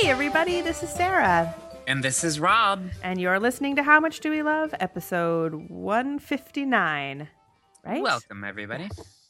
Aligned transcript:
Hey, 0.00 0.10
everybody, 0.10 0.60
this 0.60 0.82
is 0.82 0.90
Sarah, 0.90 1.54
And 1.86 2.04
this 2.04 2.22
is 2.22 2.38
Rob. 2.38 2.82
and 3.02 3.20
you're 3.20 3.40
listening 3.40 3.74
to 3.76 3.82
How 3.82 3.98
Much 3.98 4.20
Do 4.20 4.30
We 4.30 4.42
Love, 4.42 4.72
episode 4.78 5.54
159. 5.54 7.28
Right? 7.84 8.02
Welcome, 8.02 8.44
everybody. 8.44 8.88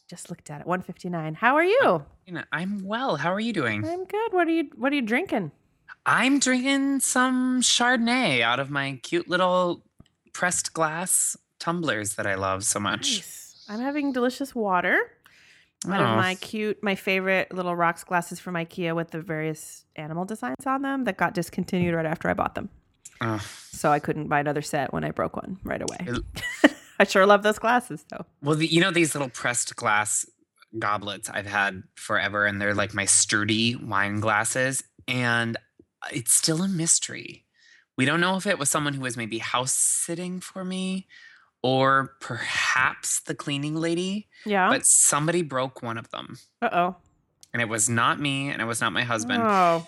Just 0.09 0.29
looked 0.31 0.51
at 0.51 0.61
it. 0.61 0.67
159. 0.67 1.35
How 1.35 1.55
are 1.57 1.65
you? 1.65 2.05
You 2.27 2.35
know, 2.35 2.43
I'm 2.53 2.85
well. 2.85 3.17
How 3.17 3.33
are 3.33 3.41
you 3.41 3.53
doing? 3.53 3.87
I'm 3.87 4.05
good. 4.05 4.33
What 4.33 4.47
are 4.47 4.51
you 4.51 4.71
What 4.77 4.93
are 4.93 4.97
you 4.97 5.03
drinking? 5.03 5.53
I'm 6.05 6.39
drinking 6.39 7.01
some 7.01 7.61
Chardonnay 7.63 8.41
out 8.43 8.61
of 8.61 8.71
my 8.71 9.01
cute 9.03 9.29
little 9.29 9.83
pressed 10.33 10.73
glass 10.75 11.37
tumblers 11.59 12.15
that 12.17 12.27
I 12.27 12.35
love 12.35 12.65
so 12.65 12.79
much. 12.81 13.17
Nice. 13.17 13.65
I'm 13.69 13.81
having 13.81 14.13
delicious 14.13 14.55
water 14.55 14.99
out 15.87 16.01
of 16.01 16.17
my 16.17 16.35
cute, 16.37 16.83
my 16.83 16.95
favorite 16.95 17.53
little 17.55 17.75
rocks 17.77 18.03
glasses 18.05 18.41
from 18.41 18.55
IKEA 18.55 18.95
with 18.97 19.11
the 19.11 19.21
various 19.21 19.85
animal 19.97 20.25
designs 20.25 20.67
on 20.67 20.83
them 20.83 21.05
that 21.05 21.17
got 21.17 21.35
discontinued 21.35 21.95
right 21.95 22.07
after 22.07 22.29
I 22.29 22.35
bought 22.35 22.55
them. 22.55 22.69
Oh, 23.21 23.39
So 23.73 23.91
I 23.91 23.99
couldn't 23.99 24.29
buy 24.29 24.41
another 24.41 24.63
set 24.63 24.93
when 24.93 25.05
I 25.05 25.11
broke 25.11 25.37
one 25.37 25.59
right 25.65 25.83
away. 25.83 26.23
it- 26.65 26.75
I 27.01 27.05
sure 27.05 27.27
love 27.27 27.45
those 27.45 27.61
glasses 27.61 28.05
though. 28.11 28.25
well, 28.43 28.57
the, 28.57 28.67
you 28.67 28.81
know 28.81 28.91
these 28.91 29.15
little 29.15 29.29
pressed 29.29 29.77
glass 29.77 30.27
goblets 30.79 31.31
I've 31.31 31.47
had 31.47 31.85
forever, 31.95 32.45
and 32.45 32.61
they're 32.61 32.75
like 32.75 32.93
my 32.93 33.05
sturdy 33.05 33.77
wine 33.77 34.19
glasses, 34.21 34.83
and 35.07 35.57
it's 36.13 36.33
still 36.33 36.61
a 36.63 36.69
mystery. 36.69 37.45
We 37.97 38.05
don't 38.05 38.21
know 38.21 38.37
if 38.37 38.47
it 38.47 38.59
was 38.59 38.69
someone 38.69 38.95
who 38.95 39.01
was 39.03 39.17
maybe 39.17 39.39
house 39.39 39.73
sitting 39.75 40.41
for 40.41 40.65
me, 40.65 41.07
or 41.63 42.15
perhaps 42.21 43.21
the 43.21 43.35
cleaning 43.35 43.75
lady. 43.75 44.29
Yeah. 44.47 44.69
But 44.71 44.87
somebody 44.87 45.43
broke 45.43 45.83
one 45.83 45.99
of 45.99 46.09
them. 46.11 46.39
Uh 46.63 46.69
oh. 46.73 46.97
and 47.53 47.61
it 47.63 47.69
was 47.69 47.89
not 47.89 48.21
me 48.21 48.49
and 48.51 48.61
it 48.63 48.65
was 48.67 48.81
not 48.81 48.93
my 48.93 49.03
husband 49.03 49.43
Oh. 49.45 49.87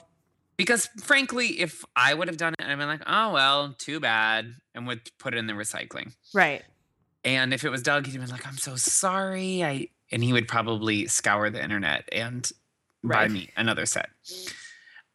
because 0.56 0.88
frankly 1.02 1.60
if 1.60 1.84
i 1.94 2.12
would 2.14 2.26
have 2.28 2.36
done 2.38 2.54
it 2.58 2.64
i'd 2.64 2.78
been 2.78 2.88
like 2.88 3.02
oh 3.06 3.32
well 3.32 3.74
too 3.78 4.00
bad 4.00 4.54
and 4.74 4.86
would 4.86 5.00
put 5.18 5.34
it 5.34 5.36
in 5.38 5.46
the 5.46 5.52
recycling 5.52 6.14
Right. 6.32 6.62
and 7.24 7.52
if 7.52 7.62
it 7.64 7.68
was 7.70 7.82
doug 7.82 8.06
he'd 8.06 8.18
been 8.18 8.30
like 8.30 8.46
i'm 8.46 8.56
so 8.56 8.76
sorry 8.76 9.62
i 9.62 9.88
and 10.10 10.24
he 10.24 10.32
would 10.32 10.48
probably 10.48 11.06
scour 11.06 11.50
the 11.50 11.62
internet 11.62 12.08
and 12.12 12.50
buy 13.04 13.28
me 13.28 13.50
another 13.56 13.84
set 13.86 14.08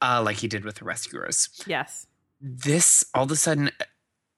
uh, 0.01 0.21
like 0.23 0.37
he 0.37 0.47
did 0.47 0.63
with 0.65 0.75
the 0.75 0.85
rescuers 0.85 1.49
Yes. 1.65 2.05
this 2.39 3.03
all 3.15 3.23
of 3.23 3.31
a 3.31 3.35
sudden 3.35 3.71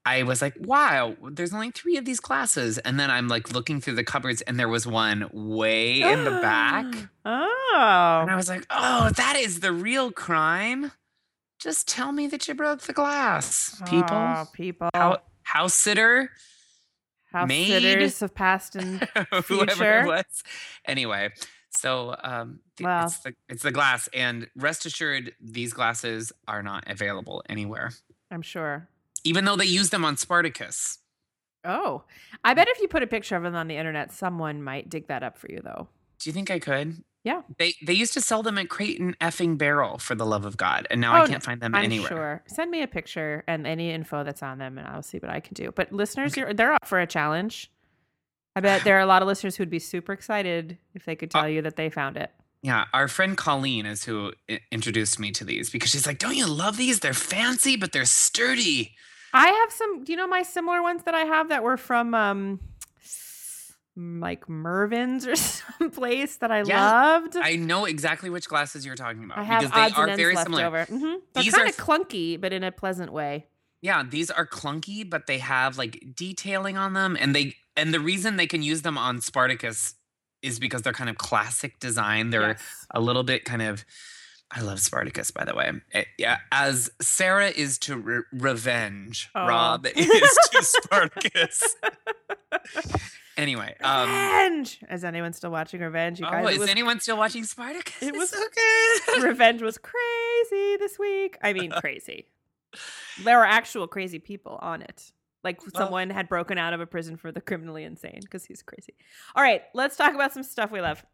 I 0.10 0.24
was 0.24 0.42
like, 0.42 0.56
wow, 0.60 1.16
there's 1.32 1.54
only 1.54 1.72
three 1.72 1.98
of 1.98 2.06
these 2.06 2.20
glasses. 2.22 2.78
And 2.78 2.98
then 3.00 3.12
I'm 3.12 3.28
like 3.28 3.52
looking 3.52 3.82
through 3.82 3.96
the 3.96 4.04
cupboards 4.04 4.42
and 4.42 4.58
there 4.60 4.70
was 4.70 4.88
one 4.88 5.30
way 5.34 6.02
in 6.02 6.24
the 6.24 6.32
back. 6.32 6.86
Oh. 7.26 8.20
And 8.22 8.32
I 8.32 8.36
was 8.38 8.48
like, 8.50 8.66
oh, 8.70 9.10
that 9.18 9.36
is 9.36 9.60
the 9.60 9.72
real 9.74 10.12
crime. 10.12 10.94
Just 11.60 11.88
tell 11.88 12.12
me 12.14 12.26
that 12.28 12.48
you 12.48 12.54
broke 12.56 12.82
the 12.82 12.94
glass, 12.94 13.80
people. 13.86 14.08
Oh, 14.16 14.46
people. 14.54 14.90
How, 14.96 15.20
house 15.44 15.74
sitter, 15.74 16.32
House 17.32 17.48
maid. 17.50 17.68
sitters 17.68 18.22
of 18.22 18.34
past 18.34 18.76
and 18.78 19.02
whoever 19.48 19.66
Future. 19.68 20.00
it 20.02 20.08
was. 20.08 20.44
Anyway, 20.86 21.32
so 21.72 22.16
um, 22.24 22.62
Wow. 22.80 23.06
it's, 23.06 23.20
the, 23.20 23.36
it's 23.50 23.64
the 23.64 23.72
glass. 23.72 24.08
And 24.14 24.48
rest 24.56 24.86
assured, 24.86 25.34
these 25.42 25.74
glasses 25.74 26.32
are 26.48 26.64
not 26.64 26.86
available 26.88 27.44
anywhere, 27.50 27.92
I'm 28.32 28.42
sure. 28.42 28.88
Even 29.28 29.46
though 29.46 29.56
they 29.56 29.66
use 29.66 29.90
them 29.90 30.06
on 30.06 30.18
Spartacus. 30.18 31.00
Oh, 31.66 32.04
I 32.44 32.54
bet 32.54 32.68
if 32.70 32.80
you 32.80 32.88
put 32.88 33.04
a 33.04 33.08
picture 33.08 33.36
of 33.36 33.44
them 33.44 33.56
on 33.56 33.68
the 33.68 33.76
internet, 33.76 34.14
someone 34.14 34.64
might 34.64 34.90
dig 34.90 35.08
that 35.08 35.24
up 35.24 35.38
for 35.38 35.52
you, 35.52 35.60
though. 35.64 35.88
Do 36.20 36.30
you 36.30 36.34
think 36.34 36.50
I 36.50 36.60
could? 36.60 37.04
Yeah. 37.24 37.42
They 37.58 37.74
they 37.86 37.94
used 37.94 38.14
to 38.14 38.22
sell 38.22 38.42
them 38.42 38.58
at 38.58 38.70
Crate 38.70 39.02
and 39.02 39.18
effing 39.20 39.58
Barrel 39.58 39.98
for 39.98 40.16
the 40.16 40.26
love 40.26 40.46
of 40.46 40.56
God, 40.56 40.88
and 40.90 41.02
now 41.02 41.20
Oh, 41.20 41.24
I 41.24 41.28
can't 41.28 41.44
find 41.44 41.60
them 41.60 41.76
I'm 41.76 41.84
anywhere. 41.84 42.08
sure. 42.08 42.44
Send 42.48 42.72
me 42.72 42.82
a 42.84 42.88
picture 42.88 43.44
and 43.48 43.68
any 43.68 43.92
info 43.92 44.24
that's 44.24 44.42
on 44.42 44.60
them, 44.60 44.78
and 44.78 44.88
I'll 44.88 45.02
see 45.04 45.18
what 45.18 45.30
I 45.30 45.42
can 45.42 45.54
do. 45.56 45.72
But 45.76 45.92
listeners, 45.92 46.38
you're, 46.38 46.54
they're 46.54 46.72
up 46.74 46.88
for 46.88 47.00
a 47.00 47.08
challenge. 47.08 47.70
I 48.56 48.62
bet 48.62 48.84
there 48.86 48.96
are 48.96 49.02
a 49.02 49.06
lot 49.06 49.22
of 49.22 49.28
listeners 49.28 49.58
who'd 49.58 49.70
be 49.70 49.80
super 49.80 50.14
excited 50.14 50.78
if 50.96 51.04
they 51.06 51.16
could 51.16 51.36
Uh, 51.36 51.42
tell 51.42 51.50
you 51.50 51.62
that 51.64 51.76
they 51.76 51.90
found 51.90 52.16
it. 52.18 52.32
Yeah, 52.64 52.86
our 52.94 53.08
friend 53.08 53.36
Colleen 53.38 53.86
is 53.86 54.06
who 54.06 54.32
introduced 54.72 55.20
me 55.20 55.32
to 55.32 55.44
these 55.44 55.70
because 55.70 55.90
she's 55.92 56.08
like, 56.08 56.18
"Don't 56.20 56.36
you 56.38 56.48
love 56.48 56.78
these? 56.78 57.02
They're 57.02 57.14
fancy, 57.14 57.76
but 57.76 57.92
they're 57.92 58.06
sturdy." 58.06 58.96
I 59.34 59.48
have 59.48 59.72
some. 59.72 60.04
Do 60.04 60.12
you 60.12 60.18
know 60.18 60.28
my 60.28 60.44
similar 60.44 60.82
ones 60.82 61.04
that 61.04 61.14
I 61.16 61.22
have 61.26 61.50
that 61.50 61.64
were 61.64 61.78
from 61.78 62.14
um, 62.16 62.60
like 63.96 64.48
Mervyn's 64.48 65.28
or 65.28 65.36
some 65.36 65.92
place 65.92 66.38
that 66.38 66.52
I 66.52 66.62
Yeah, 66.64 66.92
loved? 66.92 67.36
I 67.38 67.56
know 67.56 67.86
exactly 67.86 68.30
which 68.30 68.48
glasses 68.48 68.86
you're 68.86 68.96
talking 68.96 69.24
about 69.24 69.38
I 69.40 69.44
have 69.44 69.60
because 69.62 69.74
they 69.74 69.82
odds 69.82 69.94
are 69.96 70.08
and 70.08 70.18
very 70.18 70.36
left 70.36 70.46
similar. 70.48 70.66
over. 70.66 70.86
hmm 70.86 71.14
They're 71.34 71.44
kind 71.52 71.70
of 71.70 71.78
clunky, 71.78 72.40
but 72.40 72.54
in 72.54 72.64
a 72.64 72.72
pleasant 72.72 73.12
way. 73.12 73.48
Yeah, 73.82 74.04
these 74.04 74.32
are 74.32 74.46
clunky, 74.48 75.08
but 75.08 75.28
they 75.28 75.38
have 75.38 75.78
like 75.78 76.04
detailing 76.16 76.78
on 76.78 76.94
them, 76.94 77.16
and 77.20 77.36
they 77.36 77.56
and 77.76 77.94
the 77.94 78.00
reason 78.00 78.38
they 78.38 78.48
can 78.48 78.64
use 78.64 78.82
them 78.82 78.98
on 78.98 79.22
Spartacus 79.22 79.96
is 80.42 80.60
because 80.60 80.82
they're 80.84 80.94
kind 80.94 81.10
of 81.10 81.18
classic 81.18 81.80
design. 81.80 82.30
They're 82.32 82.50
Yes. 82.50 82.86
a 82.92 83.00
little 83.00 83.24
bit 83.24 83.46
kind 83.46 83.62
of 83.62 83.86
I 84.50 84.62
love 84.62 84.80
Spartacus, 84.80 85.30
by 85.32 85.44
the 85.44 85.54
way. 85.56 85.72
Eh, 85.94 86.06
yeah, 86.18 86.38
as 86.52 86.90
Sarah 87.02 87.50
is 87.50 87.78
to 87.80 87.98
re- 87.98 88.22
revenge, 88.32 89.30
Aw. 89.36 89.46
Rob 89.46 89.86
is 89.96 90.38
to 90.52 90.64
Spartacus. 90.64 91.76
anyway, 93.38 93.76
um, 93.82 94.10
Revenge. 94.10 94.80
Is 94.90 95.04
anyone 95.04 95.34
still 95.34 95.52
watching 95.52 95.82
Revenge? 95.82 96.20
You 96.20 96.26
guys, 96.26 96.46
oh, 96.46 96.48
it 96.48 96.54
is 96.54 96.60
was, 96.60 96.70
anyone 96.70 97.00
still 97.00 97.18
watching 97.18 97.44
Spartacus? 97.44 98.02
it 98.02 98.16
was- 98.16 98.32
good. 98.32 99.24
Revenge 99.24 99.62
was 99.62 99.78
crazy 99.78 100.78
this 100.78 100.98
week. 100.98 101.38
I 101.42 101.54
mean, 101.54 101.72
crazy. 101.72 102.28
There 103.24 103.38
were 103.38 103.46
actual 103.46 103.88
crazy 103.88 104.20
people 104.20 104.58
on 104.62 104.82
it. 104.82 105.12
Like 105.44 105.62
Well- 105.62 105.72
someone 105.86 106.10
had 106.10 106.30
broken 106.30 106.58
out 106.58 106.74
of 106.74 106.80
a 106.82 106.86
prison 106.86 107.18
for 107.18 107.32
the 107.32 107.42
criminally 107.42 107.84
insane 107.84 108.20
because 108.22 108.46
he's 108.46 108.62
crazy. 108.62 108.94
All 109.36 109.44
right, 109.44 109.64
let's 109.74 109.96
talk 109.98 110.14
about 110.16 110.34
some 110.34 110.44
stuff 110.44 110.72
we 110.72 110.82
love. 110.82 111.06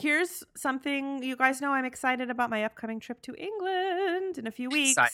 Here's 0.00 0.44
something 0.56 1.22
you 1.22 1.36
guys 1.36 1.60
know 1.60 1.72
I'm 1.72 1.84
excited 1.84 2.30
about 2.30 2.50
my 2.50 2.64
upcoming 2.64 3.00
trip 3.00 3.22
to 3.22 3.34
England 3.34 4.38
in 4.38 4.46
a 4.46 4.50
few 4.50 4.68
weeks. 4.68 4.98
I 4.98 5.08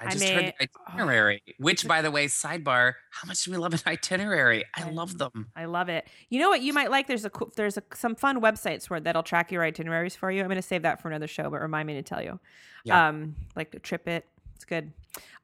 I 0.00 0.10
just 0.10 0.24
may- 0.24 0.32
heard 0.32 0.54
the 0.58 0.68
itinerary, 0.92 1.42
which, 1.58 1.86
by 1.86 2.02
the 2.02 2.10
way, 2.10 2.26
sidebar, 2.26 2.94
how 3.10 3.26
much 3.26 3.42
do 3.44 3.50
we 3.50 3.56
love 3.56 3.74
an 3.74 3.80
itinerary? 3.86 4.64
I 4.76 4.84
I 4.84 4.90
love 4.90 5.18
them. 5.18 5.50
I 5.56 5.64
love 5.64 5.88
it. 5.88 6.06
You 6.30 6.38
know 6.38 6.48
what 6.48 6.60
you 6.60 6.72
might 6.72 6.90
like? 6.90 7.08
There's 7.08 7.24
a 7.24 7.30
there's 7.56 7.76
a, 7.76 7.82
some 7.94 8.14
fun 8.14 8.40
websites 8.40 8.88
where 8.88 9.00
that'll 9.00 9.24
track 9.24 9.50
your 9.50 9.64
itineraries 9.64 10.14
for 10.14 10.30
you. 10.30 10.40
I'm 10.40 10.46
going 10.46 10.56
to 10.56 10.62
save 10.62 10.82
that 10.82 11.02
for 11.02 11.08
another 11.08 11.26
show, 11.26 11.50
but 11.50 11.60
remind 11.60 11.86
me 11.88 11.94
to 11.94 12.02
tell 12.02 12.22
you. 12.22 12.38
Yeah. 12.84 13.08
Um, 13.08 13.34
like 13.56 13.72
TripIt, 13.72 14.22
it's 14.54 14.64
good. 14.64 14.92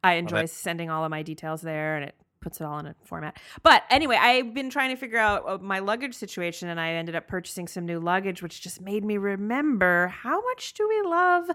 I 0.04 0.14
enjoy 0.14 0.46
sending 0.46 0.90
all 0.90 1.04
of 1.04 1.10
my 1.10 1.22
details 1.22 1.60
there, 1.62 1.96
and 1.96 2.04
it 2.04 2.14
puts 2.44 2.60
it 2.60 2.64
all 2.64 2.78
in 2.78 2.86
a 2.86 2.94
format. 3.04 3.38
But 3.62 3.82
anyway, 3.90 4.16
I've 4.20 4.52
been 4.54 4.70
trying 4.70 4.90
to 4.90 4.96
figure 4.96 5.18
out 5.18 5.42
uh, 5.48 5.58
my 5.58 5.80
luggage 5.80 6.14
situation, 6.14 6.68
and 6.68 6.78
I 6.78 6.90
ended 6.90 7.16
up 7.16 7.26
purchasing 7.26 7.66
some 7.66 7.86
new 7.86 7.98
luggage, 7.98 8.42
which 8.42 8.60
just 8.60 8.80
made 8.80 9.04
me 9.04 9.16
remember 9.16 10.08
how 10.08 10.42
much 10.42 10.74
do 10.74 10.86
we 10.86 11.10
love 11.10 11.50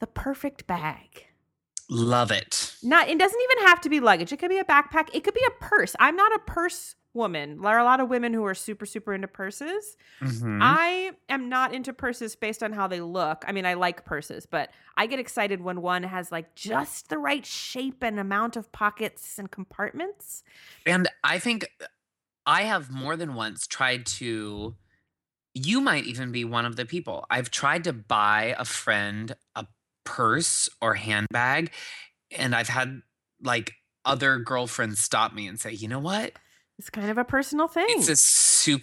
the 0.00 0.06
perfect 0.06 0.66
bag. 0.66 1.26
Love 1.90 2.30
it. 2.30 2.74
Not 2.82 3.08
it 3.08 3.18
doesn't 3.18 3.40
even 3.40 3.66
have 3.66 3.80
to 3.82 3.90
be 3.90 4.00
luggage. 4.00 4.32
It 4.32 4.38
could 4.38 4.48
be 4.48 4.58
a 4.58 4.64
backpack. 4.64 5.10
It 5.12 5.22
could 5.22 5.34
be 5.34 5.44
a 5.46 5.62
purse. 5.62 5.94
I'm 6.00 6.16
not 6.16 6.34
a 6.34 6.38
purse 6.38 6.96
woman. 7.14 7.60
There 7.60 7.70
are 7.70 7.78
a 7.78 7.84
lot 7.84 8.00
of 8.00 8.08
women 8.10 8.34
who 8.34 8.44
are 8.44 8.54
super 8.54 8.84
super 8.84 9.14
into 9.14 9.28
purses. 9.28 9.96
Mhm. 10.20 10.58
I 10.60 11.12
am 11.28 11.48
not 11.48 11.72
into 11.72 11.92
purses 11.92 12.36
based 12.36 12.62
on 12.62 12.72
how 12.72 12.86
they 12.88 13.00
look. 13.00 13.44
I 13.46 13.52
mean, 13.52 13.64
I 13.64 13.74
like 13.74 14.04
purses, 14.04 14.46
but 14.46 14.70
I 14.96 15.06
get 15.06 15.18
excited 15.18 15.60
when 15.60 15.80
one 15.80 16.02
has 16.02 16.30
like 16.32 16.54
just 16.54 17.08
the 17.08 17.18
right 17.18 17.46
shape 17.46 18.02
and 18.02 18.18
amount 18.18 18.56
of 18.56 18.70
pockets 18.72 19.38
and 19.38 19.50
compartments. 19.50 20.42
And 20.84 21.08
I 21.22 21.38
think 21.38 21.68
I 22.46 22.62
have 22.62 22.90
more 22.90 23.16
than 23.16 23.34
once 23.34 23.66
tried 23.66 24.06
to. 24.06 24.74
You 25.54 25.80
might 25.80 26.04
even 26.04 26.32
be 26.32 26.44
one 26.44 26.66
of 26.66 26.74
the 26.74 26.84
people. 26.84 27.26
I've 27.30 27.50
tried 27.50 27.84
to 27.84 27.92
buy 27.92 28.56
a 28.58 28.64
friend 28.64 29.36
a 29.54 29.66
purse 30.02 30.68
or 30.80 30.94
handbag, 30.94 31.72
and 32.36 32.54
I've 32.56 32.68
had 32.68 33.02
like 33.40 33.74
other 34.04 34.38
girlfriends 34.38 34.98
stop 35.00 35.32
me 35.32 35.46
and 35.46 35.58
say, 35.60 35.72
you 35.72 35.86
know 35.88 36.00
what? 36.00 36.32
It's 36.78 36.90
kind 36.90 37.10
of 37.10 37.18
a 37.18 37.24
personal 37.24 37.68
thing. 37.68 37.86
It's 37.88 38.08
a 38.08 38.16
soup. 38.16 38.82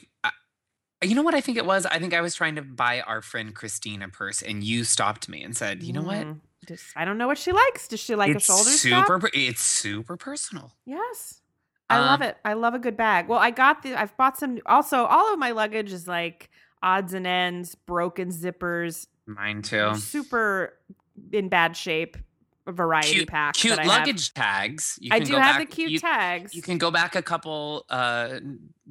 You 1.03 1.15
know 1.15 1.23
what 1.23 1.33
I 1.33 1.41
think 1.41 1.57
it 1.57 1.65
was? 1.65 1.87
I 1.87 1.97
think 1.97 2.13
I 2.13 2.21
was 2.21 2.35
trying 2.35 2.55
to 2.57 2.61
buy 2.61 3.01
our 3.01 3.23
friend 3.23 3.55
Christine 3.55 4.03
a 4.03 4.07
purse, 4.09 4.43
and 4.43 4.63
you 4.63 4.83
stopped 4.83 5.27
me 5.27 5.43
and 5.43 5.57
said, 5.57 5.81
"You 5.81 5.93
know 5.93 6.03
what? 6.03 6.17
Mm, 6.27 6.39
Just 6.67 6.85
I 6.95 7.05
don't 7.05 7.17
know 7.17 7.25
what 7.25 7.39
she 7.39 7.51
likes. 7.51 7.87
Does 7.87 7.99
she 7.99 8.13
like 8.13 8.29
it's 8.35 8.47
a 8.47 8.51
shoulder 8.53 8.69
strap? 8.69 9.05
super. 9.07 9.19
per- 9.19 9.29
It's 9.33 9.63
super 9.63 10.15
personal." 10.15 10.73
Yes. 10.85 11.41
I 11.89 11.99
love 11.99 12.21
Um, 12.21 12.27
it. 12.27 12.37
I 12.45 12.53
love 12.53 12.75
a 12.75 12.79
good 12.79 12.95
bag. 12.95 13.27
Well, 13.27 13.39
I 13.39 13.49
got 13.49 13.81
the 13.81 13.95
I've 13.99 14.15
bought 14.15 14.37
some 14.37 14.59
also 14.67 15.05
all 15.05 15.33
of 15.33 15.39
my 15.39 15.51
luggage 15.51 15.91
is 15.91 16.07
like 16.07 16.51
odds 16.83 17.13
and 17.15 17.25
ends, 17.25 17.73
broken 17.73 18.29
zippers, 18.29 19.07
Mine 19.25 19.63
too. 19.63 19.95
super 19.95 20.77
in 21.33 21.49
bad 21.49 21.75
shape 21.75 22.15
variety 22.67 23.13
Cute, 23.13 23.27
packs. 23.29 23.59
cute 23.59 23.75
that 23.75 23.79
I 23.79 23.83
have. 23.89 23.99
luggage 24.07 24.33
tags. 24.33 24.97
You 25.01 25.09
I 25.13 25.19
can 25.19 25.27
do 25.27 25.33
have 25.35 25.57
back, 25.57 25.69
the 25.69 25.75
cute 25.75 25.91
you, 25.91 25.99
tags. 25.99 26.53
You 26.53 26.61
can 26.61 26.77
go 26.77 26.91
back 26.91 27.15
a 27.15 27.21
couple 27.21 27.85
uh, 27.89 28.39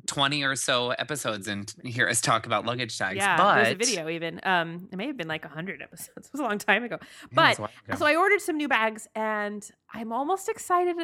20 0.06 0.42
or 0.44 0.56
so 0.56 0.90
episodes 0.90 1.46
and 1.46 1.72
hear 1.84 2.08
us 2.08 2.20
talk 2.20 2.46
about 2.46 2.66
luggage 2.66 2.96
tags. 2.98 3.16
Yeah, 3.16 3.36
but 3.36 3.54
there's 3.56 3.68
a 3.72 3.74
video 3.76 4.08
even. 4.08 4.40
Um, 4.42 4.88
it 4.92 4.96
may 4.96 5.06
have 5.06 5.16
been 5.16 5.28
like 5.28 5.44
hundred 5.44 5.82
episodes. 5.82 6.10
It 6.26 6.32
was 6.32 6.40
a 6.40 6.44
long 6.44 6.58
time 6.58 6.82
ago. 6.84 6.98
Yeah, 7.00 7.50
it 7.50 7.58
was 7.58 7.58
But 7.58 7.70
ago. 7.88 7.98
so 7.98 8.06
I 8.06 8.16
ordered 8.16 8.40
some 8.40 8.56
new 8.56 8.68
bags, 8.68 9.06
and 9.14 9.68
I'm 9.94 10.12
almost 10.12 10.48
excited 10.48 10.96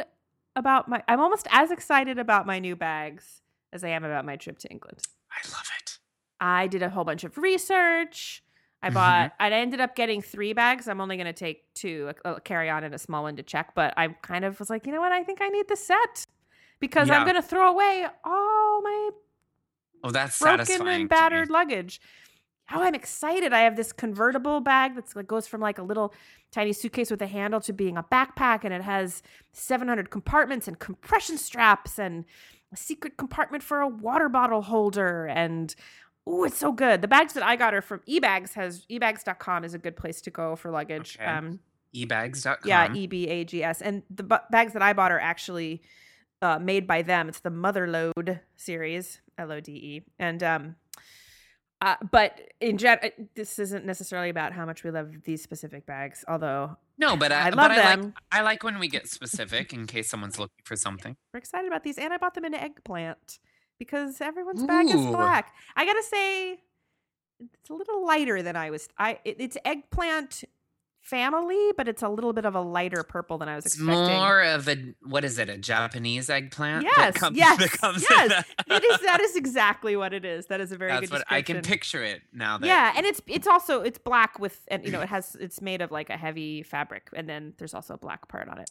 about 0.57 0.89
my. 0.89 1.03
I'm 1.09 1.21
almost 1.21 1.47
as 1.51 1.71
excited 1.71 2.19
about 2.19 2.47
my 2.47 2.59
new 2.59 2.75
bags 2.77 3.43
as 3.73 3.85
I 3.85 3.89
am 3.91 4.05
about 4.05 4.25
my 4.25 4.37
trip 4.37 4.59
to 4.61 4.69
England. 4.69 4.99
I 5.31 5.47
love 5.49 5.67
it. 5.81 5.99
I 6.41 6.67
did 6.67 6.83
a 6.83 6.91
whole 6.91 7.05
bunch 7.05 7.25
of 7.25 7.39
research. 7.39 8.43
I 8.83 8.91
Mhm. 8.91 8.95
bought. 8.95 9.33
I 9.41 9.51
ended 9.51 9.81
up 9.81 9.97
getting 9.97 10.21
three 10.23 10.53
bags. 10.53 10.87
I'm 10.89 11.01
only 11.01 11.17
going 11.17 11.27
to 11.27 11.33
take 11.33 11.73
two, 11.75 12.13
a, 12.25 12.35
a 12.35 12.41
carry 12.41 12.69
on 12.71 12.85
and 12.85 12.95
a 12.95 12.99
small 12.99 13.23
one 13.23 13.37
to 13.37 13.43
check. 13.43 13.75
But 13.75 13.95
I 13.97 14.09
kind 14.09 14.45
of 14.45 14.59
was 14.61 14.71
like, 14.71 14.87
you 14.87 14.93
know 14.93 15.01
what? 15.01 15.13
I 15.13 15.23
think 15.25 15.41
I 15.41 15.49
need 15.49 15.67
the 15.69 15.77
set 15.77 16.27
because 16.79 17.11
I'm 17.11 17.25
going 17.25 17.37
to 17.37 17.43
throw 17.43 17.69
away 17.71 18.07
all 18.25 18.83
my 18.83 19.11
Oh, 20.05 20.11
that's 20.11 20.39
broken 20.39 20.59
satisfying. 20.67 20.79
to 20.81 20.85
me. 20.97 21.01
and 21.03 21.09
battered 21.09 21.51
luggage. 21.51 22.01
Oh, 22.73 22.83
I'm 22.83 22.95
excited. 22.97 23.53
I 23.53 23.61
have 23.61 23.77
this 23.77 23.93
convertible 23.93 24.61
bag 24.61 24.95
that's 24.97 25.15
like 25.17 25.27
goes 25.29 25.47
from 25.47 25.61
like 25.61 25.79
a 25.79 25.83
little 25.85 26.13
tiny 26.51 26.73
suitcase 26.73 27.11
with 27.13 27.23
a 27.23 27.27
handle 27.29 27.61
to 27.61 27.73
being 27.73 27.97
a 27.97 28.03
backpack 28.03 28.65
and 28.65 28.75
it 28.75 28.83
has 28.83 29.23
700 29.53 30.11
compartments 30.11 30.67
and 30.67 30.79
compression 30.79 31.39
straps 31.39 31.97
and 31.99 32.25
a 32.73 32.77
secret 32.77 33.17
compartment 33.17 33.63
for 33.63 33.81
a 33.81 33.87
water 33.89 34.29
bottle 34.29 34.63
holder 34.63 35.27
and 35.27 35.77
oh, 36.27 36.45
it's 36.45 36.59
so 36.59 36.73
good. 36.73 37.03
The 37.03 37.09
bags 37.09 37.33
that 37.35 37.43
I 37.43 37.57
got 37.57 37.75
are 37.75 37.83
from 37.83 38.01
eBags 38.09 38.55
has 38.55 38.87
ebags.com 38.91 39.65
is 39.65 39.75
a 39.75 39.79
good 39.79 39.97
place 39.97 40.21
to 40.23 40.31
go 40.31 40.57
for 40.57 40.71
luggage. 40.71 41.17
Okay. 41.21 41.25
Um 41.31 41.61
ebags.com. 41.95 42.69
yeah, 42.69 42.93
E 42.93 43.07
B 43.07 43.29
A 43.29 43.45
G 43.45 43.63
S. 43.63 43.81
And 43.81 44.03
the 44.11 44.23
bu- 44.23 44.37
bags 44.51 44.73
that 44.75 44.83
I 44.83 44.93
bought 44.93 45.13
are 45.13 45.21
actually 45.21 45.83
uh, 46.43 46.59
made 46.59 46.87
by 46.87 47.03
them. 47.03 47.29
It's 47.29 47.41
the 47.41 47.51
Mother 47.51 47.87
Lode 47.87 48.41
series, 48.57 49.21
L 49.39 49.53
O 49.53 49.61
D 49.61 49.73
E. 49.73 50.03
And 50.19 50.43
um, 50.43 50.77
uh, 51.81 51.97
but 52.11 52.41
in 52.61 52.79
gen, 52.79 52.99
uh, 53.03 53.09
this 53.35 53.59
isn't 53.59 53.85
necessarily 53.85 54.29
about 54.31 54.53
how 54.53 54.67
much 54.67 54.83
we 54.85 54.91
love 54.91 55.11
these 55.25 55.43
specific 55.43 55.87
bags. 55.87 56.25
Although 56.29 56.77
No, 56.99 57.17
but 57.17 57.33
I, 57.33 57.47
I 57.47 57.51
but 57.51 57.57
love 57.57 57.71
I 57.71 57.77
like 57.77 58.01
them. 58.01 58.15
I 58.33 58.41
like 58.43 58.63
when 58.63 58.79
we 58.79 58.89
get 58.89 59.09
specific 59.09 59.73
in 59.73 59.87
case 59.87 60.09
someone's 60.09 60.39
looking 60.39 60.63
for 60.65 60.77
something. 60.77 61.17
we're 61.33 61.39
excited 61.39 61.67
about 61.67 61.85
these, 61.85 61.99
and 61.99 62.13
I 62.13 62.19
bought 62.19 62.35
them 62.35 62.45
in 62.45 62.55
eggplant 62.55 63.39
because 63.79 64.21
everyone's 64.21 64.65
bag 64.65 64.87
is 64.87 65.07
black. 65.07 65.55
I 65.77 65.85
gotta 65.87 66.03
say, 66.03 66.61
it's 67.41 67.71
a 67.71 67.75
little 67.75 68.07
lighter 68.07 68.43
than 68.43 68.57
I 68.57 68.71
was. 68.71 68.89
I 68.99 69.19
it, 69.25 69.37
it's 69.39 69.57
eggplant 69.65 70.45
family, 71.03 71.71
but 71.77 71.87
it's 71.87 72.03
a 72.03 72.09
little 72.09 72.33
bit 72.33 72.45
of 72.45 72.57
a 72.57 72.61
lighter 72.61 73.05
purple 73.05 73.39
than 73.39 73.49
I 73.49 73.55
was 73.55 73.65
It's 73.65 73.77
expecting. 73.77 74.17
more 74.17 74.43
of 74.43 74.69
a 74.69 74.77
what 75.05 75.25
is 75.25 75.39
it? 75.39 75.49
A 75.49 75.57
Japanese 75.57 76.29
eggplant? 76.29 76.83
Yes, 76.85 77.17
comes- 77.17 77.37
yes, 77.39 77.69
comes 77.77 78.05
yes. 78.11 78.45
it 78.67 78.85
is 78.85 79.01
that 79.03 79.21
is 79.23 79.37
exactly 79.37 79.95
what 79.95 80.13
it 80.13 80.25
is. 80.25 80.47
That 80.47 80.61
is 80.61 80.73
a 80.73 80.77
very 80.77 80.91
That's 80.91 81.03
good 81.09 81.13
what 81.19 81.25
I 81.31 81.43
can 81.43 81.63
picture 81.63 82.03
it 82.03 82.23
now. 82.33 82.59
That 82.59 82.67
yeah, 82.67 82.93
and 82.97 83.07
it's 83.07 83.21
it's 83.29 83.47
also 83.47 83.83
it's 83.83 83.99
black 83.99 84.41
with 84.41 84.61
and 84.69 84.85
you 84.85 84.91
know 84.91 85.01
it 85.01 85.09
has 85.17 85.37
it's 85.39 85.61
made 85.61 85.81
of 85.81 85.93
like 85.93 86.11
a 86.11 86.17
heavy 86.17 86.65
fabric 86.65 87.09
and 87.13 87.29
then 87.29 87.55
there's 87.59 87.75
also 87.75 87.95
a 87.95 87.99
black 87.99 88.27
part 88.27 88.49
on 88.49 88.59
it. 88.59 88.71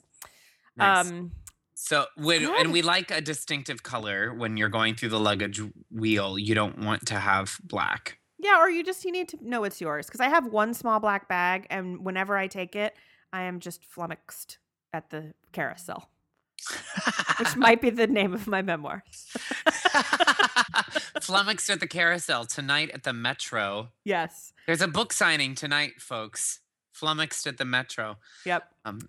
Nice. 0.76 1.10
Um 1.10 1.32
So 1.76 2.06
when 2.16 2.42
good. 2.42 2.60
and 2.62 2.72
we 2.74 2.82
like 2.82 3.12
a 3.12 3.22
distinctive 3.22 3.84
color 3.84 4.34
when 4.34 4.56
you're 4.58 4.70
going 4.70 4.96
through 4.96 5.10
the 5.10 5.20
luggage 5.20 5.62
wheel. 5.92 6.40
You 6.40 6.56
don't 6.56 6.80
want 6.80 7.06
to 7.08 7.16
have 7.20 7.60
black. 7.64 8.18
yeah, 8.40 8.60
or 8.60 8.70
you 8.70 8.84
just 8.84 9.04
you 9.06 9.12
need 9.12 9.28
to 9.30 9.38
know 9.42 9.64
it's 9.66 9.82
yours 9.82 10.06
because 10.08 10.22
I 10.22 10.30
have 10.30 10.48
one 10.48 10.74
small 10.74 11.00
black 11.00 11.28
bag 11.28 11.68
and 11.70 12.04
whenever 12.04 12.38
I 12.38 12.48
take 12.48 12.76
it, 12.76 12.96
I 13.34 13.42
am 13.44 13.60
just 13.60 13.84
flummoxed 13.84 14.58
at 14.94 15.10
the 15.10 15.34
carousel, 15.52 16.10
which 17.40 17.56
might 17.58 17.82
be 17.82 17.90
the 17.90 18.08
name 18.08 18.34
of 18.34 18.48
my 18.48 18.62
memoir. 18.62 19.04
Flummoxed 21.22 21.70
at 21.70 21.80
the 21.80 21.88
carousel 21.88 22.46
tonight 22.46 22.92
at 22.94 23.04
the 23.04 23.14
Metro. 23.14 23.90
Yes. 24.04 24.54
There's 24.68 24.82
a 24.82 24.88
book 24.88 25.12
signing 25.12 25.56
tonight, 25.56 26.00
folks. 26.00 26.60
Flummoxed 26.94 27.48
at 27.48 27.58
the 27.58 27.66
Metro. 27.66 28.18
Yep. 28.46 28.64
Um, 28.86 29.00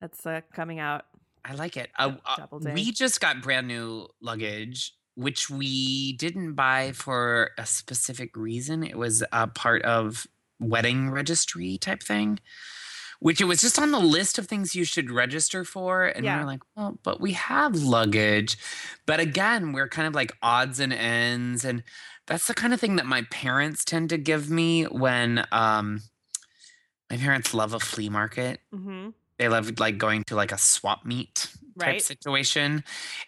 That's 0.00 0.26
uh, 0.26 0.40
coming 0.52 0.78
out. 0.80 1.04
I 1.44 1.54
like 1.54 1.76
it. 1.76 1.90
Uh, 1.98 2.12
uh, 2.26 2.36
Double 2.36 2.58
day. 2.58 2.72
we 2.74 2.90
just 2.92 3.20
got 3.20 3.42
brand 3.42 3.68
new 3.68 4.08
luggage, 4.20 4.94
which 5.14 5.50
we 5.50 6.14
didn't 6.14 6.54
buy 6.54 6.92
for 6.92 7.50
a 7.58 7.66
specific 7.66 8.36
reason. 8.36 8.82
It 8.82 8.96
was 8.96 9.22
a 9.32 9.46
part 9.46 9.82
of 9.82 10.26
wedding 10.58 11.10
registry 11.10 11.76
type 11.78 12.02
thing, 12.02 12.38
which 13.20 13.40
it 13.40 13.44
was 13.44 13.60
just 13.60 13.78
on 13.78 13.90
the 13.90 13.98
list 14.00 14.38
of 14.38 14.46
things 14.46 14.74
you 14.74 14.84
should 14.84 15.10
register 15.10 15.64
for. 15.64 16.06
And 16.06 16.22
we 16.22 16.26
Yeah. 16.28 16.40
were 16.40 16.46
like, 16.46 16.62
well, 16.76 16.98
but 17.02 17.20
we 17.20 17.32
have 17.32 17.74
luggage. 17.76 18.56
But 19.04 19.20
again, 19.20 19.72
we're 19.72 19.88
kind 19.88 20.08
of 20.08 20.14
like 20.14 20.32
odds 20.42 20.80
and 20.80 20.92
ends. 20.92 21.64
And 21.64 21.82
that's 22.26 22.46
the 22.46 22.54
kind 22.54 22.72
of 22.72 22.80
thing 22.80 22.96
that 22.96 23.06
my 23.06 23.22
parents 23.30 23.84
tend 23.84 24.08
to 24.10 24.16
give 24.18 24.48
me 24.48 24.84
when 24.84 25.44
um, 25.52 26.00
my 27.10 27.18
parents 27.18 27.52
love 27.52 27.74
a 27.74 27.80
flea 27.80 28.08
market 28.08 28.60
Mm-hmm. 28.74 29.10
They 29.44 29.48
love 29.48 29.78
like 29.78 29.98
going 29.98 30.24
to 30.24 30.34
like 30.34 30.52
a 30.52 30.58
swap 30.58 31.04
meet 31.04 31.34
type 31.78 31.86
Right. 31.86 32.02
situation 32.02 32.84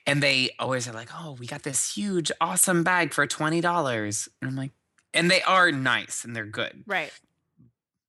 and 0.07 0.23
they 0.23 0.51
always 0.59 0.87
are 0.89 0.93
like 0.93 1.11
oh 1.21 1.37
we 1.39 1.47
got 1.47 1.63
this 1.65 1.95
huge 1.95 2.31
awesome 2.41 2.85
bag 2.85 3.13
for 3.13 3.27
$20 3.27 4.29
and 4.41 4.49
i'm 4.51 4.57
like 4.57 4.71
and 5.13 5.31
they 5.31 5.43
are 5.43 5.73
nice 5.73 6.25
and 6.25 6.35
they're 6.35 6.47
good 6.47 6.85
Right. 6.87 7.13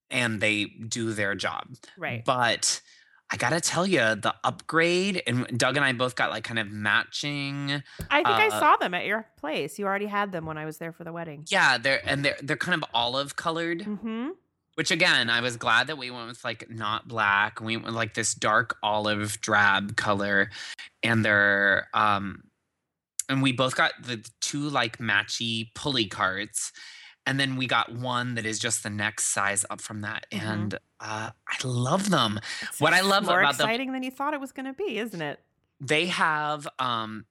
and 0.09 0.39
they 0.39 0.65
do 0.65 1.11
their 1.13 1.35
job 1.35 1.67
Right. 1.97 2.23
but 2.23 2.81
i 3.31 3.35
gotta 3.37 3.59
tell 3.59 3.85
you 3.87 3.99
the 3.99 4.33
upgrade 4.43 5.21
and 5.27 5.45
doug 5.57 5.75
and 5.75 5.83
i 5.85 5.91
both 5.91 6.15
got 6.15 6.29
like 6.29 6.43
kind 6.43 6.59
of 6.59 6.69
matching 6.71 7.83
I 8.09 8.17
think 8.17 8.27
I 8.27 8.47
uh, 8.47 8.59
saw 8.59 8.77
them 8.77 8.93
at 8.93 9.05
your 9.05 9.25
place. 9.39 9.77
You 9.79 9.85
already 9.85 10.05
had 10.05 10.31
them 10.31 10.45
when 10.45 10.57
I 10.57 10.65
was 10.65 10.77
there 10.77 10.93
for 10.93 11.03
the 11.03 11.11
wedding. 11.11 11.45
yeah 11.49 11.77
they're 11.77 12.01
and 12.07 12.23
they're 12.23 12.37
they're 12.43 12.55
kind 12.57 12.81
of 12.81 12.87
olive 12.93 13.35
colored 13.35 13.79
Mm-hmm. 13.79 14.29
Which 14.77 14.91
again, 14.91 15.31
I 15.31 15.41
was 15.41 15.57
glad 15.57 15.87
that 15.87 15.97
we 15.97 16.11
went 16.11 16.27
with 16.27 16.43
like 16.43 16.69
not 16.69 17.07
black. 17.07 17.59
We 17.59 17.75
went 17.77 17.87
with 17.87 17.95
like 17.95 18.13
this 18.13 18.35
dark 18.35 18.77
olive 18.83 19.41
drab 19.41 19.95
color, 19.97 20.51
and 21.01 21.25
they're 21.25 21.87
um, 21.95 22.43
and 23.27 23.41
we 23.41 23.53
both 23.53 23.75
got 23.75 23.93
the 24.03 24.23
two 24.39 24.69
like 24.69 24.99
matchy 24.99 25.73
pulley 25.73 26.05
carts, 26.05 26.71
and 27.25 27.39
then 27.39 27.55
we 27.55 27.65
got 27.65 27.91
one 27.91 28.35
that 28.35 28.45
is 28.45 28.59
just 28.59 28.83
the 28.83 28.91
next 28.91 29.29
size 29.33 29.65
up 29.71 29.81
from 29.81 30.01
that, 30.01 30.27
Mhm. 30.31 30.41
and 30.47 30.73
uh, 30.99 31.31
I 31.47 31.57
love 31.67 32.11
them. 32.11 32.39
What 32.77 32.93
I 32.93 33.01
love 33.01 33.25
more 33.25 33.39
about 33.39 33.57
them- 33.57 33.65
exciting 33.67 33.93
than 33.93 34.03
you 34.03 34.11
thought 34.11 34.35
it 34.35 34.39
was 34.39 34.51
going 34.51 34.67
to 34.67 34.73
be, 34.73 34.99
isn't 34.99 35.21
it? 35.23 35.39
They 35.81 36.05
have 36.05 36.67
um, 36.77 37.25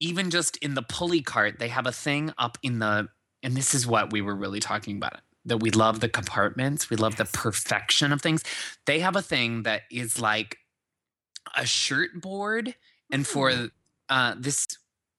even 0.00 0.30
just 0.30 0.56
in 0.58 0.72
the 0.72 0.82
pulley 0.82 1.20
cart, 1.20 1.58
they 1.58 1.68
have 1.68 1.86
a 1.86 1.92
thing 1.92 2.32
up 2.38 2.56
in 2.62 2.78
the, 2.78 3.08
and 3.42 3.54
this 3.54 3.74
is 3.74 3.86
what 3.86 4.12
we 4.12 4.22
were 4.22 4.34
really 4.34 4.60
talking 4.60 4.96
about 4.96 5.20
that 5.44 5.58
we 5.58 5.70
love 5.70 6.00
the 6.00 6.08
compartments. 6.08 6.90
We 6.90 6.96
love 6.96 7.14
Yes. 7.18 7.18
the 7.18 7.24
perfection 7.38 8.12
of 8.12 8.22
things. 8.22 8.44
They 8.86 9.00
have 9.00 9.16
a 9.16 9.22
thing 9.22 9.62
that 9.64 9.82
is 9.90 10.18
like 10.20 10.58
a 11.56 11.66
shirt 11.66 12.20
board, 12.20 12.74
and 13.10 13.26
for 13.26 13.50
Mm. 13.50 13.70
uh, 14.08 14.34
this 14.38 14.66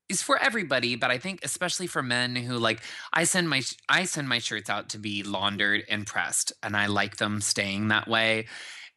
is 0.09 0.21
for 0.21 0.37
everybody, 0.37 0.95
but 0.95 1.09
I 1.11 1.17
think 1.17 1.39
especially 1.43 1.87
for 1.87 2.03
men 2.03 2.35
who 2.35 2.57
like 2.57 2.81
I 3.13 3.23
send 3.23 3.49
my 3.49 3.61
I 3.89 4.05
send 4.05 4.27
my 4.29 4.39
shirts 4.39 4.69
out 4.69 4.89
to 4.89 4.97
be 4.99 5.23
laundered 5.23 5.83
and 5.89 6.05
pressed, 6.05 6.53
and 6.63 6.75
I 6.75 6.87
like 6.87 7.17
them 7.17 7.41
staying 7.41 7.87
that 7.89 8.07
way. 8.07 8.47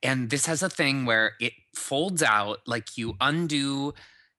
And 0.02 0.30
this 0.30 0.46
has 0.46 0.62
a 0.62 0.68
thing 0.70 1.06
where 1.06 1.32
it 1.40 1.52
folds 1.74 2.22
out, 2.22 2.60
like 2.66 2.96
you 2.98 3.16
undo, 3.20 3.94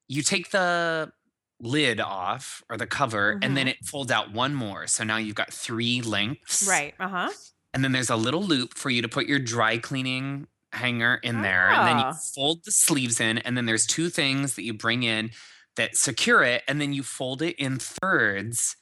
you 0.07 0.21
take 0.21 0.51
the 0.51 1.11
lid 1.59 1.99
off 1.99 2.63
or 2.69 2.77
the 2.77 2.87
cover, 2.87 3.39
and 3.41 3.55
then 3.55 3.67
it 3.67 3.77
folds 3.85 4.11
out 4.11 4.31
one 4.33 4.53
more. 4.53 4.87
So 4.87 5.03
now 5.03 5.17
you've 5.17 5.35
got 5.35 5.53
three 5.53 6.01
lengths. 6.01 6.67
Right. 6.67 6.93
Uh 6.99 7.07
huh. 7.07 7.29
And 7.73 7.83
then 7.83 7.91
there's 7.91 8.09
a 8.09 8.15
little 8.15 8.41
loop 8.43 8.73
for 8.75 8.89
you 8.89 9.01
to 9.01 9.07
put 9.09 9.25
your 9.27 9.39
dry 9.39 9.77
cleaning 9.77 10.47
hanger 10.73 11.19
in 11.23 11.41
there. 11.41 11.69
And 11.69 11.87
then 11.87 11.97
you 11.99 12.05
Ah. 12.05 12.13
fold 12.33 12.63
the 12.65 12.71
sleeves 12.71 13.19
in. 13.19 13.37
And 13.39 13.55
then 13.57 13.65
there's 13.65 13.85
two 13.85 14.09
things 14.09 14.55
that 14.55 14.63
you 14.63 14.73
bring 14.73 15.03
in 15.03 15.31
that 15.75 15.95
secure 15.97 16.43
it. 16.43 16.63
And 16.67 16.79
then 16.81 16.93
you 16.93 17.03
fold 17.03 17.41
it 17.41 17.55
in 17.57 17.79
thirds. 17.79 18.75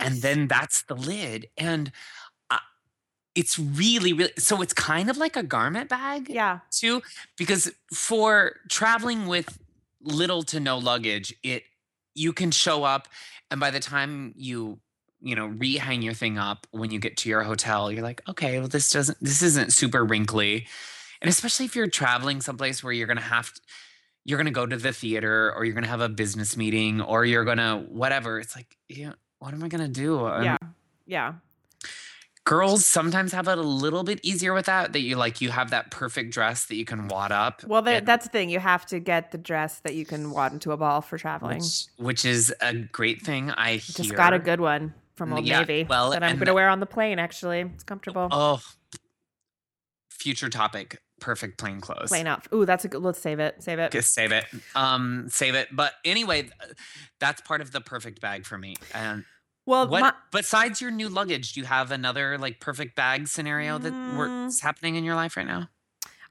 And 0.00 0.22
then 0.22 0.48
that's 0.48 0.82
the 0.82 0.94
lid. 0.94 1.46
And 1.56 1.90
uh, 2.50 2.58
it's 3.34 3.58
really, 3.58 4.12
really, 4.12 4.32
so 4.38 4.60
it's 4.62 4.72
kind 4.72 5.08
of 5.10 5.16
like 5.16 5.36
a 5.36 5.42
garment 5.42 5.88
bag 5.88 6.28
yeah. 6.28 6.60
too, 6.70 7.02
because 7.38 7.72
for 7.92 8.56
traveling 8.68 9.26
with 9.26 9.58
little 10.02 10.42
to 10.44 10.60
no 10.60 10.78
luggage, 10.78 11.34
it 11.42 11.62
you 12.16 12.32
can 12.32 12.50
show 12.50 12.82
up, 12.84 13.08
and 13.50 13.60
by 13.60 13.70
the 13.70 13.80
time 13.80 14.34
you 14.36 14.80
you 15.20 15.34
know 15.34 15.48
rehang 15.48 16.02
your 16.02 16.14
thing 16.14 16.38
up 16.38 16.66
when 16.70 16.90
you 16.90 16.98
get 16.98 17.16
to 17.18 17.28
your 17.28 17.42
hotel, 17.42 17.92
you're 17.92 18.02
like, 18.02 18.22
okay, 18.28 18.58
well 18.58 18.68
this 18.68 18.90
doesn't 18.90 19.18
this 19.20 19.42
isn't 19.42 19.72
super 19.72 20.04
wrinkly, 20.04 20.66
and 21.20 21.28
especially 21.28 21.66
if 21.66 21.76
you're 21.76 21.86
traveling 21.86 22.40
someplace 22.40 22.82
where 22.82 22.92
you're 22.92 23.06
gonna 23.06 23.20
have 23.20 23.52
to, 23.52 23.60
you're 24.24 24.38
gonna 24.38 24.50
go 24.50 24.66
to 24.66 24.76
the 24.76 24.92
theater 24.92 25.52
or 25.54 25.64
you're 25.64 25.74
gonna 25.74 25.86
have 25.86 26.00
a 26.00 26.08
business 26.08 26.56
meeting 26.56 27.00
or 27.00 27.24
you're 27.24 27.44
gonna 27.44 27.84
whatever. 27.88 28.40
It's 28.40 28.56
like, 28.56 28.76
yeah, 28.88 29.12
what 29.38 29.54
am 29.54 29.62
I 29.62 29.68
gonna 29.68 29.88
do? 29.88 30.26
Um, 30.26 30.44
Yeah. 30.44 30.56
Yeah. 31.06 31.32
Girls 32.46 32.86
sometimes 32.86 33.32
have 33.32 33.48
it 33.48 33.58
a 33.58 33.62
little 33.62 34.04
bit 34.04 34.20
easier 34.22 34.54
with 34.54 34.64
that. 34.66 34.92
That 34.94 35.00
you 35.00 35.16
like, 35.16 35.40
you 35.42 35.50
have 35.50 35.70
that 35.70 35.90
perfect 35.90 36.32
dress 36.32 36.64
that 36.66 36.76
you 36.76 36.84
can 36.86 37.08
wad 37.08 37.32
up. 37.32 37.62
Well, 37.64 37.82
that, 37.82 37.96
and- 37.98 38.06
that's 38.06 38.24
the 38.24 38.30
thing. 38.30 38.48
You 38.48 38.60
have 38.60 38.86
to 38.86 39.00
get 39.00 39.32
the 39.32 39.38
dress 39.38 39.80
that 39.80 39.94
you 39.94 40.06
can 40.06 40.30
wad 40.30 40.52
into 40.54 40.72
a 40.72 40.76
ball 40.78 41.02
for 41.02 41.18
traveling. 41.18 41.58
which, 41.58 41.86
which 41.98 42.24
is 42.24 42.54
a 42.62 42.72
great 42.72 43.20
thing. 43.20 43.50
I 43.50 43.78
Just 43.78 43.98
hear. 44.06 44.14
got 44.16 44.32
a 44.32 44.38
good 44.38 44.60
one 44.60 44.94
from 45.16 45.30
Mm, 45.30 45.36
Old 45.36 45.46
yeah, 45.46 45.58
Navy 45.60 45.86
well, 45.88 46.10
that 46.10 46.22
I'm 46.22 46.30
going 46.36 46.38
to 46.40 46.44
the- 46.46 46.54
wear 46.54 46.68
on 46.70 46.80
the 46.80 46.86
plane. 46.86 47.18
Actually, 47.18 47.60
it's 47.60 47.84
comfortable. 47.84 48.28
Oh, 48.30 48.60
future 50.10 50.48
topic. 50.48 51.00
Perfect 51.18 51.58
plain 51.58 51.80
clothes. 51.80 52.08
Plane 52.10 52.26
out. 52.26 52.46
Ooh, 52.52 52.66
that's 52.66 52.84
a 52.84 52.88
good. 52.88 53.00
Let's 53.02 53.18
save 53.18 53.40
it. 53.40 53.62
Save 53.62 53.78
it. 53.78 53.90
Just 53.90 54.12
save 54.12 54.32
it. 54.32 54.44
Um, 54.74 55.28
save 55.30 55.54
it. 55.54 55.68
But 55.72 55.94
anyway, 56.04 56.50
that's 57.20 57.40
part 57.40 57.62
of 57.62 57.72
the 57.72 57.80
perfect 57.80 58.20
bag 58.20 58.44
for 58.44 58.58
me. 58.58 58.76
And 58.92 59.24
Well, 59.66 59.88
what 59.88 60.00
my, 60.00 60.12
besides 60.30 60.80
your 60.80 60.90
new 60.90 61.08
luggage, 61.08 61.52
do 61.52 61.60
you 61.60 61.66
have 61.66 61.90
another 61.90 62.38
like 62.38 62.60
perfect 62.60 62.94
bag 62.96 63.28
scenario 63.28 63.78
that 63.78 63.92
Mm. 63.92 64.16
works 64.16 64.60
happening 64.60 64.94
in 64.96 65.04
your 65.04 65.16
life 65.16 65.36
right 65.36 65.46
now? 65.46 65.68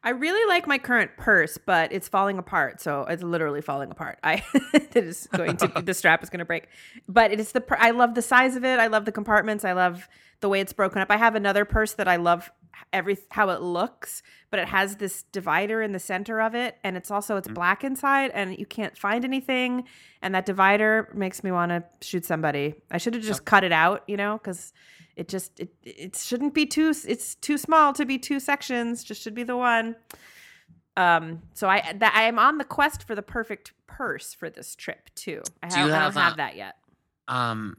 I 0.04 0.12
really 0.12 0.48
like 0.48 0.68
my 0.68 0.78
current 0.78 1.18
purse, 1.18 1.58
but 1.58 1.92
it's 1.92 2.08
falling 2.08 2.38
apart. 2.38 2.80
So 2.80 3.06
it's 3.10 3.24
literally 3.24 3.62
falling 3.62 3.90
apart. 3.92 4.20
I 4.24 4.44
it 4.74 4.96
is 4.96 5.28
going 5.36 5.58
to 5.58 5.68
the 5.84 5.94
strap 5.96 6.22
is 6.24 6.30
going 6.30 6.40
to 6.40 6.46
break. 6.46 6.68
But 7.08 7.32
it 7.32 7.40
is 7.40 7.52
the 7.54 7.64
I 7.80 7.90
love 7.92 8.14
the 8.14 8.22
size 8.22 8.56
of 8.56 8.64
it. 8.64 8.80
I 8.80 8.88
love 8.88 9.06
the 9.06 9.12
compartments. 9.12 9.66
I 9.66 9.74
love 9.74 10.08
the 10.42 10.50
way 10.50 10.62
it's 10.62 10.74
broken 10.74 11.02
up. 11.02 11.10
I 11.10 11.18
have 11.18 11.34
another 11.36 11.66
purse 11.66 11.94
that 11.94 12.08
I 12.08 12.18
love 12.18 12.52
every 12.94 13.18
how 13.32 13.50
it 13.50 13.62
looks, 13.62 14.22
but 14.50 14.60
it 14.60 14.68
has 14.68 14.98
this 14.98 15.24
divider 15.32 15.82
in 15.82 15.92
the 15.92 16.00
center 16.00 16.42
of 16.42 16.56
it 16.56 16.78
and 16.84 16.96
it's 16.98 17.12
also 17.12 17.38
it's 17.38 17.48
Mm. 17.48 17.54
black 17.56 17.84
inside 17.84 18.32
and 18.34 18.58
you 18.58 18.66
can't 18.66 18.98
find 18.98 19.24
anything 19.26 19.86
and 20.22 20.34
that 20.36 20.46
divider 20.46 21.10
makes 21.14 21.44
me 21.44 21.52
want 21.52 21.70
to 21.72 21.84
shoot 22.06 22.26
somebody. 22.26 22.76
I 22.92 22.98
should 22.98 23.14
have 23.14 23.24
just 23.24 23.46
cut 23.46 23.64
it 23.64 23.72
out, 23.72 24.04
you 24.08 24.18
know, 24.18 24.40
cuz 24.40 24.74
it 25.16 25.28
just 25.30 25.60
it 25.60 25.70
it 25.84 26.16
shouldn't 26.16 26.54
be 26.54 26.66
too 26.66 26.94
it's 27.08 27.36
too 27.36 27.58
small 27.58 27.94
to 27.94 28.06
be 28.06 28.18
two 28.18 28.40
sections 28.40 29.04
just 29.04 29.22
should 29.22 29.34
be 29.36 29.44
the 29.44 29.56
one 29.56 29.96
um 30.98 31.42
so 31.54 31.68
i 31.70 31.94
that 31.96 32.14
i 32.16 32.24
am 32.24 32.38
on 32.40 32.58
the 32.58 32.64
quest 32.66 33.06
for 33.08 33.16
the 33.16 33.22
perfect 33.22 33.72
purse 33.88 34.34
for 34.34 34.50
this 34.50 34.76
trip 34.76 35.10
too 35.16 35.42
i, 35.64 35.68
have, 35.68 35.74
I 35.76 35.80
have 35.80 36.14
don't 36.14 36.22
have 36.24 36.34
a- 36.34 36.38
that 36.38 36.56
yet 36.56 36.76
Um, 37.28 37.78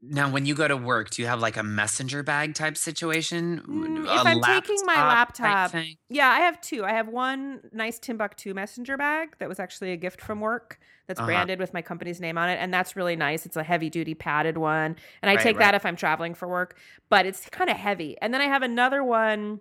now 0.00 0.30
when 0.30 0.46
you 0.46 0.54
go 0.54 0.68
to 0.68 0.76
work, 0.76 1.10
do 1.10 1.22
you 1.22 1.28
have 1.28 1.40
like 1.40 1.56
a 1.56 1.62
messenger 1.62 2.22
bag 2.22 2.54
type 2.54 2.76
situation? 2.76 3.60
Mm, 3.68 4.04
if 4.06 4.26
I'm 4.26 4.40
taking 4.40 4.84
my 4.86 4.94
laptop 5.06 5.34
type 5.34 5.44
laptop- 5.44 5.70
thing? 5.72 5.94
yeah 6.10 6.30
i 6.30 6.38
have 6.40 6.58
two 6.62 6.86
i 6.86 6.92
have 6.92 7.06
one 7.08 7.60
nice 7.70 7.98
Timbuk2 7.98 8.54
messenger 8.54 8.96
bag 8.96 9.36
that 9.40 9.46
was 9.48 9.60
actually 9.60 9.92
a 9.92 9.96
gift 9.98 10.22
from 10.22 10.40
work 10.40 10.78
that's 11.06 11.20
Uh-huh. 11.20 11.26
branded 11.26 11.58
with 11.58 11.74
my 11.74 11.82
company's 11.82 12.18
name 12.18 12.38
on 12.38 12.48
it 12.48 12.54
and 12.62 12.72
that's 12.72 12.96
really 12.96 13.14
nice 13.14 13.44
it's 13.44 13.56
a 13.58 13.62
heavy 13.62 13.90
duty 13.90 14.14
padded 14.14 14.56
one 14.56 14.96
and 15.20 15.30
i 15.30 15.34
Right, 15.34 15.42
take 15.42 15.56
right. 15.56 15.64
that 15.66 15.74
if 15.74 15.84
i'm 15.84 15.96
traveling 15.96 16.32
for 16.32 16.48
work 16.48 16.78
but 17.10 17.26
it's 17.26 17.46
kind 17.50 17.68
of 17.68 17.76
heavy 17.76 18.16
and 18.22 18.32
then 18.32 18.40
i 18.40 18.46
have 18.46 18.62
another 18.62 19.04
one 19.04 19.60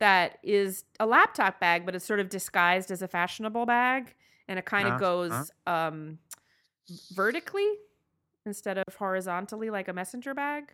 that 0.00 0.38
is 0.42 0.82
a 0.98 1.06
laptop 1.06 1.60
bag 1.60 1.86
but 1.86 1.94
it's 1.94 2.04
sort 2.04 2.18
of 2.18 2.30
disguised 2.30 2.90
as 2.90 3.00
a 3.00 3.06
fashionable 3.06 3.64
bag 3.64 4.12
and 4.48 4.58
it 4.58 4.64
kind 4.64 4.88
of 4.88 4.94
Uh-huh. 4.94 5.00
goes 5.00 5.52
um 5.68 6.18
vertically 7.12 7.70
instead 8.46 8.78
of 8.78 8.84
horizontally 8.98 9.68
like 9.70 9.88
a 9.88 9.92
messenger 9.92 10.32
bag 10.34 10.72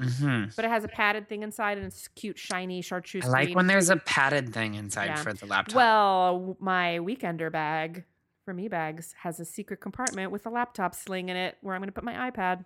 hmm 0.00 0.44
but 0.56 0.64
it 0.64 0.68
has 0.72 0.82
a 0.82 0.88
padded 0.88 1.28
thing 1.28 1.42
inside 1.44 1.78
and 1.78 1.86
it's 1.86 2.08
cute 2.08 2.36
shiny 2.36 2.82
chartreuse 2.82 3.24
I 3.24 3.28
like 3.28 3.44
green. 3.46 3.54
when 3.56 3.66
there's 3.68 3.90
a 3.90 3.96
padded 3.96 4.52
thing 4.52 4.74
inside 4.74 5.06
Yeah. 5.06 5.14
for 5.22 5.32
the 5.32 5.46
laptop. 5.46 5.76
Well, 5.76 6.56
my 6.58 6.98
weekender 7.00 7.50
bag 7.52 8.04
from 8.44 8.56
eBags 8.58 9.14
has 9.22 9.38
a 9.38 9.44
secret 9.44 9.80
compartment 9.80 10.32
with 10.32 10.46
a 10.46 10.50
laptop 10.50 10.94
sling 10.96 11.28
in 11.28 11.36
it 11.36 11.56
where 11.60 11.74
I'm 11.76 11.80
going 11.80 11.88
to 11.88 11.92
put 11.92 12.02
my 12.04 12.28
iPad. 12.30 12.64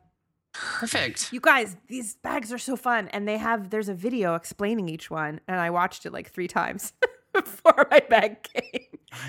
perfect. 0.54 1.30
You 1.32 1.40
guys, 1.40 1.76
these 1.86 2.16
bags 2.16 2.50
are 2.52 2.58
so 2.58 2.76
fun 2.76 3.08
and 3.08 3.28
they 3.28 3.36
have 3.36 3.68
there's 3.70 3.88
a 3.90 3.94
video 3.94 4.34
explaining 4.34 4.88
each 4.88 5.10
one 5.10 5.40
and 5.46 5.60
I 5.60 5.68
watched 5.70 6.06
it 6.06 6.12
like 6.14 6.30
3 6.30 6.48
times 6.48 6.94
before 7.45 7.87
my 7.90 8.00
bag 8.09 8.42
came. 8.42 8.80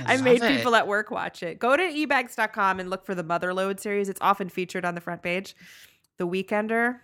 I, 0.06 0.18
made 0.18 0.42
it. 0.44 0.58
people 0.58 0.76
at 0.76 0.88
work 0.88 1.10
watch 1.12 1.42
it. 1.44 1.60
Go 1.60 1.76
to 1.78 1.84
ebags.com 1.84 2.80
and 2.80 2.90
look 2.90 3.06
for 3.06 3.16
the 3.16 3.24
Mother 3.24 3.54
Lode 3.54 3.80
series. 3.80 4.10
It's 4.10 4.20
often 4.22 4.50
featured 4.50 4.86
on 4.86 4.96
the 4.96 5.02
front 5.02 5.22
page. 5.24 5.56
The 6.18 6.28
Weekender 6.28 7.00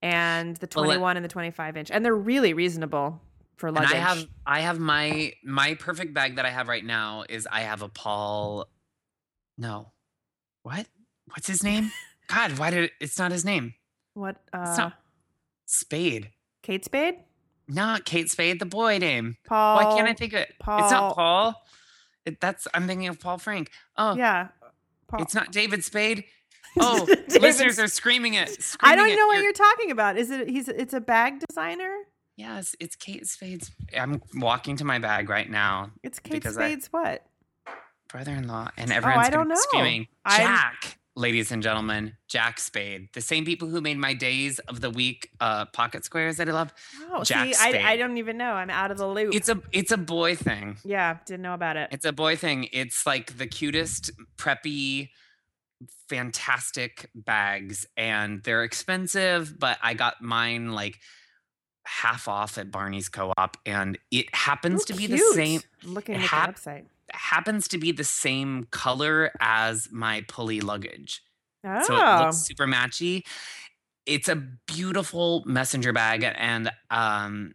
and 0.00 0.56
the 0.56 0.68
Well, 0.74 0.84
let- 0.84 0.94
21 0.96 1.16
and 1.16 1.24
the 1.24 1.28
25 1.28 1.76
inch. 1.76 1.90
And 1.90 2.04
they're 2.04 2.14
really 2.14 2.54
reasonable 2.54 3.20
for 3.56 3.68
And 3.68 3.76
luggage. 3.76 3.92
I 3.94 3.96
have 3.96 4.26
I 4.46 4.60
have 4.60 4.78
my 4.78 5.32
my 5.44 5.74
perfect 5.74 6.14
bag 6.14 6.36
that 6.36 6.46
I 6.46 6.50
have 6.50 6.68
right 6.68 6.84
now 6.84 7.24
is 7.28 7.46
I 7.50 7.60
have 7.62 7.82
a 7.82 7.88
Paul 7.88 8.66
No. 9.58 9.92
What? 10.62 10.86
What's 11.26 11.46
his 11.48 11.62
name? 11.64 11.90
God, 12.28 12.58
why 12.58 12.70
did 12.70 12.84
it, 12.84 12.92
it's 13.00 13.18
not 13.18 13.32
his 13.32 13.44
name? 13.44 13.74
what 14.14 14.36
uh 14.52 14.74
not 14.76 14.92
Spade. 15.66 16.30
Kate 16.62 16.84
Spade? 16.84 17.16
Not 17.68 18.04
Kate 18.04 18.30
Spade, 18.30 18.58
the 18.58 18.66
boy 18.66 18.98
name. 18.98 19.36
Paul. 19.46 19.76
Why 19.76 19.96
can't 19.96 20.08
I 20.08 20.14
think 20.14 20.32
of 20.32 20.40
it? 20.40 20.54
Paul. 20.60 20.80
It's 20.82 20.90
not 20.92 21.14
Paul. 21.14 21.62
It, 22.26 22.40
that's 22.40 22.66
I'm 22.74 22.86
thinking 22.86 23.08
of 23.08 23.18
Paul 23.20 23.38
Frank. 23.38 23.70
Oh, 23.96 24.14
Yeah. 24.16 24.48
Paul. 25.08 25.22
it's 25.22 25.34
not 25.34 25.52
David 25.52 25.84
Spade. 25.84 26.24
Oh, 26.80 27.06
listeners 27.28 27.78
are 27.78 27.86
screaming 27.86 28.32
it. 28.32 28.48
I 28.80 28.96
don't 28.96 29.14
know 29.14 29.26
what 29.26 29.42
you're 29.42 29.52
talking 29.52 29.90
about. 29.90 30.16
Is 30.16 30.30
it 30.30 30.48
he's 30.48 30.68
it's 30.68 30.94
a 30.94 31.02
bag 31.02 31.42
designer? 31.46 31.94
Yes, 32.36 32.74
it's 32.80 32.96
Kate 32.96 33.26
Spade's. 33.26 33.70
I'm 33.94 34.22
walking 34.36 34.76
to 34.78 34.84
my 34.86 34.98
bag 34.98 35.28
right 35.28 35.50
now. 35.50 35.90
It's 36.02 36.18
Kate 36.18 36.32
Because 36.32 36.56
I- 36.56 36.68
Spade's 36.70 36.86
what? 36.86 37.26
brother-in-law, 38.08 38.70
and 38.78 38.90
oh, 38.90 38.94
everyone's 38.94 39.18
Oh, 39.24 39.26
I 39.26 39.30
don't 39.30 39.48
know. 39.48 39.54
screaming, 39.56 40.06
Jack, 40.26 40.98
ladies 41.14 41.52
and 41.52 41.62
gentlemen, 41.62 42.14
Jack 42.28 42.58
Spade, 42.58 43.08
the 43.12 43.20
same 43.20 43.44
people 43.44 43.68
who 43.68 43.80
made 43.80 43.98
my 43.98 44.14
days 44.14 44.58
of 44.60 44.80
the 44.80 44.90
week 44.90 45.28
uh, 45.40 45.66
pocket 45.66 46.04
squares 46.04 46.36
that 46.38 46.48
I 46.48 46.52
love. 46.52 46.72
Oh, 47.10 47.22
Jack 47.22 47.54
see, 47.54 47.78
I, 47.78 47.92
I 47.92 47.96
don't 47.96 48.16
even 48.18 48.36
know. 48.38 48.52
I'm 48.52 48.70
out 48.70 48.90
of 48.90 48.98
the 48.98 49.06
loop. 49.06 49.34
It's 49.34 49.48
a 49.48 49.60
it's 49.72 49.92
a 49.92 49.96
boy 49.96 50.34
thing. 50.36 50.76
yeah, 50.84 51.18
didn't 51.26 51.42
know 51.42 51.54
about 51.54 51.76
it. 51.76 51.88
It's 51.92 52.04
a 52.04 52.12
boy 52.12 52.36
thing. 52.36 52.68
It's 52.72 53.06
like 53.06 53.36
the 53.36 53.46
cutest, 53.46 54.10
preppy, 54.36 55.10
fantastic 56.08 57.10
bags, 57.14 57.86
and 57.96 58.42
they're 58.42 58.64
expensive, 58.64 59.58
but 59.58 59.78
I 59.82 59.94
got 59.94 60.22
mine 60.22 60.72
like 60.72 60.98
half 61.84 62.28
off 62.28 62.58
at 62.58 62.70
Barney's 62.70 63.08
Co-op, 63.08 63.56
and 63.66 63.98
it 64.10 64.34
happens 64.34 64.82
Ooh, 64.82 64.92
to 64.92 64.94
be 64.94 65.06
the 65.06 65.18
same 65.34 65.60
I'm 65.82 65.94
looking 65.94 66.14
at 66.14 66.20
hap- 66.22 66.54
the 66.54 66.60
website. 66.60 66.84
Happens 67.10 67.68
to 67.68 67.78
be 67.78 67.92
the 67.92 68.04
same 68.04 68.64
color 68.70 69.32
as 69.40 69.88
my 69.90 70.24
pulley 70.28 70.60
luggage. 70.60 71.22
Oh, 71.64 71.82
So 71.82 71.94
it 71.94 72.18
looks 72.18 72.36
super 72.38 72.66
matchy. 72.66 73.22
It's 74.06 74.28
a 74.28 74.36
beautiful 74.66 75.42
messenger 75.46 75.92
bag. 75.92 76.24
And 76.24 76.70
um 76.90 77.52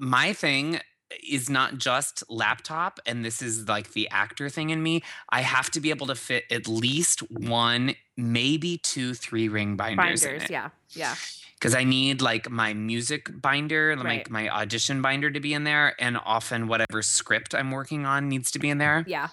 my 0.00 0.32
thing 0.32 0.80
is 1.28 1.48
not 1.48 1.78
just 1.78 2.22
laptop, 2.28 2.98
and 3.06 3.24
this 3.24 3.40
is 3.42 3.68
like 3.68 3.92
the 3.92 4.08
actor 4.10 4.48
thing 4.48 4.70
in 4.70 4.82
me. 4.82 5.02
I 5.30 5.42
have 5.42 5.70
to 5.72 5.80
be 5.80 5.90
able 5.90 6.06
to 6.08 6.14
fit 6.14 6.44
at 6.50 6.66
least 6.66 7.20
one, 7.30 7.94
maybe 8.16 8.78
two, 8.78 9.14
three 9.14 9.48
ring 9.48 9.76
binders. 9.76 10.24
binders. 10.24 10.50
Yeah, 10.50 10.70
yeah. 10.90 11.14
Because 11.54 11.74
I 11.74 11.84
need 11.84 12.20
like 12.20 12.50
my 12.50 12.74
music 12.74 13.30
binder, 13.40 13.96
like 13.96 14.04
Right. 14.04 14.30
my 14.30 14.48
audition 14.50 15.00
binder 15.00 15.30
to 15.30 15.40
be 15.40 15.54
in 15.54 15.64
there, 15.64 15.94
and 15.98 16.18
often 16.24 16.68
whatever 16.68 17.00
script 17.02 17.54
I'm 17.54 17.70
working 17.70 18.04
on 18.04 18.28
needs 18.28 18.50
to 18.50 18.58
be 18.58 18.68
in 18.68 18.78
there. 18.78 19.04
Yeah. 19.06 19.28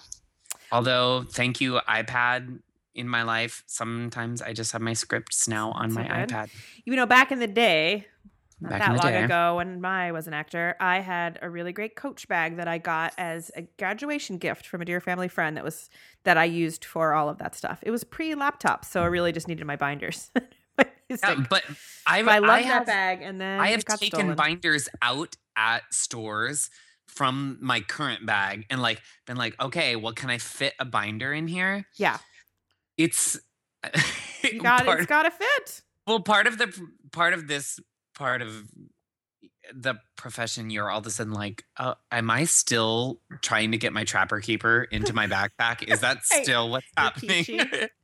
Although, 0.72 1.24
thank 1.30 1.60
you, 1.60 1.80
iPad 1.88 2.60
in 2.94 3.08
my 3.08 3.22
life. 3.24 3.62
Sometimes 3.66 4.40
I 4.40 4.52
just 4.52 4.72
have 4.72 4.80
my 4.80 4.92
scripts 4.94 5.46
now 5.48 5.72
on 5.72 5.90
So 5.90 6.00
my 6.00 6.08
good. 6.08 6.28
iPad. 6.30 6.50
You 6.84 6.96
know, 6.96 7.06
back 7.06 7.30
in 7.30 7.40
the 7.40 7.46
day, 7.46 8.06
not 8.60 8.70
Back 8.70 8.80
that 8.80 9.02
long 9.04 9.12
day. 9.12 9.22
ago 9.24 9.56
when 9.56 9.84
I 9.84 10.12
was 10.12 10.26
an 10.26 10.34
actor, 10.34 10.76
I 10.80 11.00
had 11.00 11.38
a 11.42 11.50
really 11.50 11.72
great 11.72 11.96
coach 11.96 12.28
bag 12.28 12.56
that 12.56 12.68
I 12.68 12.78
got 12.78 13.12
as 13.18 13.50
a 13.56 13.62
graduation 13.78 14.38
gift 14.38 14.66
from 14.66 14.80
a 14.80 14.84
dear 14.84 15.00
family 15.00 15.28
friend 15.28 15.56
that 15.56 15.64
was 15.64 15.90
that 16.22 16.38
I 16.38 16.44
used 16.44 16.84
for 16.84 17.14
all 17.14 17.28
of 17.28 17.38
that 17.38 17.54
stuff. 17.54 17.80
It 17.82 17.90
was 17.90 18.04
pre-laptop, 18.04 18.84
so 18.84 19.02
I 19.02 19.06
really 19.06 19.32
just 19.32 19.48
needed 19.48 19.66
my 19.66 19.76
binders. 19.76 20.30
My. 20.78 20.86
Yeah, 21.08 21.44
but 21.48 21.62
I've, 22.06 22.26
I 22.26 22.38
love 22.38 22.50
I 22.50 22.62
that 22.62 22.86
bag, 22.86 23.22
and 23.22 23.40
then 23.40 23.60
I 23.60 23.68
have 23.68 23.84
taken 23.84 24.08
stolen. 24.20 24.34
binders 24.34 24.88
out 25.02 25.36
at 25.56 25.82
stores 25.92 26.68
from 27.06 27.58
my 27.60 27.80
current 27.80 28.26
bag 28.26 28.66
and 28.70 28.82
like 28.82 29.00
been 29.26 29.36
like, 29.36 29.60
okay, 29.62 29.94
well, 29.94 30.12
can 30.12 30.30
I 30.30 30.38
fit 30.38 30.72
a 30.80 30.84
binder 30.84 31.32
in 31.32 31.46
here? 31.46 31.84
Yeah, 31.96 32.18
It's 32.96 33.38
you 34.42 34.60
got 34.60 34.88
it's 34.88 35.06
got 35.06 35.22
to 35.24 35.30
fit. 35.30 35.82
well, 36.06 36.20
part 36.20 36.46
of 36.48 36.58
the 36.58 36.72
part 37.12 37.34
of 37.34 37.46
this 37.46 37.78
part 38.14 38.42
of 38.42 38.64
the 39.74 39.94
profession, 40.16 40.70
you're 40.70 40.90
all 40.90 40.98
of 40.98 41.06
a 41.06 41.10
sudden 41.10 41.32
like, 41.32 41.64
uh, 41.78 41.94
am 42.12 42.30
I 42.30 42.44
still 42.44 43.20
trying 43.42 43.72
to 43.72 43.78
get 43.78 43.92
my 43.92 44.04
trapper 44.04 44.40
keeper 44.40 44.82
into 44.90 45.12
my 45.12 45.26
backpack? 45.26 45.82
Is 45.88 46.00
that 46.00 46.18
still 46.24 46.70
what's 46.70 46.86
happening? 46.96 47.44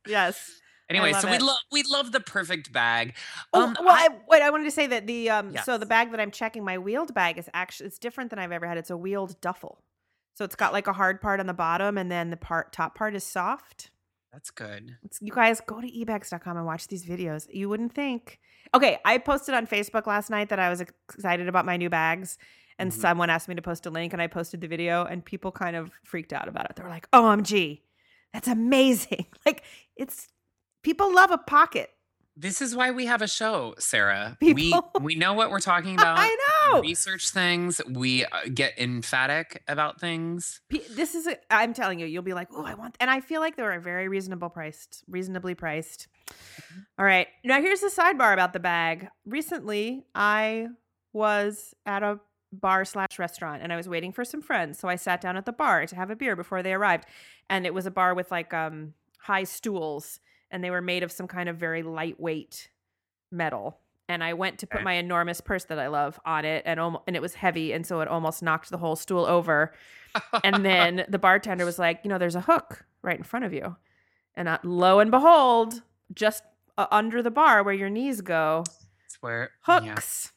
Yes. 0.07 0.49
anyway, 0.89 1.13
so 1.13 1.29
we 1.29 1.37
love 1.37 1.57
we 1.71 1.83
love 1.89 2.11
the 2.11 2.19
perfect 2.19 2.73
bag. 2.73 3.15
Oh, 3.53 3.63
Um, 3.63 3.77
well, 3.79 3.89
I- 3.89 4.07
I, 4.11 4.19
wait. 4.27 4.41
I 4.41 4.49
wanted 4.49 4.65
to 4.65 4.71
say 4.71 4.87
that 4.87 5.07
the 5.07 5.29
um, 5.29 5.55
so 5.63 5.77
the 5.77 5.85
bag 5.85 6.11
that 6.11 6.19
I'm 6.19 6.31
checking, 6.31 6.63
my 6.65 6.77
wheeled 6.77 7.13
bag 7.13 7.37
is 7.37 7.49
actually 7.53 7.87
it's 7.87 7.99
different 7.99 8.29
than 8.31 8.39
I've 8.39 8.51
ever 8.51 8.67
had. 8.67 8.77
It's 8.77 8.89
a 8.89 8.97
wheeled 8.97 9.39
duffel, 9.41 9.83
so 10.35 10.43
it's 10.43 10.55
got 10.55 10.73
like 10.73 10.87
a 10.87 10.93
hard 10.93 11.21
part 11.21 11.39
on 11.39 11.45
the 11.45 11.53
bottom, 11.53 11.97
and 11.97 12.11
then 12.11 12.29
the 12.31 12.37
part 12.37 12.73
top 12.73 12.95
part 12.95 13.15
is 13.15 13.23
soft. 13.23 13.91
That's 14.31 14.49
good. 14.51 14.97
It's- 15.03 15.19
you 15.21 15.31
guys 15.33 15.59
go 15.61 15.81
to 15.81 15.87
ebags.com 15.91 16.55
and 16.57 16.65
watch 16.65 16.87
these 16.87 17.05
videos. 17.05 17.47
You 17.53 17.67
wouldn't 17.69 17.93
think. 17.93 18.39
Okay, 18.73 18.99
I 19.03 19.17
posted 19.17 19.53
on 19.55 19.67
Facebook 19.67 20.07
last 20.07 20.29
night 20.29 20.49
that 20.49 20.59
I 20.59 20.69
was 20.69 20.79
excited 20.81 21.47
about 21.49 21.65
my 21.65 21.75
new 21.77 21.89
bags, 21.89 22.37
and 22.79 22.91
Mhm. 22.91 22.95
someone 22.95 23.29
asked 23.29 23.49
me 23.49 23.55
to 23.55 23.61
post 23.61 23.85
a 23.85 23.89
link, 23.89 24.13
and 24.13 24.21
I 24.21 24.27
posted 24.27 24.61
the 24.61 24.67
video, 24.67 25.03
and 25.03 25.25
people 25.25 25.51
kind 25.51 25.75
of 25.75 25.91
freaked 26.05 26.31
out 26.31 26.47
about 26.47 26.69
it. 26.69 26.75
They 26.77 26.83
were 26.83 26.89
like, 26.89 27.09
"OMG, 27.11 27.81
that's 28.33 28.47
amazing!" 28.47 29.25
Like 29.45 29.63
it's 29.97 30.29
people 30.83 31.13
love 31.13 31.31
a 31.31 31.37
pocket. 31.37 31.89
This 32.37 32.61
is 32.61 32.73
why 32.73 32.91
we 32.91 33.07
have 33.07 33.21
a 33.21 33.27
show, 33.27 33.75
Sarah. 33.77 34.37
People- 34.39 34.89
We 35.01 35.05
we 35.07 35.15
know 35.15 35.33
what 35.33 35.51
we're 35.51 35.59
talking 35.59 35.95
about. 35.99 36.17
I 36.17 36.33
Research 36.81 37.29
things. 37.31 37.81
We 37.89 38.25
uh, 38.25 38.43
get 38.53 38.77
emphatic 38.79 39.63
about 39.67 39.99
things. 39.99 40.61
This 40.69 41.15
is. 41.15 41.27
A, 41.27 41.37
I'm 41.49 41.73
telling 41.73 41.99
you, 41.99 42.05
you'll 42.05 42.23
be 42.23 42.33
like, 42.33 42.47
"Oh, 42.53 42.63
I 42.63 42.73
want," 42.75 42.95
and 42.99 43.09
I 43.09 43.19
feel 43.19 43.41
like 43.41 43.55
they 43.55 43.63
were 43.63 43.73
a 43.73 43.81
very 43.81 44.07
reasonable 44.07 44.49
priced, 44.49 45.03
reasonably 45.07 45.55
priced. 45.55 46.07
All 46.97 47.05
right, 47.05 47.27
now 47.43 47.61
here's 47.61 47.81
the 47.81 47.87
sidebar 47.89 48.33
about 48.33 48.53
the 48.53 48.59
bag. 48.59 49.09
Recently, 49.25 50.05
I 50.15 50.67
was 51.13 51.73
at 51.85 52.03
a 52.03 52.19
bar 52.53 52.85
slash 52.85 53.17
restaurant, 53.17 53.61
and 53.63 53.71
I 53.71 53.77
was 53.77 53.89
waiting 53.89 54.11
for 54.11 54.25
some 54.25 54.41
friends, 54.41 54.79
so 54.79 54.87
I 54.87 54.95
sat 54.95 55.21
down 55.21 55.37
at 55.37 55.45
the 55.45 55.53
bar 55.53 55.85
to 55.85 55.95
have 55.95 56.09
a 56.09 56.15
beer 56.15 56.35
before 56.35 56.63
they 56.63 56.73
arrived, 56.73 57.05
and 57.49 57.65
it 57.65 57.73
was 57.73 57.85
a 57.85 57.91
bar 57.91 58.13
with 58.13 58.31
like 58.31 58.53
um 58.53 58.93
high 59.19 59.43
stools, 59.43 60.19
and 60.49 60.63
they 60.63 60.71
were 60.71 60.81
made 60.81 61.03
of 61.03 61.11
some 61.11 61.27
kind 61.27 61.49
of 61.49 61.57
very 61.57 61.83
lightweight 61.83 62.69
metal. 63.31 63.79
And 64.11 64.23
I 64.23 64.33
went 64.33 64.59
to 64.59 64.67
put 64.67 64.83
my 64.83 64.93
enormous 64.93 65.41
purse 65.41 65.63
that 65.65 65.79
I 65.79 65.87
love 65.87 66.19
on 66.25 66.45
it, 66.45 66.63
and 66.65 66.79
almo- 66.79 67.03
and 67.07 67.15
it 67.15 67.21
was 67.21 67.33
heavy, 67.35 67.71
and 67.73 67.85
so 67.85 68.01
it 68.01 68.07
almost 68.07 68.43
knocked 68.43 68.69
the 68.69 68.77
whole 68.77 68.95
stool 68.95 69.25
over 69.25 69.73
and 70.43 70.65
then 70.65 71.05
the 71.09 71.17
bartender 71.19 71.65
was 71.65 71.79
like, 71.79 72.01
you 72.03 72.09
know, 72.09 72.17
there's 72.17 72.35
a 72.35 72.41
hook 72.41 72.85
right 73.01 73.17
in 73.17 73.23
front 73.23 73.45
of 73.45 73.53
you. 73.53 73.75
And 74.35 74.47
uh, 74.49 74.57
lo 74.63 74.99
and 74.99 75.09
behold, 75.11 75.81
just 76.13 76.43
uh, 76.77 76.87
under 76.91 77.21
the 77.21 77.31
bar 77.31 77.63
where 77.63 77.73
your 77.73 77.89
knees 77.89 78.21
go, 78.21 78.63
It's 79.05 79.21
where 79.21 79.51
yeah, 79.67 79.79
hooks. 79.79 80.33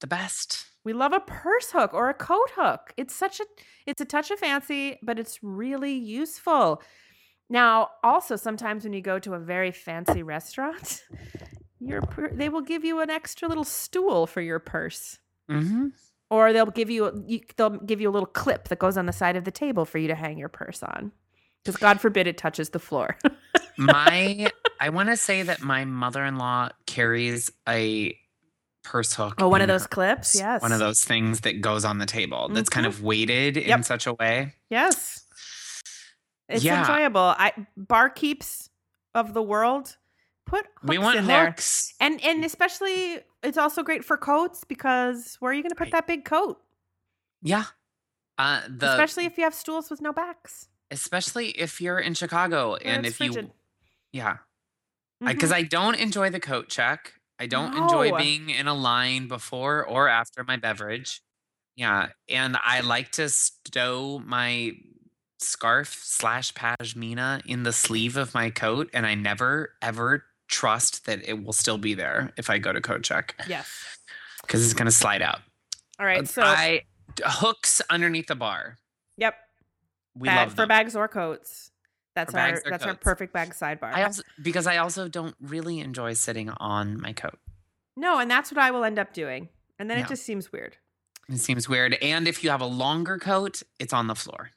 the 0.00 0.06
best. 0.06 0.66
We 0.84 0.92
love 0.92 1.12
a 1.12 1.20
purse 1.20 1.72
hook 1.72 1.92
or 1.92 2.08
a 2.08 2.14
coat 2.14 2.50
hook. 2.56 2.94
It's 2.96 3.14
such 3.14 3.40
a 3.40 3.44
it's 3.86 4.00
a 4.00 4.04
touch 4.04 4.30
of 4.30 4.38
fancy, 4.38 4.98
but 5.02 5.18
it's 5.18 5.42
really 5.42 5.92
useful. 5.94 6.80
Now, 7.48 7.88
also 8.04 8.36
sometimes 8.36 8.84
when 8.84 8.92
you 8.92 9.02
go 9.02 9.18
to 9.18 9.34
a 9.34 9.38
very 9.40 9.72
fancy 9.72 10.22
restaurant, 10.22 11.02
your 11.80 12.02
they 12.32 12.48
will 12.48 12.60
give 12.60 12.84
you 12.84 13.00
an 13.00 13.10
extra 13.10 13.48
little 13.48 13.64
stool 13.64 14.26
for 14.26 14.40
your 14.40 14.58
purse. 14.58 15.18
hmm 15.48 15.88
Or 16.30 16.52
they'll 16.52 16.66
give 16.66 16.90
you, 16.90 17.24
you 17.26 17.40
they'll 17.56 17.70
give 17.70 18.00
you 18.00 18.08
a 18.08 18.12
little 18.12 18.26
clip 18.26 18.68
that 18.68 18.78
goes 18.78 18.96
on 18.96 19.06
the 19.06 19.12
side 19.12 19.36
of 19.36 19.44
the 19.44 19.50
table 19.50 19.84
for 19.84 19.98
you 19.98 20.08
to 20.08 20.14
hang 20.14 20.38
your 20.38 20.48
purse 20.48 20.82
on. 20.82 21.12
Because 21.64 21.76
God 21.76 22.00
forbid 22.00 22.26
it 22.26 22.38
touches 22.38 22.70
the 22.70 22.78
floor. 22.78 23.18
My, 23.76 24.50
I 24.80 24.88
want 24.90 25.08
to 25.10 25.16
say 25.16 25.42
that 25.42 25.60
my 25.62 25.84
mother-in-law 25.84 26.70
carries 26.86 27.50
a 27.68 28.16
purse 28.82 29.14
hook. 29.14 29.34
oh, 29.38 29.48
one 29.48 29.60
of 29.62 29.68
those 29.68 29.86
clips? 29.86 30.34
Yes. 30.34 30.60
One 30.62 30.72
of 30.72 30.78
those 30.78 31.02
things 31.02 31.40
that 31.40 31.60
goes 31.60 31.84
on 31.84 31.98
the 31.98 32.06
table. 32.06 32.48
That's 32.48 32.68
kind 32.68 32.84
Mhm. 32.86 32.90
of 32.90 33.02
weighted 33.02 33.56
in 33.56 33.82
such 33.82 34.06
a 34.06 34.14
way. 34.14 34.54
Yes. 34.70 35.24
It's 36.48 36.64
Yeah. 36.64 36.80
enjoyable. 36.80 37.34
I 37.38 37.52
barkeeps 37.78 38.68
of 39.14 39.34
the 39.34 39.42
world 39.42 39.96
put 40.50 40.66
hooks 40.66 40.82
we 40.84 40.98
want 40.98 41.16
in 41.18 41.26
there. 41.26 41.54
And 42.00 42.20
and 42.22 42.44
especially 42.44 43.20
it's 43.42 43.56
also 43.58 43.82
great 43.82 44.04
for 44.04 44.16
coats 44.16 44.64
because 44.64 45.36
where 45.40 45.50
are 45.50 45.54
you 45.54 45.62
going 45.62 45.70
to 45.70 45.76
put 45.76 45.84
Right. 45.86 45.92
that 45.92 46.06
big 46.06 46.24
coat? 46.24 46.58
Yeah. 47.42 47.64
Uh, 48.38 48.60
the 48.68 48.90
especially 48.90 49.24
if 49.26 49.36
you 49.38 49.44
have 49.44 49.54
stools 49.54 49.90
with 49.90 50.00
no 50.00 50.12
backs. 50.12 50.68
especially 50.90 51.50
if 51.50 51.80
you're 51.80 51.98
in 52.00 52.14
Chicago 52.14 52.74
and 52.76 53.06
if 53.06 53.20
you 53.20 53.32
frigid. 53.32 53.52
yeah 54.12 54.38
Mhm. 55.22 55.28
because 55.28 55.52
I 55.52 55.62
don't 55.62 55.94
enjoy 55.96 56.30
the 56.30 56.40
coat 56.40 56.68
check. 56.68 57.14
I 57.38 57.46
don't 57.46 57.74
enjoy 57.76 58.16
being 58.18 58.50
in 58.50 58.66
a 58.66 58.74
line 58.74 59.28
before 59.28 59.84
or 59.86 60.08
after 60.08 60.42
my 60.44 60.56
beverage. 60.56 61.22
Yeah, 61.76 62.08
and 62.28 62.56
I 62.62 62.80
like 62.80 63.12
to 63.12 63.28
stow 63.28 64.18
my 64.24 64.72
scarf 65.38 66.00
slash 66.02 66.52
pashmina 66.54 67.40
in 67.46 67.62
the 67.62 67.72
sleeve 67.72 68.16
of 68.18 68.34
my 68.34 68.50
coat, 68.50 68.90
and 68.92 69.06
I 69.06 69.14
never 69.14 69.74
ever 69.80 70.26
trust 70.50 71.06
that 71.06 71.26
it 71.26 71.42
will 71.42 71.52
still 71.52 71.78
be 71.78 71.94
there 71.94 72.32
if 72.36 72.50
I 72.50 72.58
go 72.58 72.72
to 72.72 72.80
coat 72.80 73.02
check 73.02 73.34
yes. 73.48 73.68
because 74.42 74.64
it's 74.64 74.74
gonna 74.74 74.90
slide 74.90 75.22
out. 75.22 75.40
All 75.98 76.06
right. 76.06 76.26
So 76.28 76.42
I 76.42 76.82
hooks 77.24 77.80
underneath 77.90 78.26
the 78.26 78.34
bar. 78.34 78.76
yep. 79.16 79.34
We 80.16 80.26
bag- 80.26 80.48
love 80.48 80.56
for 80.56 80.66
bags 80.66 80.96
or 80.96 81.06
coats. 81.08 81.70
That's 82.16 82.32
For 82.32 82.38
our 82.38 82.60
that's 82.68 82.84
our 82.84 82.96
perfect 82.96 83.32
bag 83.32 83.50
sidebar. 83.50 83.92
I 83.94 84.02
also 84.02 84.22
because 84.42 84.66
I 84.66 84.78
also 84.78 85.08
don't 85.08 85.36
really 85.40 85.78
enjoy 85.78 86.14
sitting 86.14 86.50
on 86.50 87.00
my 87.00 87.12
coat. 87.12 87.38
no, 87.96 88.18
and 88.18 88.30
that's 88.30 88.50
what 88.50 88.58
I 88.58 88.72
will 88.72 88.84
end 88.84 88.98
up 88.98 89.12
doing. 89.14 89.48
And 89.78 89.88
then 89.88 89.98
Yeah. 89.98 90.04
it 90.04 90.08
just 90.08 90.24
seems 90.24 90.52
weird. 90.52 90.76
It 91.28 91.38
seems 91.38 91.68
weird. 91.68 91.94
And 92.02 92.26
if 92.26 92.42
you 92.42 92.50
have 92.50 92.60
a 92.60 92.66
longer 92.66 93.18
coat, 93.18 93.62
it's 93.78 93.92
on 93.92 94.08
the 94.08 94.16
floor. 94.16 94.50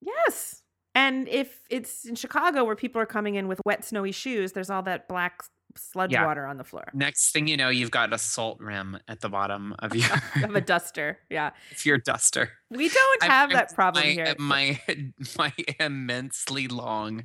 Yes. 0.00 0.57
And 0.98 1.28
if 1.28 1.60
it's 1.70 2.04
in 2.04 2.14
Chicago 2.16 2.64
where 2.64 2.74
people 2.74 3.00
are 3.00 3.06
coming 3.06 3.36
in 3.36 3.46
with 3.46 3.60
wet, 3.64 3.84
snowy 3.84 4.10
shoes, 4.12 4.52
there's 4.52 4.68
all 4.70 4.82
that 4.82 5.06
black 5.06 5.42
sludge 5.76 6.10
Yeah. 6.12 6.26
water 6.26 6.44
on 6.44 6.56
the 6.56 6.64
floor. 6.64 6.90
Next 6.92 7.30
thing 7.32 7.46
you 7.46 7.56
know, 7.56 7.68
you've 7.68 7.92
got 7.92 8.12
a 8.12 8.18
salt 8.18 8.58
rim 8.60 8.98
at 9.06 9.20
the 9.20 9.28
bottom 9.28 9.76
of 9.78 9.94
your 9.94 10.08
You 10.34 10.40
have 10.42 10.56
a 10.56 10.60
duster. 10.60 11.18
Yeah. 11.30 11.50
of 11.70 11.86
your 11.86 11.98
duster. 11.98 12.50
We 12.70 12.88
don't 12.88 13.22
have 13.22 13.50
that 13.50 13.74
problem 13.74 14.04
my, 14.06 14.10
here. 14.12 14.34
My 14.38 14.80
my 15.38 15.52
immensely 15.78 16.66
long 16.66 17.24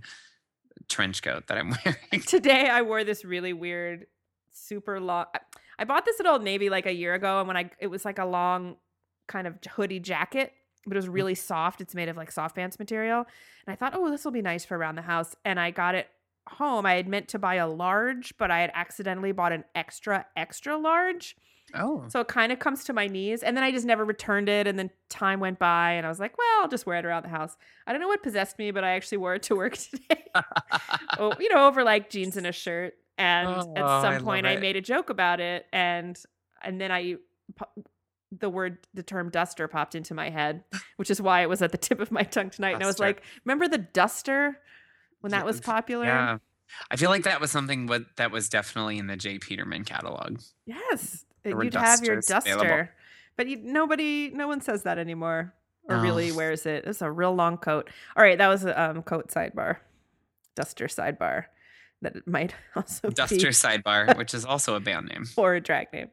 trench 0.87 1.23
coat 1.23 1.47
that 1.47 1.57
I'm 1.57 1.73
wearing. 1.83 2.21
Today 2.27 2.69
I 2.69 2.83
wore 2.83 3.03
this 3.03 3.25
really 3.25 3.53
weird, 3.53 4.05
super 4.51 4.99
long. 4.99 5.25
I- 5.33 5.39
I 5.79 5.85
bought 5.85 6.05
this 6.05 6.19
at 6.19 6.27
Old 6.27 6.43
Navy 6.43 6.69
like 6.69 6.85
a 6.85 6.93
year 6.93 7.15
ago, 7.15 7.39
and 7.39 7.47
when 7.47 7.57
I 7.57 7.71
it 7.79 7.87
was 7.87 8.05
like 8.05 8.19
a 8.19 8.25
long 8.25 8.75
kind 9.27 9.47
of 9.47 9.57
hoodie 9.71 9.99
jacket, 9.99 10.53
but 10.85 10.95
it 10.95 10.99
was 10.99 11.09
really 11.09 11.35
soft. 11.35 11.81
It's 11.81 11.95
made 11.95 12.09
of 12.09 12.17
like 12.17 12.31
soft 12.31 12.55
pants 12.55 12.79
material, 12.79 13.25
and 13.65 13.73
I 13.73 13.75
thought, 13.75 13.93
oh, 13.95 14.09
this 14.09 14.25
will 14.25 14.31
be 14.31 14.41
nice 14.41 14.65
for 14.65 14.77
around 14.77 14.95
the 14.95 15.01
house. 15.03 15.35
And 15.45 15.59
I 15.59 15.71
got 15.71 15.95
it 15.95 16.07
home. 16.47 16.85
I 16.85 16.93
had 16.95 17.07
meant 17.07 17.27
to 17.29 17.39
buy 17.39 17.55
a 17.55 17.67
large, 17.67 18.37
but 18.37 18.51
I 18.51 18.59
had 18.59 18.71
accidentally 18.73 19.31
bought 19.31 19.51
an 19.51 19.63
extra 19.75 20.25
extra 20.35 20.77
large. 20.77 21.35
Oh. 21.75 22.03
So 22.09 22.19
it 22.19 22.27
kind 22.27 22.51
of 22.51 22.59
comes 22.59 22.83
to 22.85 22.93
my 22.93 23.07
knees. 23.07 23.41
And 23.41 23.55
then 23.55 23.63
I 23.63 23.71
just 23.71 23.85
never 23.85 24.03
returned 24.05 24.49
it. 24.49 24.67
And 24.67 24.77
then 24.77 24.89
time 25.09 25.39
went 25.39 25.59
by 25.59 25.93
and 25.93 26.05
I 26.05 26.09
was 26.09 26.19
like, 26.19 26.37
well, 26.37 26.61
I'll 26.61 26.67
just 26.67 26.85
wear 26.85 26.97
it 26.97 27.05
around 27.05 27.23
the 27.23 27.29
house. 27.29 27.55
I 27.87 27.91
don't 27.91 28.01
know 28.01 28.07
what 28.07 28.21
possessed 28.21 28.59
me, 28.59 28.71
but 28.71 28.83
I 28.83 28.91
actually 28.91 29.19
wore 29.19 29.35
it 29.35 29.43
to 29.43 29.55
work 29.55 29.77
today. 29.77 30.25
oh, 31.17 31.33
you 31.39 31.53
know, 31.53 31.67
over 31.67 31.83
like 31.83 32.09
jeans 32.09 32.37
and 32.37 32.45
a 32.45 32.51
shirt. 32.51 32.95
And 33.17 33.47
Oh, 33.47 33.73
at 33.75 34.01
some 34.01 34.13
love 34.13 34.23
point 34.23 34.45
I 34.45 34.57
made 34.57 34.75
a 34.75 34.81
joke 34.81 35.09
about 35.09 35.39
it. 35.39 35.65
And 35.71 36.19
and 36.61 36.79
then 36.79 36.91
I 36.91 37.15
the 38.39 38.49
word 38.49 38.77
the 38.93 39.03
term 39.03 39.29
duster 39.29 39.67
popped 39.67 39.95
into 39.95 40.13
my 40.13 40.29
head, 40.29 40.63
which 40.97 41.11
is 41.11 41.21
why 41.21 41.41
it 41.41 41.49
was 41.49 41.61
at 41.61 41.71
the 41.71 41.77
tip 41.77 41.99
of 41.99 42.11
my 42.11 42.23
tongue 42.23 42.49
tonight. 42.49 42.73
And 42.73 42.83
I 42.83 42.87
was 42.87 42.99
like, 42.99 43.23
remember 43.45 43.67
the 43.67 43.77
duster 43.77 44.59
when 45.21 45.31
that 45.31 45.45
was 45.45 45.61
popular? 45.61 46.05
yeah. 46.05 46.37
I 46.89 46.95
feel 46.95 47.09
like 47.09 47.23
that 47.23 47.41
was 47.41 47.51
something 47.51 47.87
what 47.87 48.03
that 48.17 48.31
was 48.31 48.49
definitely 48.49 48.97
in 48.97 49.07
the 49.07 49.15
J. 49.15 49.37
Peterman 49.39 49.83
catalog. 49.83 50.39
Yes, 50.65 51.25
you'd 51.43 51.73
have 51.73 52.03
your 52.03 52.17
dusters 52.17 52.41
available. 52.45 52.63
duster, 52.63 52.95
but 53.37 53.47
you, 53.47 53.57
nobody, 53.57 54.31
no 54.33 54.47
one 54.47 54.61
says 54.61 54.83
that 54.83 54.97
anymore, 54.97 55.53
or 55.85 55.97
really 55.97 56.31
wears 56.31 56.65
it. 56.65 56.85
It's 56.85 57.01
a 57.01 57.11
real 57.11 57.33
long 57.33 57.57
coat. 57.57 57.89
All 58.15 58.23
right, 58.23 58.37
that 58.37 58.47
was 58.47 58.65
a 58.65 58.81
um, 58.81 59.03
coat 59.03 59.29
sidebar, 59.29 59.77
duster 60.55 60.87
sidebar. 60.87 61.45
That 62.01 62.17
it 62.17 62.27
might 62.27 62.53
also 62.75 63.09
Duster 63.09 63.35
be 63.35 63.43
Sidebar, 63.43 64.17
which 64.17 64.33
is 64.33 64.43
also 64.43 64.75
a 64.75 64.81
band 64.81 65.07
name. 65.07 65.25
or 65.37 65.55
a 65.55 65.61
drag 65.61 65.93
name. 65.93 66.09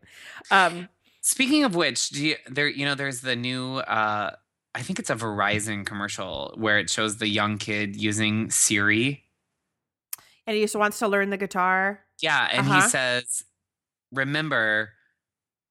Um, 0.51 0.89
Speaking 1.23 1.65
of 1.65 1.75
which, 1.75 2.09
do 2.11 2.27
you, 2.29 2.37
there 2.49 2.69
you 2.69 2.85
know 2.87 2.95
there's 2.95 3.21
the 3.21 3.37
new 3.37 3.77
uh 3.79 4.35
I 4.75 4.83
think 4.83 4.99
it's 4.99 5.11
a 5.11 5.17
Verizon 5.17 5.85
commercial 5.85 6.55
where 6.57 6.79
it 6.79 6.89
shows 6.89 7.17
the 7.19 7.27
young 7.29 7.59
kid 7.59 7.97
using 7.97 8.51
Siri. 8.51 9.25
and 10.47 10.55
he 10.57 10.63
just 10.63 10.77
wants 10.77 10.99
to 11.01 11.09
learn 11.09 11.31
the 11.31 11.37
guitar. 11.37 12.01
Yeah, 12.23 12.49
and 12.53 12.67
Uh-huh. 12.67 12.83
he 12.83 12.89
says, 12.89 13.45
"Remember, 14.13 14.91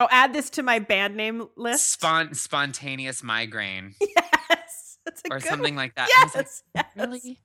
Oh, 0.02 0.08
add 0.12 0.34
this 0.34 0.50
to 0.52 0.64
my 0.64 0.80
band 0.80 1.16
name 1.16 1.48
list. 1.58 1.90
spon- 1.92 2.34
spontaneous 2.34 3.22
migraine 3.24 3.96
yes, 4.02 4.98
that's 5.06 5.22
a 5.26 5.34
or 5.34 5.40
good 5.40 5.48
something 5.50 5.76
one. 5.76 5.84
like 5.86 5.96
that." 5.96 6.10
Was 6.24 6.36
like, 6.36 6.46
Yes, 6.46 6.64
yes. 6.76 6.86
Really? 6.96 7.40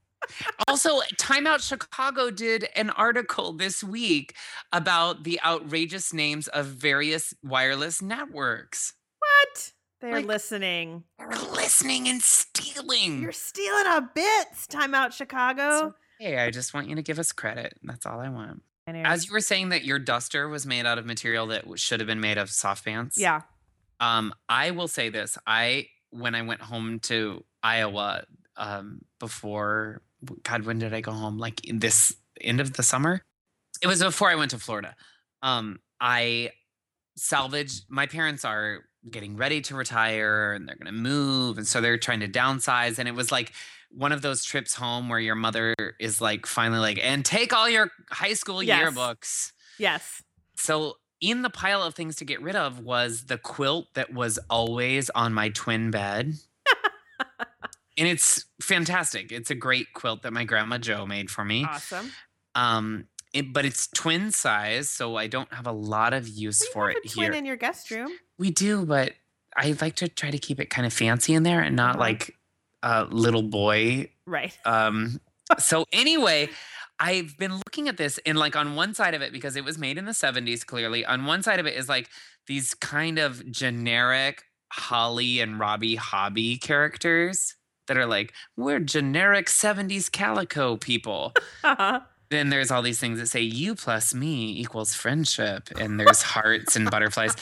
Also, 0.68 1.00
Time 1.18 1.46
Out 1.46 1.60
Chicago 1.60 2.30
did 2.30 2.68
an 2.76 2.90
article 2.90 3.52
this 3.52 3.82
week 3.84 4.34
about 4.72 5.24
the 5.24 5.40
outrageous 5.44 6.12
names 6.12 6.48
of 6.48 6.66
various 6.66 7.34
wireless 7.42 8.00
networks. 8.02 8.94
What? 9.18 9.72
They're 10.00 10.14
Like- 10.14 10.26
listening. 10.26 11.04
They're 11.18 11.28
listening 11.30 12.08
and 12.08 12.20
stealing. 12.22 13.22
You're 13.22 13.32
stealing 13.32 13.86
our 13.86 14.02
bits. 14.02 14.66
Time 14.66 14.94
out, 14.94 15.14
Chicago. 15.14 15.94
Hey, 16.18 16.38
I 16.38 16.50
just 16.50 16.74
want 16.74 16.88
you 16.88 16.96
to 16.96 17.02
give 17.02 17.18
us 17.18 17.32
credit. 17.32 17.78
That's 17.82 18.04
all 18.06 18.20
I 18.20 18.28
want. 18.28 18.62
As 18.86 19.26
you 19.26 19.32
were 19.32 19.40
saying 19.40 19.70
that 19.70 19.84
your 19.84 19.98
duster 19.98 20.46
was 20.46 20.66
made 20.66 20.84
out 20.84 20.98
of 20.98 21.06
material 21.06 21.46
that 21.46 21.64
should 21.78 22.00
have 22.00 22.06
been 22.06 22.20
made 22.20 22.36
of 22.36 22.50
soft 22.50 22.84
pants. 22.84 23.16
yeah. 23.18 23.42
Um, 24.00 24.34
I 24.48 24.72
will 24.72 24.88
say 24.88 25.08
this. 25.08 25.38
I 25.46 25.88
when 26.10 26.34
I 26.34 26.42
went 26.42 26.60
home 26.60 26.98
to 27.00 27.44
Iowa 27.62 28.24
um 28.56 29.00
before 29.18 30.02
God, 30.42 30.64
when 30.64 30.78
did 30.78 30.92
I 30.94 31.00
go 31.00 31.12
home? 31.12 31.38
Like 31.38 31.64
in 31.64 31.78
this 31.78 32.14
end 32.40 32.60
of 32.60 32.74
the 32.74 32.82
summer? 32.82 33.22
It 33.82 33.86
was 33.86 34.02
before 34.02 34.30
I 34.30 34.34
went 34.34 34.50
to 34.52 34.58
Florida. 34.58 34.94
Um, 35.42 35.78
I 36.00 36.50
salvaged. 37.16 37.84
My 37.88 38.06
parents 38.06 38.44
are 38.44 38.84
getting 39.10 39.36
ready 39.36 39.60
to 39.60 39.74
retire 39.74 40.52
and 40.52 40.66
they're 40.68 40.76
going 40.76 40.86
to 40.86 40.92
move, 41.00 41.58
and 41.58 41.66
so 41.66 41.80
they're 41.80 41.98
trying 41.98 42.20
to 42.20 42.28
downsize. 42.28 42.98
And 42.98 43.08
it 43.08 43.14
was 43.14 43.30
like 43.30 43.52
one 43.90 44.12
of 44.12 44.22
those 44.22 44.44
trips 44.44 44.74
home 44.74 45.08
where 45.08 45.20
your 45.20 45.34
mother 45.34 45.74
is 46.00 46.20
like 46.20 46.46
finally 46.46 46.80
like, 46.80 46.98
and 47.02 47.24
take 47.24 47.52
all 47.52 47.68
your 47.68 47.90
high 48.10 48.32
school 48.34 48.62
Yes. 48.62 48.82
yearbooks. 48.92 49.52
Yes. 49.78 50.22
So 50.56 50.94
in 51.20 51.42
the 51.42 51.50
pile 51.50 51.82
of 51.82 51.94
things 51.94 52.16
to 52.16 52.24
get 52.24 52.42
rid 52.42 52.56
of 52.56 52.80
was 52.80 53.24
the 53.26 53.38
quilt 53.38 53.86
that 53.94 54.12
was 54.12 54.38
always 54.50 55.10
on 55.10 55.32
my 55.32 55.48
twin 55.50 55.90
bed. 55.90 56.34
And 57.96 58.08
it's 58.08 58.44
fantastic. 58.60 59.30
It's 59.32 59.50
a 59.50 59.54
great 59.54 59.92
quilt 59.94 60.22
that 60.22 60.32
my 60.32 60.44
grandma 60.44 60.78
Joe 60.78 61.06
made 61.06 61.30
for 61.30 61.44
me. 61.44 61.64
Awesome. 61.68 62.10
Um 62.54 63.06
it, 63.32 63.52
but 63.52 63.64
it's 63.64 63.88
twin 63.88 64.30
size, 64.30 64.88
so 64.88 65.16
I 65.16 65.26
don't 65.26 65.52
have 65.52 65.66
a 65.66 65.72
lot 65.72 66.12
of 66.14 66.28
use 66.28 66.60
We 66.60 66.68
for 66.72 66.88
have 66.88 66.96
it 66.98 67.10
a 67.10 67.14
twin 67.14 67.32
here. 67.32 67.38
in 67.38 67.44
your 67.44 67.56
guest 67.56 67.90
room. 67.90 68.10
we 68.38 68.50
do, 68.52 68.86
but 68.86 69.12
I 69.56 69.76
like 69.80 69.96
to 69.96 70.08
try 70.08 70.30
to 70.30 70.38
keep 70.38 70.60
it 70.60 70.70
kind 70.70 70.86
of 70.86 70.92
fancy 70.92 71.34
in 71.34 71.42
there 71.42 71.60
and 71.60 71.74
not 71.74 71.96
Uh-huh. 71.96 71.98
like 72.00 72.36
a 72.84 73.04
little 73.06 73.42
boy 73.42 74.10
Right. 74.26 74.56
um, 74.64 75.20
so 75.58 75.84
anyway, 75.92 76.48
I've 77.00 77.36
been 77.36 77.54
looking 77.56 77.88
at 77.88 77.96
this 77.96 78.20
and 78.24 78.38
like 78.38 78.54
on 78.54 78.76
one 78.76 78.94
side 78.94 79.14
of 79.14 79.22
it 79.22 79.32
because 79.32 79.56
it 79.56 79.64
was 79.64 79.78
made 79.78 79.98
in 79.98 80.04
the 80.04 80.12
70s 80.12 80.64
clearly. 80.64 81.04
On 81.04 81.24
one 81.24 81.42
side 81.42 81.58
of 81.58 81.66
it 81.66 81.74
is 81.74 81.88
like 81.88 82.08
these 82.46 82.72
kind 82.74 83.18
of 83.18 83.44
generic 83.50 84.44
Holly 84.72 85.40
and 85.40 85.58
Robbie 85.58 85.96
hobby 85.96 86.56
characters 86.56 87.56
that 87.86 87.96
are 87.96 88.06
like 88.06 88.32
we're 88.56 88.80
generic 88.80 89.46
70s 89.46 90.10
calico 90.10 90.76
people. 90.76 91.32
Uh-huh. 91.62 92.00
then 92.30 92.50
there's 92.50 92.70
all 92.70 92.82
these 92.82 92.98
things 92.98 93.18
that 93.18 93.26
say 93.26 93.40
you 93.40 93.74
plus 93.74 94.14
me 94.14 94.58
equals 94.58 94.94
friendship 94.94 95.68
and 95.78 96.00
there's 96.00 96.22
hearts 96.22 96.76
and 96.76 96.90
butterflies. 96.90 97.36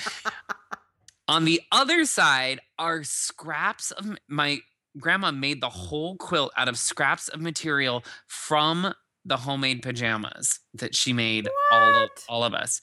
On 1.28 1.44
the 1.44 1.62
other 1.70 2.04
side 2.04 2.60
are 2.78 3.04
scraps 3.04 3.90
of 3.92 4.18
my 4.28 4.58
grandma 4.98 5.30
made 5.30 5.60
the 5.60 5.68
whole 5.68 6.16
quilt 6.16 6.52
out 6.56 6.68
of 6.68 6.76
scraps 6.76 7.28
of 7.28 7.40
material 7.40 8.04
from 8.26 8.92
the 9.24 9.36
homemade 9.38 9.82
pajamas 9.82 10.60
that 10.74 10.94
she 10.94 11.12
made 11.12 11.48
all 11.70 11.94
of 11.94 12.10
all 12.28 12.44
of 12.44 12.54
us. 12.54 12.80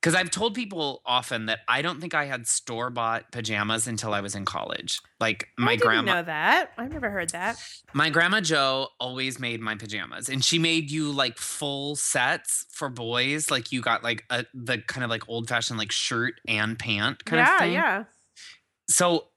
Cuz 0.00 0.14
I've 0.14 0.30
told 0.30 0.54
people 0.54 1.02
often 1.04 1.46
that 1.46 1.60
I 1.66 1.82
don't 1.82 2.00
think 2.00 2.14
I 2.14 2.26
had 2.26 2.46
store-bought 2.46 3.32
pajamas 3.32 3.88
until 3.88 4.14
I 4.14 4.20
was 4.20 4.36
in 4.36 4.44
college. 4.44 5.00
Like 5.18 5.48
my 5.58 5.72
I 5.72 5.74
didn't 5.76 5.86
grandma 5.86 6.14
know 6.14 6.22
that. 6.22 6.70
I've 6.78 6.92
never 6.92 7.10
heard 7.10 7.30
that. 7.30 7.56
my 7.92 8.08
grandma 8.08 8.40
Joe 8.40 8.88
always 9.00 9.40
made 9.40 9.60
my 9.60 9.74
pajamas, 9.74 10.28
and 10.28 10.44
she 10.44 10.58
made 10.60 10.90
you 10.90 11.10
like 11.10 11.36
full 11.38 11.96
sets 11.96 12.64
for 12.70 12.88
boys. 12.88 13.50
Like 13.50 13.72
you 13.72 13.80
got 13.80 14.04
like 14.04 14.24
a 14.30 14.44
the 14.54 14.78
kind 14.78 15.02
of 15.02 15.10
like 15.10 15.28
old 15.28 15.48
fashioned 15.48 15.78
like 15.80 15.90
shirt 15.90 16.34
and 16.46 16.78
pant 16.78 17.24
kind 17.24 17.40
yeah, 17.40 17.54
of 17.54 17.60
thing. 17.60 17.72
yeah. 17.72 17.80
yeah. 17.98 18.04
So 18.88 19.28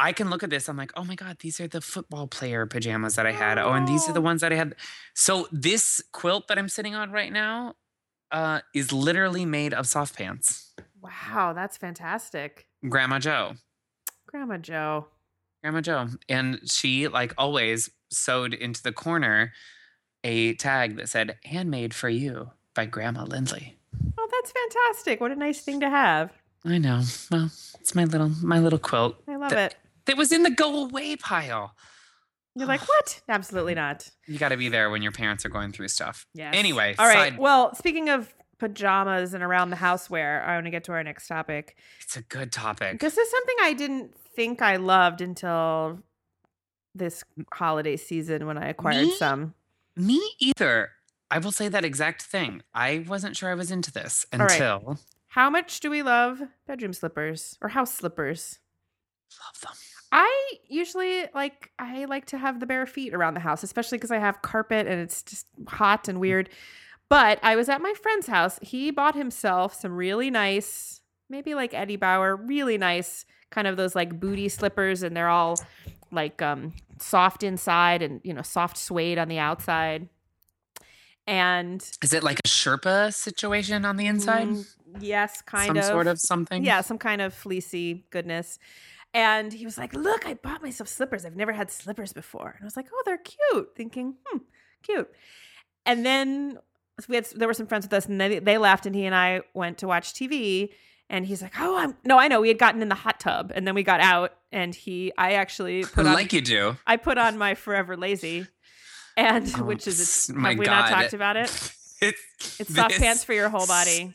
I 0.00 0.12
can 0.12 0.30
look 0.30 0.42
at 0.42 0.50
this. 0.50 0.68
I'm 0.68 0.76
like, 0.76 0.92
oh 0.96 1.04
my 1.04 1.14
god, 1.14 1.38
these 1.40 1.60
are 1.60 1.66
the 1.68 1.80
football 1.80 2.26
player 2.28 2.66
pajamas 2.66 3.14
that 3.16 3.26
I 3.26 3.32
had. 3.32 3.58
Oh, 3.58 3.72
and 3.72 3.86
these 3.86 4.08
are 4.08 4.12
the 4.12 4.20
Oh. 4.20 4.22
ones 4.22 4.40
that 4.42 4.52
I 4.52 4.56
had. 4.56 4.74
So 5.14 5.48
this 5.52 6.02
quilt 6.12 6.48
that 6.48 6.58
I'm 6.58 6.68
sitting 6.68 6.94
on 6.94 7.10
right 7.10 7.32
now 7.32 7.74
uh, 8.32 8.60
is 8.74 8.92
literally 8.92 9.44
made 9.44 9.72
of 9.74 9.86
soft 9.86 10.16
pants. 10.16 10.72
Wow, 11.00 11.52
that's 11.54 11.76
fantastic. 11.76 12.66
Grandma 12.88 13.18
Joe. 13.18 13.54
Grandma 14.26 14.58
Joe. 14.58 15.06
Grandma 15.62 15.80
Joe. 15.80 16.08
And 16.28 16.60
she, 16.70 17.08
like 17.08 17.34
always, 17.38 17.90
sewed 18.10 18.54
into 18.54 18.82
the 18.82 18.92
corner 18.92 19.52
a 20.24 20.54
tag 20.54 20.96
that 20.96 21.08
said, 21.08 21.36
handmade 21.44 21.94
for 21.94 22.08
you 22.08 22.50
by 22.74 22.84
Grandma 22.86 23.24
Lindley. 23.24 23.78
Oh, 24.18 24.28
that's 24.30 24.52
fantastic. 24.52 25.20
What 25.20 25.30
a 25.30 25.36
nice 25.36 25.60
thing 25.62 25.80
to 25.80 25.88
have. 25.90 26.30
I 26.64 26.78
know. 26.78 27.02
Well, 27.30 27.50
it's 27.80 27.94
my 27.94 28.04
little 28.04 28.30
my 28.42 28.58
little 28.58 28.78
quilt 28.80 29.16
I 29.28 29.36
love 29.36 29.50
The- 29.50 29.58
it. 29.66 29.76
that 30.06 30.16
was 30.16 30.32
in 30.32 30.42
the 30.42 30.50
go 30.50 30.84
away 30.84 31.16
pile. 31.16 31.74
You're 32.58 32.68
like, 32.68 32.86
what? 32.88 33.20
Absolutely 33.28 33.74
not. 33.74 34.10
You 34.26 34.38
got 34.38 34.48
to 34.50 34.56
be 34.56 34.68
there 34.68 34.90
when 34.90 35.02
your 35.02 35.12
parents 35.12 35.44
are 35.46 35.48
going 35.48 35.72
through 35.72 35.88
stuff. 35.88 36.26
Yeah. 36.34 36.50
Anyway, 36.52 36.94
All 36.98 37.06
right. 37.06 37.30
side- 37.32 37.38
Well, 37.38 37.74
speaking 37.74 38.08
of 38.08 38.34
pajamas 38.58 39.34
and 39.34 39.42
around 39.44 39.70
the 39.70 39.76
house 39.76 40.10
wear, 40.10 40.42
I 40.44 40.54
want 40.54 40.66
to 40.66 40.70
get 40.70 40.84
to 40.84 40.92
our 40.92 41.02
next 41.04 41.28
topic. 41.28 41.76
It's 42.02 42.16
a 42.16 42.22
good 42.22 42.50
topic. 42.52 43.00
This 43.00 43.16
is 43.16 43.30
something 43.30 43.56
I 43.62 43.72
didn't 43.72 44.14
think 44.34 44.60
I 44.62 44.76
loved 44.76 45.20
until 45.20 46.00
this 46.94 47.22
holiday 47.52 47.96
season 47.96 48.46
when 48.46 48.58
I 48.58 48.68
acquired 48.68 49.06
Me? 49.06 49.10
some. 49.16 49.54
Me 49.96 50.20
either. 50.40 50.90
I 51.30 51.38
will 51.38 51.52
say 51.52 51.68
that 51.68 51.84
exact 51.84 52.22
thing. 52.22 52.62
I 52.74 53.04
wasn't 53.06 53.36
sure 53.36 53.50
I 53.50 53.54
was 53.54 53.70
into 53.70 53.92
this 53.92 54.26
All 54.32 54.38
right. 54.40 54.50
until 54.50 54.98
How 55.28 55.50
much 55.50 55.78
do 55.80 55.90
we 55.90 56.02
love 56.02 56.40
bedroom 56.66 56.92
slippers 56.94 57.56
or 57.60 57.68
house 57.68 57.94
slippers? 57.94 58.58
love 59.44 59.60
them. 59.60 59.72
I 60.10 60.52
usually 60.68 61.24
like 61.34 61.70
I 61.78 62.06
like 62.06 62.24
to 62.26 62.38
have 62.38 62.60
the 62.60 62.66
bare 62.66 62.86
feet 62.86 63.12
around 63.14 63.34
the 63.34 63.40
house, 63.40 63.62
especially 63.62 63.98
because 63.98 64.10
I 64.10 64.18
have 64.18 64.42
carpet 64.42 64.86
and 64.86 65.00
it's 65.00 65.22
just 65.22 65.46
hot 65.66 66.08
and 66.08 66.18
weird. 66.20 66.48
But 67.08 67.38
I 67.42 67.56
was 67.56 67.68
at 67.68 67.80
my 67.80 67.92
friend's 67.94 68.26
house. 68.26 68.58
He 68.62 68.90
bought 68.90 69.14
himself 69.14 69.74
some 69.74 69.92
really 69.96 70.30
nice, 70.30 71.00
maybe 71.28 71.54
like 71.54 71.72
Eddie 71.74 71.96
Bauer, 71.96 72.36
really 72.36 72.78
nice 72.78 73.24
kind 73.50 73.66
of 73.66 73.76
those 73.78 73.94
like 73.94 74.18
booty 74.20 74.48
slippers, 74.48 75.02
and 75.02 75.16
they're 75.16 75.28
all 75.28 75.58
like 76.10 76.40
um 76.42 76.72
soft 76.98 77.42
inside 77.42 78.02
and 78.02 78.20
you 78.24 78.32
know 78.32 78.42
soft 78.42 78.76
suede 78.78 79.18
on 79.18 79.28
the 79.28 79.38
outside. 79.38 80.08
And 81.26 81.86
Is 82.02 82.14
it 82.14 82.22
like 82.22 82.38
a 82.38 82.48
Sherpa 82.48 83.12
situation 83.12 83.84
on 83.84 83.96
the 83.98 84.06
inside? 84.06 84.48
mm, 84.48 84.66
yes, 84.98 85.42
kind 85.42 85.66
Some 85.66 85.76
of 85.76 85.84
sort 85.84 86.06
of 86.06 86.18
something? 86.18 86.64
yeah, 86.64 86.80
some 86.80 86.96
kind 86.96 87.20
of 87.20 87.34
fleecy 87.34 88.06
goodness. 88.10 88.58
And 89.14 89.52
he 89.52 89.64
was 89.64 89.78
like, 89.78 89.94
Look, 89.94 90.26
I 90.26 90.34
bought 90.34 90.62
myself 90.62 90.88
slippers. 90.88 91.24
I've 91.24 91.36
never 91.36 91.52
had 91.52 91.70
slippers 91.70 92.12
before. 92.12 92.50
And 92.56 92.62
I 92.62 92.64
was 92.64 92.76
like, 92.76 92.86
Oh, 92.92 93.02
they're 93.04 93.18
cute. 93.18 93.70
Thinking, 93.76 94.14
hmm, 94.26 94.38
cute. 94.82 95.10
And 95.86 96.04
then 96.04 96.58
we 97.08 97.16
had 97.16 97.26
there 97.36 97.48
were 97.48 97.54
some 97.54 97.66
friends 97.66 97.84
with 97.86 97.92
us 97.92 98.06
and 98.06 98.20
they, 98.20 98.38
they 98.38 98.58
left 98.58 98.84
and 98.86 98.94
he 98.94 99.06
and 99.06 99.14
I 99.14 99.42
went 99.54 99.78
to 99.78 99.86
watch 99.88 100.12
TV. 100.12 100.70
And 101.10 101.24
he's 101.24 101.40
like, 101.40 101.54
Oh, 101.58 101.78
I'm 101.78 101.96
no, 102.04 102.18
I 102.18 102.28
know. 102.28 102.40
We 102.40 102.48
had 102.48 102.58
gotten 102.58 102.82
in 102.82 102.88
the 102.90 102.94
hot 102.94 103.18
tub 103.20 103.50
and 103.54 103.66
then 103.66 103.74
we 103.74 103.82
got 103.82 104.00
out 104.00 104.34
and 104.52 104.74
he 104.74 105.12
I 105.16 105.32
actually 105.32 105.82
put 105.84 106.06
on 106.06 106.12
like 106.12 106.32
you 106.32 106.40
do. 106.42 106.76
I 106.86 106.96
put 106.98 107.16
on 107.18 107.38
my 107.38 107.54
Forever 107.54 107.96
Lazy. 107.96 108.46
And 109.16 109.50
Oh, 109.56 109.64
which 109.64 109.88
is 109.88 110.00
s- 110.00 110.26
have 110.28 110.36
my 110.36 110.54
we 110.54 110.66
not 110.66 110.90
talked 110.90 111.12
about 111.14 111.36
it? 111.36 111.72
It's, 112.00 112.60
It's 112.60 112.72
soft 112.76 112.96
pants 112.96 113.24
for 113.24 113.32
your 113.32 113.48
whole 113.48 113.66
body. 113.66 114.12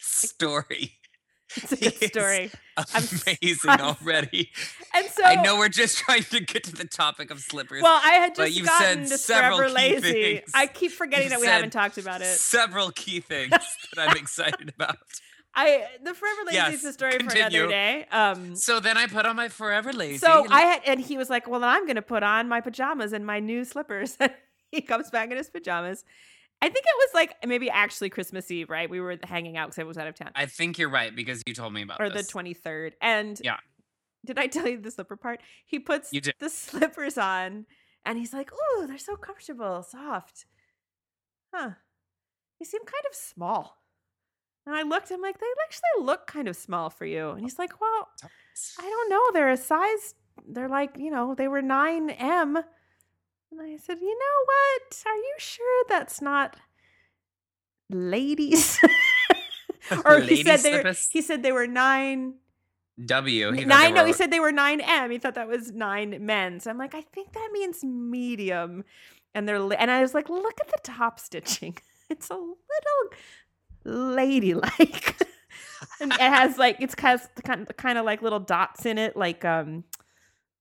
Story. 0.00 0.92
It's 1.56 1.72
a 1.72 1.76
good 1.76 2.10
story. 2.10 2.50
Amazing 2.94 3.70
I'm- 3.70 3.80
already. 3.80 4.50
And 4.94 5.06
so 5.06 5.24
I 5.24 5.36
know 5.42 5.56
we're 5.58 5.68
just 5.68 5.98
trying 5.98 6.22
to 6.24 6.40
get 6.40 6.64
to 6.64 6.72
the 6.74 6.84
topic 6.84 7.30
of 7.30 7.40
slippers. 7.40 7.82
Well, 7.82 8.00
I 8.02 8.14
had 8.14 8.34
just 8.34 8.54
you've 8.54 8.66
gotten 8.66 9.06
said 9.06 9.18
several 9.20 9.70
Lazy. 9.70 10.00
things. 10.12 10.50
I 10.54 10.66
keep 10.66 10.92
forgetting 10.92 11.24
You've 11.30 11.32
that 11.32 11.40
we 11.40 11.46
haven't 11.46 11.70
talked 11.70 11.98
about 11.98 12.20
it. 12.22 12.26
Several 12.26 12.90
key 12.90 13.20
things 13.20 13.50
that 13.96 14.08
I'm 14.10 14.16
excited 14.16 14.72
about. 14.74 14.96
I 15.54 15.86
the 16.02 16.14
Forever 16.14 16.40
Lazy 16.46 16.58
is 16.58 16.82
Yes, 16.82 16.84
a 16.84 16.92
story 16.92 17.12
for 17.12 17.32
another 17.32 17.68
day. 17.68 18.06
Um, 18.10 18.56
So 18.56 18.80
then 18.80 18.96
I 18.96 19.06
put 19.06 19.24
on 19.24 19.36
my 19.36 19.48
Forever 19.48 19.92
Lazy. 19.92 20.18
so 20.18 20.44
I 20.50 20.62
had, 20.62 20.82
and 20.86 21.00
he 21.00 21.16
was 21.16 21.30
like, 21.30 21.46
"Well, 21.48 21.60
then 21.60 21.68
I'm 21.70 21.84
going 21.84 21.94
to 21.96 22.02
put 22.02 22.24
on 22.24 22.48
my 22.48 22.60
pajamas 22.60 23.12
and 23.12 23.24
my 23.24 23.38
new 23.38 23.64
slippers." 23.64 24.18
he 24.72 24.80
comes 24.80 25.10
back 25.10 25.30
in 25.30 25.36
his 25.36 25.48
pajamas. 25.50 26.04
I 26.64 26.68
think 26.70 26.84
it 26.86 26.96
was 26.96 27.10
like 27.12 27.36
maybe 27.46 27.68
actually 27.68 28.08
Christmas 28.08 28.50
Eve, 28.50 28.70
right? 28.70 28.88
We 28.88 28.98
were 28.98 29.18
hanging 29.22 29.58
out 29.58 29.68
because 29.68 29.80
I 29.80 29.84
was 29.84 29.98
out 29.98 30.06
of 30.06 30.14
town, 30.14 30.30
I 30.34 30.46
think 30.46 30.78
you're 30.78 30.88
right 30.88 31.14
because 31.14 31.42
you 31.46 31.52
told 31.52 31.74
me 31.74 31.82
about 31.82 32.00
or 32.00 32.08
the 32.08 32.20
23rd. 32.20 32.92
And 33.02 33.38
Yeah. 33.44 33.58
did 34.24 34.38
I 34.38 34.46
tell 34.46 34.66
you 34.66 34.80
the 34.80 34.90
slipper 34.90 35.16
part? 35.16 35.40
He 35.66 35.78
puts 35.78 36.10
the 36.10 36.48
slippers 36.48 37.18
on, 37.18 37.66
and 38.06 38.16
he's 38.16 38.32
like, 38.32 38.50
"Ooh, 38.52 38.86
they're 38.86 38.96
so 38.96 39.16
comfortable, 39.16 39.82
soft." 39.82 40.46
Huh? 41.52 41.72
They 42.58 42.64
seem 42.64 42.80
kind 42.80 43.04
of 43.10 43.14
small. 43.14 43.82
And 44.66 44.74
I 44.74 44.82
looked. 44.82 45.10
I'm 45.10 45.20
like, 45.20 45.38
they 45.38 45.46
actually 45.66 46.06
look 46.06 46.26
kind 46.26 46.48
of 46.48 46.56
small 46.56 46.88
for 46.88 47.04
you. 47.04 47.30
And 47.30 47.40
he's 47.42 47.58
like, 47.58 47.78
well, 47.82 48.08
I 48.78 48.82
don't 48.82 49.10
know. 49.10 49.22
They're 49.34 49.50
a 49.50 49.56
size. 49.58 50.14
They're 50.48 50.70
like, 50.70 50.96
you 50.96 51.10
know, 51.10 51.34
they 51.34 51.48
were 51.48 51.60
nine 51.60 52.08
M. 52.08 52.58
And 53.58 53.72
I 53.72 53.76
said, 53.76 53.98
you 54.00 54.18
know 54.18 54.44
what? 54.44 55.02
Are 55.06 55.16
you 55.16 55.34
sure 55.38 55.84
that's 55.88 56.20
not 56.20 56.56
ladies? 57.90 58.80
or 60.04 60.20
he 60.20 60.42
said 60.42 60.60
they 60.60 60.82
were, 60.82 60.94
he 61.10 61.22
said 61.22 61.42
they 61.42 61.52
were 61.52 61.66
nine 61.66 62.34
W. 63.04 63.52
he 63.52 63.64
nine. 63.64 63.94
No, 63.94 64.04
he 64.04 64.12
said 64.12 64.30
they 64.30 64.40
were 64.40 64.52
nine 64.52 64.80
M. 64.80 65.10
He 65.10 65.18
thought 65.18 65.34
that 65.34 65.48
was 65.48 65.72
nine 65.72 66.24
men. 66.24 66.60
So 66.60 66.70
I'm 66.70 66.78
like, 66.78 66.94
I 66.94 67.00
think 67.00 67.32
that 67.32 67.50
means 67.52 67.82
medium. 67.82 68.84
And 69.34 69.48
they're 69.48 69.56
and 69.56 69.90
I 69.90 70.00
was 70.00 70.14
like, 70.14 70.28
look 70.28 70.60
at 70.60 70.68
the 70.68 70.80
top 70.82 71.18
stitching. 71.18 71.78
It's 72.10 72.28
a 72.28 72.34
little 72.34 72.54
ladylike. 74.14 75.16
and 76.02 76.12
it 76.12 76.20
has 76.20 76.58
like 76.58 76.76
it's 76.80 76.94
has 77.00 77.26
kind 77.42 77.62
of, 77.62 77.76
kind 77.78 77.96
of 77.96 78.04
like 78.04 78.20
little 78.20 78.40
dots 78.40 78.84
in 78.84 78.98
it, 78.98 79.16
like 79.16 79.42
um, 79.42 79.84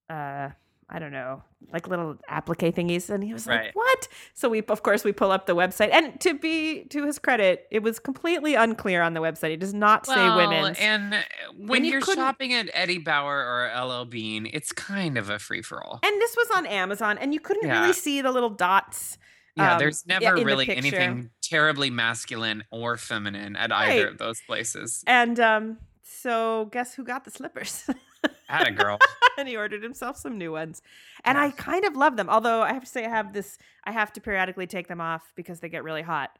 uh, 0.09 0.51
I 0.89 0.99
don't 0.99 1.11
know, 1.11 1.41
like 1.71 1.87
little 1.87 2.17
applique 2.27 2.75
thingies. 2.75 3.09
And 3.09 3.23
he 3.23 3.33
was 3.33 3.47
Right. 3.47 3.65
like, 3.67 3.75
what? 3.75 4.07
So 4.33 4.49
we, 4.49 4.61
of 4.63 4.83
course, 4.83 5.03
we 5.03 5.11
pull 5.11 5.31
up 5.31 5.45
the 5.47 5.55
website. 5.55 5.91
And 5.91 6.19
to 6.21 6.33
be, 6.33 6.83
to 6.85 7.05
his 7.05 7.17
credit, 7.19 7.67
it 7.71 7.81
was 7.81 7.99
completely 7.99 8.53
unclear 8.55 9.01
on 9.01 9.13
the 9.13 9.21
website. 9.21 9.51
It 9.51 9.59
does 9.59 9.73
not 9.73 10.05
say 10.05 10.35
women. 10.35 10.75
And 10.79 11.25
when 11.57 11.83
you 11.85 11.91
you're 11.93 12.01
shopping 12.01 12.53
at 12.53 12.69
Eddie 12.73 12.99
Bauer 12.99 13.37
or 13.37 13.71
LL 13.75 14.05
Bean, 14.05 14.47
it's 14.51 14.71
kind 14.71 15.17
of 15.17 15.29
a 15.29 15.39
free 15.39 15.61
for 15.61 15.83
all. 15.83 15.99
And 16.03 16.21
this 16.21 16.35
was 16.35 16.49
on 16.55 16.65
Amazon, 16.65 17.17
and 17.17 17.33
you 17.33 17.39
couldn't 17.39 17.67
Yeah. 17.67 17.79
really 17.81 17.93
see 17.93 18.21
the 18.21 18.31
little 18.31 18.49
dots. 18.51 19.17
Yeah, 19.55 19.73
um, 19.73 19.79
there's 19.79 20.05
never 20.07 20.35
the 20.35 20.43
really 20.45 20.67
anything 20.69 21.29
terribly 21.41 21.89
masculine 21.91 22.63
or 22.71 22.97
feminine 22.97 23.55
at 23.55 23.69
Right. 23.69 23.91
either 23.99 24.07
of 24.07 24.17
those 24.17 24.41
places. 24.47 25.03
And 25.05 25.39
um, 25.39 25.77
so 26.13 26.65
guess 26.71 26.93
who 26.95 27.03
got 27.03 27.25
the 27.25 27.31
slippers? 27.31 27.89
At 28.49 28.67
a 28.67 28.71
girl. 28.71 28.99
and 29.37 29.47
he 29.47 29.57
ordered 29.57 29.83
himself 29.83 30.17
some 30.17 30.37
new 30.37 30.51
ones. 30.51 30.81
And 31.25 31.37
I 31.37 31.49
kind 31.51 31.85
of 31.85 31.95
love 31.95 32.15
them. 32.17 32.29
Although 32.29 32.61
I 32.61 32.71
have 32.73 32.83
to 32.83 32.89
say 32.89 33.05
I 33.05 33.09
have 33.09 33.33
this 33.33 33.57
I 33.83 33.91
have 33.91 34.13
to 34.13 34.21
periodically 34.21 34.67
take 34.67 34.87
them 34.87 35.01
off 35.01 35.33
because 35.35 35.59
they 35.59 35.69
get 35.69 35.83
really 35.83 36.03
hot. 36.03 36.37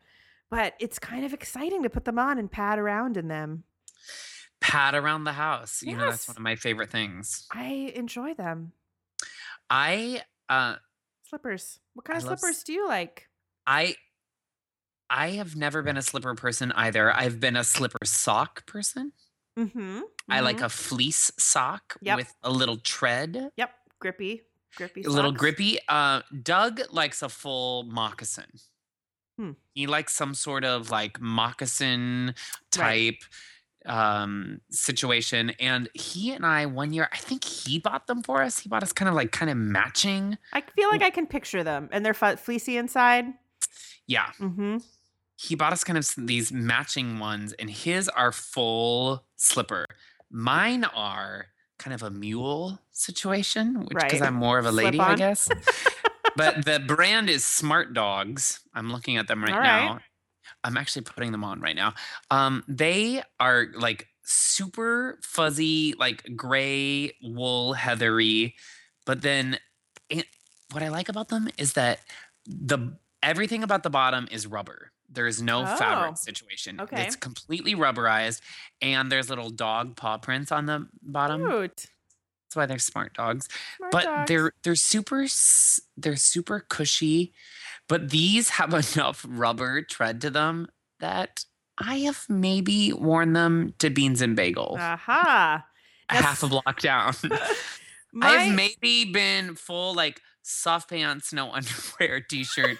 But 0.49 0.75
it's 0.79 0.99
kind 0.99 1.25
of 1.25 1.33
exciting 1.33 1.83
to 1.83 1.89
put 1.89 2.05
them 2.05 2.19
on 2.19 2.37
and 2.37 2.51
pad 2.51 2.77
around 2.79 3.17
in 3.17 3.27
them. 3.27 3.63
Pat 4.61 4.93
around 4.95 5.23
the 5.23 5.33
house. 5.33 5.81
You 5.81 5.97
know, 5.97 6.09
that's 6.11 6.27
one 6.27 6.37
of 6.37 6.43
my 6.43 6.55
favorite 6.55 6.89
things. 6.91 7.47
I 7.51 7.91
enjoy 7.95 8.33
them. 8.35 8.71
I 9.69 10.21
uh 10.49 10.75
Slippers. 11.29 11.79
What 11.95 12.05
kind 12.05 12.15
I 12.15 12.25
of 12.25 12.31
s- 12.31 12.39
slippers 12.39 12.63
do 12.63 12.73
you 12.73 12.87
like? 12.87 13.27
I 13.65 13.95
I 15.09 15.31
have 15.31 15.55
never 15.55 15.81
been 15.81 15.97
a 15.97 16.01
slipper 16.01 16.33
person 16.35 16.71
either. 16.73 17.11
I've 17.11 17.39
been 17.39 17.55
a 17.55 17.63
slipper 17.63 17.99
sock 18.05 18.65
person. 18.65 19.11
Mm-hmm. 19.57 19.99
I 20.29 20.39
like 20.39 20.61
a 20.61 20.69
fleece 20.69 21.31
sock 21.37 21.97
Yep. 22.01 22.17
with 22.17 22.33
a 22.43 22.49
little 22.51 22.77
tread, 22.77 23.51
Yep. 23.57 23.71
Grippy. 23.99 24.41
Grippy. 24.75 25.03
a 25.03 25.09
little 25.09 25.31
grippy. 25.31 25.77
Uh, 25.87 26.21
Doug 26.41 26.81
likes 26.91 27.21
a 27.21 27.29
full 27.29 27.83
moccasin. 27.83 28.49
Hmm. 29.37 29.51
He 29.73 29.85
likes 29.87 30.13
some 30.13 30.33
sort 30.33 30.63
of 30.65 30.89
like 30.89 31.19
moccasin 31.21 32.27
Right. 32.27 32.35
type 32.71 33.23
um 33.85 34.61
situation 34.71 35.49
and 35.59 35.89
he 35.93 36.31
and 36.31 36.45
I 36.45 36.65
one 36.67 36.93
year 36.93 37.09
I 37.11 37.17
think 37.17 37.43
he 37.43 37.79
bought 37.79 38.07
them 38.07 38.23
for 38.23 38.41
us 38.41 38.59
he 38.59 38.69
bought 38.69 38.81
us 38.81 38.93
kind 38.93 39.09
of 39.09 39.15
like 39.15 39.33
kind 39.33 39.51
of 39.51 39.57
matching 39.57 40.37
I 40.53 40.61
feel 40.61 40.87
like 40.89 41.01
I 41.03 41.09
can 41.09 41.27
picture 41.27 41.65
them. 41.65 41.89
And 41.91 42.05
they're 42.05 42.13
fleecy 42.13 42.77
inside. 42.77 43.25
yeah 44.07 44.27
Mm-hmm. 44.39 44.77
he 45.35 45.55
bought 45.55 45.73
us 45.73 45.83
kind 45.83 45.97
of 45.97 46.07
these 46.17 46.49
matching 46.53 47.19
ones 47.19 47.51
and 47.59 47.69
his 47.69 48.07
are 48.07 48.31
full 48.31 49.25
slipper. 49.43 49.85
Mine 50.31 50.83
are 50.85 51.47
kind 51.79 51.93
of 51.93 52.01
a 52.03 52.09
mule 52.09 52.79
situation 52.91 53.81
which 53.81 53.89
because 53.97 54.21
Right. 54.21 54.27
i'm 54.27 54.35
more 54.35 54.57
of 54.57 54.65
a 54.65 54.71
lady 54.71 54.99
i 54.99 55.15
guess. 55.15 55.49
But 56.35 56.63
the 56.65 56.79
brand 56.79 57.29
is 57.29 57.43
smart 57.45 57.93
dogs. 57.93 58.61
I'm 58.73 58.91
looking 58.91 59.17
at 59.17 59.27
them 59.27 59.43
right 59.43 59.53
right. 59.53 59.85
now. 59.85 59.99
I'm 60.63 60.77
actually 60.77 61.01
putting 61.03 61.31
them 61.31 61.43
on 61.43 61.59
right 61.59 61.75
now. 61.75 61.93
Um 62.31 62.63
they 62.67 63.21
are 63.39 63.67
like 63.75 64.07
super 64.23 65.19
fuzzy 65.21 65.93
like 65.99 66.23
gray 66.37 67.11
wool 67.21 67.73
heathery. 67.73 68.55
But 69.05 69.21
then 69.21 69.59
it, 70.09 70.25
what 70.71 70.81
i 70.83 70.87
like 70.87 71.09
about 71.09 71.27
them 71.27 71.49
is 71.57 71.73
that 71.73 71.99
the 72.47 72.97
everything 73.21 73.61
about 73.63 73.83
the 73.83 73.89
bottom 73.89 74.27
is 74.31 74.47
rubber 74.47 74.92
there 75.13 75.27
is 75.27 75.41
no 75.41 75.61
Oh, 75.63 75.77
fabric 75.77 76.17
situation 76.17 76.81
okay. 76.81 77.03
it's 77.05 77.15
completely 77.15 77.75
rubberized 77.75 78.41
and 78.81 79.11
there's 79.11 79.29
little 79.29 79.49
dog 79.49 79.95
paw 79.95 80.17
prints 80.17 80.51
on 80.51 80.65
the 80.65 80.87
bottom 81.01 81.47
Cute. 81.47 81.75
that's 81.75 82.55
why 82.55 82.65
they're 82.65 82.79
smart 82.79 83.13
dogs 83.13 83.47
Smart 83.77 83.91
but 83.91 84.03
dogs. 84.03 84.27
they're 84.27 84.51
they're 84.63 84.75
super 84.75 85.25
they're 85.97 86.15
super 86.15 86.59
cushy 86.67 87.33
but 87.87 88.09
these 88.09 88.49
have 88.49 88.73
enough 88.95 89.25
rubber 89.27 89.81
tread 89.81 90.19
to 90.21 90.29
them 90.29 90.67
that 90.99 91.45
i 91.77 91.97
have 91.99 92.25
maybe 92.29 92.91
worn 92.93 93.33
them 93.33 93.73
to 93.79 93.89
beans 93.89 94.21
and 94.21 94.35
bagel 94.35 94.77
Aha. 94.79 95.63
a 96.09 96.13
half 96.15 96.43
a 96.43 96.47
block 96.47 96.79
down 96.81 97.13
My, 98.15 98.27
i've 98.27 98.55
maybe 98.55 99.11
been 99.11 99.55
full 99.55 99.95
like 99.95 100.21
soft 100.43 100.89
pants 100.89 101.33
no 101.33 101.51
underwear 101.53 102.19
t-shirt 102.21 102.77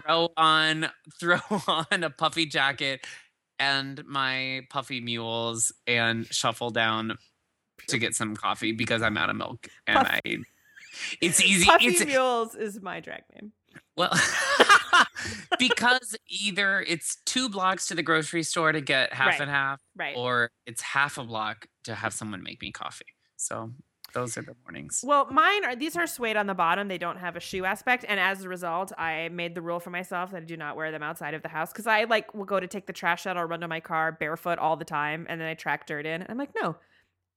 throw 0.00 0.28
on 0.36 0.88
throw 1.20 1.38
on 1.66 2.02
a 2.02 2.10
puffy 2.10 2.46
jacket 2.46 3.04
and 3.58 4.04
my 4.06 4.62
puffy 4.70 5.00
mules 5.00 5.72
and 5.86 6.26
shuffle 6.32 6.70
down 6.70 7.16
to 7.88 7.98
get 7.98 8.14
some 8.14 8.34
coffee 8.36 8.72
because 8.72 9.02
i'm 9.02 9.16
out 9.16 9.28
of 9.30 9.36
milk 9.36 9.68
and 9.86 9.96
Puff- 9.98 10.20
i 10.24 10.36
it's 11.20 11.42
easy 11.42 11.64
Puffy 11.64 11.86
it's 11.86 12.04
Mules 12.04 12.54
is 12.54 12.80
my 12.82 13.00
drag 13.00 13.22
name. 13.34 13.52
well 13.96 14.12
because 15.58 16.16
either 16.28 16.80
it's 16.86 17.16
two 17.24 17.48
blocks 17.48 17.86
to 17.88 17.94
the 17.94 18.02
grocery 18.02 18.42
store 18.42 18.72
to 18.72 18.80
get 18.80 19.12
half 19.12 19.28
Right. 19.32 19.40
and 19.40 19.50
half 19.50 19.80
Right. 19.96 20.14
or 20.16 20.50
it's 20.66 20.82
half 20.82 21.18
a 21.18 21.24
block 21.24 21.66
to 21.84 21.94
have 21.94 22.12
someone 22.12 22.42
make 22.42 22.60
me 22.60 22.72
coffee 22.72 23.06
so 23.36 23.70
those 24.14 24.36
are 24.36 24.42
the 24.42 24.54
mornings 24.64 25.02
Well, 25.06 25.26
mine 25.30 25.64
are 25.64 25.76
these 25.76 25.96
are 25.96 26.06
suede 26.06 26.36
on 26.36 26.46
the 26.46 26.54
bottom. 26.54 26.88
They 26.88 26.98
don't 26.98 27.18
have 27.18 27.36
a 27.36 27.40
shoe 27.40 27.64
aspect, 27.64 28.04
and 28.08 28.20
as 28.20 28.44
a 28.44 28.48
result, 28.48 28.92
I 28.98 29.28
made 29.30 29.54
the 29.54 29.62
rule 29.62 29.80
for 29.80 29.90
myself 29.90 30.30
that 30.32 30.42
I 30.42 30.44
do 30.44 30.56
not 30.56 30.76
wear 30.76 30.90
them 30.90 31.02
outside 31.02 31.34
of 31.34 31.42
the 31.42 31.48
house 31.48 31.72
because 31.72 31.86
I 31.86 32.04
like 32.04 32.34
will 32.34 32.44
go 32.44 32.60
to 32.60 32.66
take 32.66 32.86
the 32.86 32.92
trash 32.92 33.26
out 33.26 33.36
or 33.36 33.46
run 33.46 33.60
to 33.60 33.68
my 33.68 33.80
car 33.80 34.12
barefoot 34.12 34.58
all 34.58 34.76
the 34.76 34.84
time, 34.84 35.26
and 35.28 35.40
then 35.40 35.48
I 35.48 35.54
track 35.54 35.86
dirt 35.86 36.06
in. 36.06 36.24
I'm 36.28 36.38
like, 36.38 36.50
no, 36.60 36.76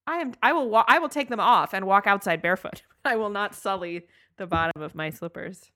I 0.07 0.17
am. 0.17 0.33
I 0.41 0.53
will. 0.53 0.69
Wa- 0.69 0.85
I 0.87 0.99
will 0.99 1.09
take 1.09 1.29
them 1.29 1.39
off 1.39 1.73
and 1.73 1.85
walk 1.85 2.07
outside 2.07 2.41
barefoot. 2.41 2.83
I 3.05 3.15
will 3.15 3.29
not 3.29 3.55
sully 3.55 4.07
the 4.37 4.47
bottom 4.47 4.81
of 4.81 4.95
my 4.95 5.09
slippers. 5.09 5.71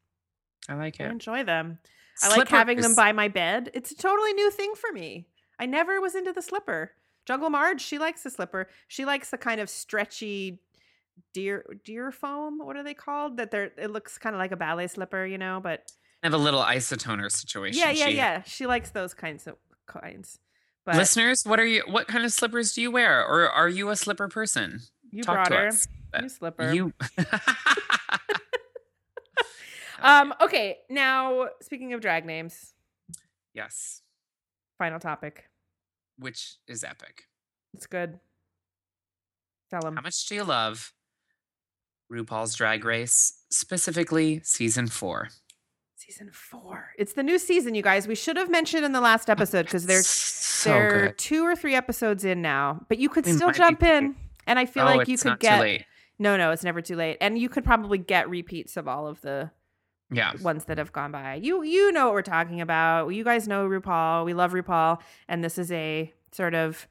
i 0.67 0.73
like 0.73 0.99
I 0.99 1.05
it 1.05 1.12
enjoy 1.12 1.43
them. 1.43 1.79
I 2.21 2.35
like 2.35 2.49
having 2.49 2.81
them 2.81 2.95
by 2.95 3.13
my 3.13 3.29
bed. 3.29 3.71
It's 3.73 3.91
a 3.91 3.95
totally 3.95 4.33
new 4.33 4.51
thing 4.51 4.73
for 4.75 4.91
me. 4.91 5.27
I 5.57 5.65
never 5.65 6.01
was 6.01 6.15
into 6.15 6.33
the 6.33 6.41
slipper. 6.41 6.91
Jungle 7.25 7.49
Marge, 7.49 7.81
she 7.81 7.97
likes 7.97 8.23
the 8.23 8.29
slipper. 8.29 8.67
She 8.88 9.05
likes 9.05 9.29
the 9.29 9.38
kind 9.38 9.62
of 9.62 9.69
stretchy 9.69 10.59
deer 11.34 11.65
deer 11.86 12.12
foam. 12.12 12.60
What 12.60 12.75
are 12.75 12.84
they 12.84 12.93
called? 12.93 13.38
That 13.38 13.51
they're 13.51 13.71
it 13.77 13.91
looks 13.91 14.17
kind 14.17 14.36
of 14.36 14.39
like 14.39 14.51
a 14.51 14.58
ballet 14.58 14.88
slipper, 14.88 15.25
you 15.25 15.38
know, 15.38 15.60
but 15.62 15.91
have 16.23 16.34
a 16.34 16.38
little 16.38 16.62
isotoner 16.62 17.32
situation 17.32 17.79
yeah, 17.79 17.91
yeah, 17.91 18.05
She- 18.08 18.15
yeah. 18.15 18.41
She 18.43 18.65
likes 18.65 18.89
those 18.91 19.13
kinds 19.13 19.47
of 19.47 19.55
kinds. 19.88 20.39
But 20.86 20.95
listeners 20.95 21.43
what 21.45 21.60
are 21.60 21.65
you 21.65 21.84
what 21.88 22.08
kind 22.08 22.25
of 22.25 22.32
slippers 22.34 22.73
do 22.73 22.82
you 22.82 22.89
wear 22.91 23.23
or 23.25 23.49
are 23.49 23.69
you 23.69 23.89
a 23.89 23.95
slipper 23.95 24.27
person 24.27 24.79
you 25.12 25.23
talk 25.23 25.47
brought 25.47 25.51
her. 25.60 25.67
us 25.67 25.88
You 26.21 26.29
slipper. 26.29 26.71
you 26.73 26.93
um 30.01 30.34
okay, 30.41 30.77
now 30.89 31.47
speaking 31.62 31.93
of 31.93 32.01
drag 32.01 32.25
names, 32.25 32.73
yes 33.53 34.01
final 34.77 34.99
topic. 34.99 35.45
which 36.17 36.55
is 36.67 36.84
epic 36.84 37.23
It's 37.73 37.86
good. 37.88 38.19
Tell 39.69 39.82
them. 39.82 39.95
how 39.95 40.01
much 40.01 40.25
do 40.27 40.36
you 40.36 40.43
love 40.43 40.93
rupaul's 42.12 42.56
drag 42.56 42.86
race 42.86 43.43
specifically 43.50 44.41
season 44.43 44.88
four 44.88 45.30
Season 45.95 46.32
four. 46.34 46.89
It's 46.98 47.13
the 47.13 47.22
new 47.22 47.38
season, 47.38 47.76
you 47.76 47.84
guys. 47.84 48.08
We 48.08 48.15
should 48.15 48.36
have 48.36 48.50
mentioned 48.50 48.84
in 48.84 48.93
the 48.93 49.02
last 49.02 49.30
oh, 49.30 49.34
episode 49.34 49.65
because 49.65 49.86
they're 49.86 50.02
so 50.02 50.69
they're 50.72 51.12
two 51.12 51.45
or 51.45 51.56
three 51.56 51.76
episodes 51.76 52.26
in 52.26 52.41
now, 52.41 52.84
but 52.89 52.98
you 52.98 53.10
could 53.10 53.28
We 53.28 53.34
still 53.34 53.52
jump 53.52 53.84
in. 53.84 54.15
And 54.48 54.58
I 54.58 54.65
feel 54.65 54.84
oh, 54.84 54.95
like 54.95 55.08
you 55.08 55.19
could 55.19 55.39
get 55.39 55.58
too 55.58 55.62
late 55.62 55.86
no, 56.19 56.36
no, 56.36 56.52
it's 56.52 56.65
never 56.65 56.82
too 56.82 56.98
late, 56.98 57.17
and 57.22 57.38
you 57.38 57.48
could 57.48 57.63
probably 57.63 57.98
get 57.98 58.30
repeats 58.30 58.76
of 58.76 58.88
all 58.88 59.08
of 59.08 59.22
the 59.22 59.50
yeah 60.12 60.34
ones 60.41 60.65
that 60.65 60.78
have 60.78 60.91
gone 60.91 61.12
by. 61.12 61.36
You 61.36 61.63
you 61.63 61.91
know 61.93 62.06
what 62.06 62.13
we're 62.13 62.22
talking 62.22 62.60
about. 62.60 63.08
You 63.10 63.24
guys 63.24 63.48
know 63.48 63.67
RuPaul. 63.67 64.26
We 64.26 64.34
love 64.34 64.52
RuPaul, 64.52 65.00
and 65.30 65.43
this 65.43 65.58
is 65.58 65.72
a 65.72 66.13
sort 66.34 66.54
of 66.54 66.88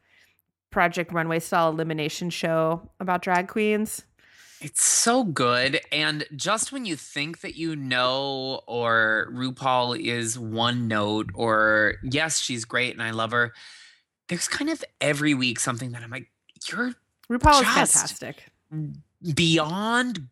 Project 0.71 1.13
Runway 1.13 1.41
style 1.41 1.69
elimination 1.69 2.31
show 2.31 2.91
about 3.01 3.21
drag 3.21 3.49
queens. 3.49 4.05
It's 4.61 4.85
so 4.85 5.25
good. 5.25 5.81
And 5.92 6.25
just 6.35 6.73
when 6.73 6.85
you 6.85 6.97
think 6.97 7.40
that 7.40 7.57
you 7.57 7.77
know, 7.77 8.62
or 8.66 9.31
RuPaul 9.33 9.99
is 9.99 10.38
one 10.38 10.88
note, 10.88 11.31
or 11.35 11.97
yes, 12.03 12.38
she's 12.38 12.64
great 12.64 12.92
and 12.92 13.03
I 13.03 13.12
love 13.12 13.31
her, 13.31 13.53
there's 14.29 14.49
kind 14.49 14.71
of 14.71 14.85
every 15.01 15.35
week 15.35 15.61
something 15.61 15.92
that 15.92 16.03
I'm 16.03 16.11
like, 16.11 16.29
you're 16.71 16.94
RuPaul 17.31 17.61
is 17.61 17.68
fantastic. 17.68 18.44
beyond 19.35 20.29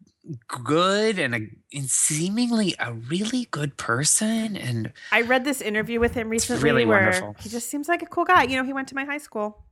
good 0.49 1.19
and, 1.19 1.35
a, 1.35 1.41
and 1.73 1.89
seemingly 1.89 2.75
a 2.79 2.93
really 2.93 3.47
good 3.51 3.77
person. 3.77 4.57
And 4.57 4.93
I 5.13 5.23
read 5.23 5.45
this 5.45 5.61
interview 5.61 6.01
with 6.01 6.15
him 6.15 6.29
recently 6.29 6.63
really 6.63 6.85
where 6.85 7.01
wonderful. 7.01 7.37
he 7.39 7.49
just 7.49 7.69
seems 7.69 7.89
like 7.89 8.03
a 8.03 8.07
cool 8.07 8.25
guy. 8.25 8.45
You 8.45 8.57
know, 8.57 8.65
he 8.65 8.73
went 8.73 8.89
to 8.89 8.95
my 8.95 9.05
high 9.05 9.19
school. 9.19 9.66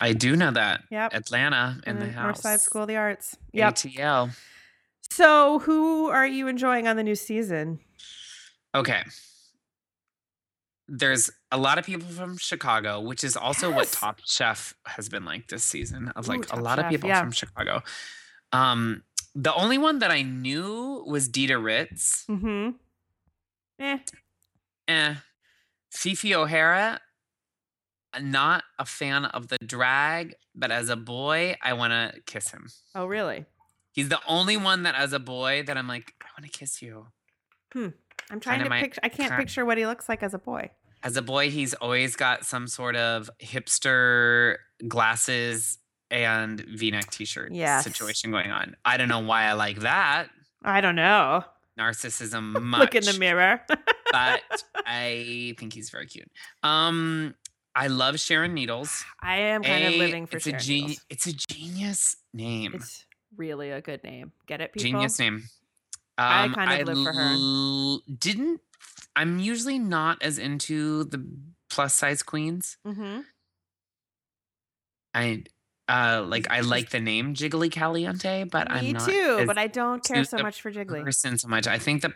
I 0.00 0.12
do 0.12 0.36
know 0.36 0.50
that. 0.50 0.82
Yep. 0.90 1.14
Atlanta 1.14 1.80
in 1.86 1.98
the 1.98 2.06
and 2.06 2.14
house. 2.14 2.40
Northside 2.42 2.60
School 2.60 2.82
of 2.82 2.88
the 2.88 2.96
Arts. 2.96 3.36
Yep. 3.52 3.74
ATL. 3.74 4.30
So, 5.10 5.60
who 5.60 6.08
are 6.08 6.26
you 6.26 6.48
enjoying 6.48 6.88
on 6.88 6.96
the 6.96 7.02
new 7.04 7.14
season? 7.14 7.78
Okay. 8.74 9.02
There's 10.88 11.30
a 11.50 11.56
lot 11.56 11.78
of 11.78 11.86
people 11.86 12.08
from 12.08 12.36
Chicago, 12.36 13.00
which 13.00 13.24
is 13.24 13.36
also 13.36 13.70
what 13.70 13.90
Top 13.92 14.20
Chef 14.26 14.74
has 14.86 15.08
been 15.08 15.24
like 15.24 15.48
this 15.48 15.62
season. 15.64 16.08
Of 16.16 16.26
Ooh, 16.28 16.32
like 16.32 16.44
a 16.44 16.48
Top 16.48 16.60
lot 16.60 16.78
of 16.78 16.88
people 16.90 17.08
yeah. 17.08 17.20
from 17.20 17.30
Chicago. 17.30 17.82
Um, 18.52 19.02
The 19.34 19.54
only 19.54 19.78
one 19.78 20.00
that 20.00 20.10
I 20.10 20.22
knew 20.22 21.04
was 21.06 21.28
Dida 21.28 21.62
Ritz. 21.62 22.24
Mm-hmm. 22.28 22.70
Eh. 23.80 23.98
Eh. 24.88 25.14
Phi 25.90 26.14
Phi 26.14 26.34
O'Hara, 26.34 27.00
not 28.22 28.64
a 28.78 28.84
fan 28.84 29.24
of 29.26 29.48
the 29.48 29.58
drag, 29.58 30.34
but 30.54 30.70
as 30.70 30.88
a 30.88 30.96
boy, 30.96 31.56
I 31.62 31.72
want 31.74 31.92
to 31.92 32.20
kiss 32.26 32.50
him. 32.50 32.68
Oh, 32.94 33.06
really? 33.06 33.44
He's 33.92 34.08
the 34.08 34.20
only 34.26 34.56
one 34.56 34.82
that, 34.84 34.94
as 34.94 35.12
a 35.12 35.18
boy, 35.18 35.62
that 35.66 35.76
I'm 35.78 35.86
like, 35.88 36.12
I 36.22 36.26
want 36.40 36.50
to 36.50 36.58
kiss 36.58 36.82
you. 36.82 37.06
Hmm. 37.72 37.88
I'm 38.30 38.40
trying 38.40 38.64
to 38.64 38.70
picture. 38.70 39.00
I 39.04 39.08
can't 39.08 39.32
picture 39.34 39.64
what 39.64 39.78
he 39.78 39.86
looks 39.86 40.08
like 40.08 40.22
as 40.22 40.34
a 40.34 40.38
boy. 40.38 40.70
As 41.02 41.16
a 41.16 41.22
boy, 41.22 41.50
he's 41.50 41.74
always 41.74 42.16
got 42.16 42.44
some 42.46 42.66
sort 42.66 42.96
of 42.96 43.28
hipster 43.42 44.56
glasses 44.88 45.78
and 46.10 46.60
V-neck 46.60 47.10
T-shirt 47.10 47.52
Yes. 47.52 47.84
situation 47.84 48.30
going 48.30 48.50
on. 48.50 48.76
I 48.84 48.96
don't 48.96 49.08
know 49.08 49.20
why 49.20 49.44
I 49.44 49.52
like 49.54 49.80
that 49.80 50.28
I 50.62 50.80
don't 50.80 50.96
know. 50.96 51.44
narcissism 51.78 52.60
much. 52.62 52.80
Look 52.94 52.94
in 52.94 53.04
the 53.04 53.18
mirror. 53.18 53.60
but 54.12 54.42
I 54.86 55.54
think 55.58 55.72
he's 55.74 55.90
very 55.90 56.06
cute. 56.06 56.30
Um, 56.62 57.34
I 57.76 57.88
love 57.88 58.20
Sharon 58.20 58.54
Needles. 58.54 59.04
I 59.20 59.36
am 59.38 59.62
kind 59.62 59.84
of 59.84 59.94
living 59.94 60.26
for 60.26 60.36
it's 60.36 60.44
Sharon 60.44 60.56
a 60.60 60.62
gen- 60.62 60.76
Needles. 60.80 61.04
It's 61.10 61.26
a 61.26 61.32
genius 61.32 62.16
name. 62.32 62.74
It's 62.74 63.04
really 63.36 63.70
a 63.70 63.80
good 63.80 64.02
name. 64.04 64.32
Get 64.46 64.60
it, 64.60 64.72
people? 64.72 64.82
genius 64.90 65.18
name. 65.18 65.42
I 66.16 66.44
Um, 66.44 66.54
kind 66.54 66.80
of 66.80 66.86
live 66.94 67.04
for 67.04 67.12
her. 67.12 67.32
l- 67.32 68.02
Didn't 68.18 68.60
I'm 69.16 69.38
usually 69.38 69.78
not 69.78 70.22
as 70.22 70.38
into 70.38 71.04
the 71.04 71.24
plus 71.70 71.94
size 71.94 72.22
queens. 72.22 72.76
Mm-hmm. 72.86 73.20
I 75.14 75.44
uh 75.88 76.24
like 76.26 76.50
I 76.50 76.60
like 76.60 76.90
the 76.90 77.00
name 77.00 77.34
Jiggly 77.34 77.70
Caliente, 77.70 78.44
but 78.44 78.70
I'm 78.70 78.84
Me 78.84 78.92
not 78.94 79.08
too, 79.08 79.38
as 79.40 79.46
but 79.46 79.58
I 79.58 79.66
don't 79.66 80.02
care 80.02 80.24
so 80.24 80.38
much 80.38 80.62
for 80.62 80.72
Jiggly. 80.72 81.02
person 81.04 81.38
so 81.38 81.48
much. 81.48 81.66
I 81.66 81.78
think 81.78 82.02
that 82.02 82.12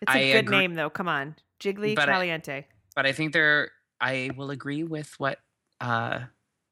It's 0.00 0.10
a 0.14 0.18
I 0.18 0.32
good 0.32 0.38
agree- 0.44 0.58
name 0.58 0.74
though. 0.74 0.90
Come 0.90 1.08
on, 1.08 1.36
Jiggly 1.60 1.94
But 1.94 2.08
I- 2.08 2.12
Caliente. 2.12 2.66
but 2.94 3.06
I 3.06 3.12
think 3.12 3.32
there 3.32 3.70
I 4.02 4.30
will 4.36 4.50
agree 4.50 4.82
with 4.82 5.14
what 5.18 5.38
uh 5.80 6.20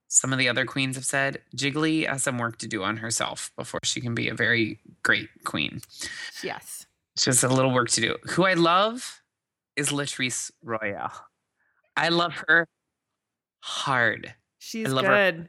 some 0.08 0.32
of 0.32 0.40
the 0.40 0.48
other 0.48 0.66
queens 0.66 0.96
have 0.96 1.04
said. 1.04 1.40
Jiggly 1.56 2.06
has 2.06 2.24
some 2.24 2.36
work 2.36 2.58
to 2.58 2.66
do 2.66 2.82
on 2.82 2.96
herself 2.96 3.52
before 3.56 3.78
she 3.84 4.00
can 4.00 4.12
be 4.14 4.28
a 4.28 4.34
very 4.34 4.80
great 5.04 5.28
queen. 5.44 5.80
yes. 6.42 6.86
It's 7.14 7.24
just 7.24 7.44
a 7.44 7.48
little 7.48 7.72
work 7.72 7.90
to 7.90 8.00
do. 8.00 8.16
Who 8.30 8.44
I 8.44 8.54
love 8.54 9.22
is 9.76 9.90
Latrice 9.90 10.50
Royale. 10.64 11.12
I 11.96 12.08
love 12.08 12.32
her 12.48 12.66
hard. 13.60 14.34
She's 14.58 14.88
love 14.92 15.04
her. 15.04 15.14
good. 15.14 15.48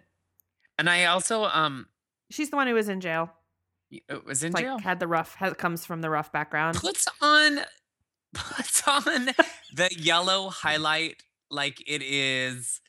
And 0.78 0.90
I 0.90 1.06
also 1.06 1.46
um 1.46 1.88
She's 2.30 2.50
the 2.52 2.56
one 2.56 2.68
who 2.68 2.76
was 2.76 2.88
in 2.88 3.02
jail. 3.02 3.32
it 3.90 4.26
was 4.26 4.44
in 4.44 4.54
like 4.54 4.64
jail. 4.64 4.78
had 4.80 5.00
the 5.00 5.08
rough 5.08 5.36
has, 5.36 5.54
comes 5.56 5.86
from 5.86 6.02
the 6.02 6.10
rough 6.10 6.32
background. 6.32 6.78
Puts 6.78 7.08
on 7.22 7.62
puts 8.34 8.88
on 8.88 9.30
the 9.74 9.90
yellow 9.98 10.50
highlight 10.50 11.24
like 11.52 11.84
it 11.86 12.02
is 12.02 12.82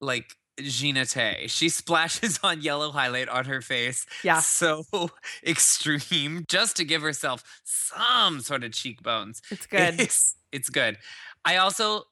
like 0.00 0.34
Gina 0.60 1.06
Tay. 1.06 1.46
She 1.48 1.68
splashes 1.68 2.40
on 2.42 2.60
yellow 2.62 2.90
highlight 2.90 3.28
on 3.28 3.44
her 3.46 3.60
face. 3.62 4.04
Yeah. 4.24 4.40
So 4.40 4.84
extreme 5.46 6.44
just 6.48 6.76
to 6.76 6.84
give 6.84 7.02
herself 7.02 7.42
some 7.64 8.40
sort 8.40 8.64
of 8.64 8.72
cheekbones. 8.72 9.40
It's 9.50 9.66
good. 9.68 10.00
It's, 10.00 10.34
it's 10.52 10.68
good. 10.68 10.98
I 11.44 11.56
also 11.56 12.04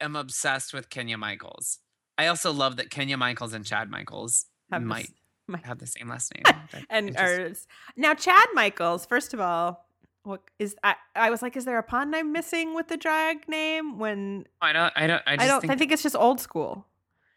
am 0.00 0.16
obsessed 0.16 0.72
with 0.74 0.90
Kenya 0.90 1.16
Michaels. 1.18 1.78
I 2.18 2.26
also 2.28 2.52
love 2.52 2.76
that 2.76 2.90
Kenya 2.90 3.16
Michaels 3.16 3.52
and 3.52 3.64
Chad 3.64 3.90
Michaels 3.90 4.46
Have 4.72 4.82
this- 4.82 4.88
might 4.88 5.10
might- 5.48 5.64
have 5.64 5.78
the 5.78 5.86
same 5.86 6.08
last 6.08 6.32
name. 6.34 6.42
and 6.90 7.14
just- 7.16 7.68
now 7.96 8.14
Chad 8.14 8.46
Michaels. 8.54 9.06
First 9.06 9.32
of 9.34 9.40
all, 9.40 9.85
what 10.26 10.42
is 10.58 10.76
I? 10.82 10.96
I 11.14 11.30
was 11.30 11.40
like, 11.40 11.56
is 11.56 11.64
there 11.64 11.78
a 11.78 11.82
pun 11.82 12.14
I'm 12.14 12.32
missing 12.32 12.74
with 12.74 12.88
the 12.88 12.96
drag 12.96 13.48
name? 13.48 13.98
When 13.98 14.46
I 14.60 14.72
don't. 14.72 14.92
I 14.96 15.06
don't. 15.06 15.22
I 15.26 15.32
I, 15.34 15.46
don't, 15.46 15.60
think. 15.60 15.72
I 15.72 15.76
think 15.76 15.92
it's 15.92 16.02
just 16.02 16.16
old 16.16 16.40
school. 16.40 16.86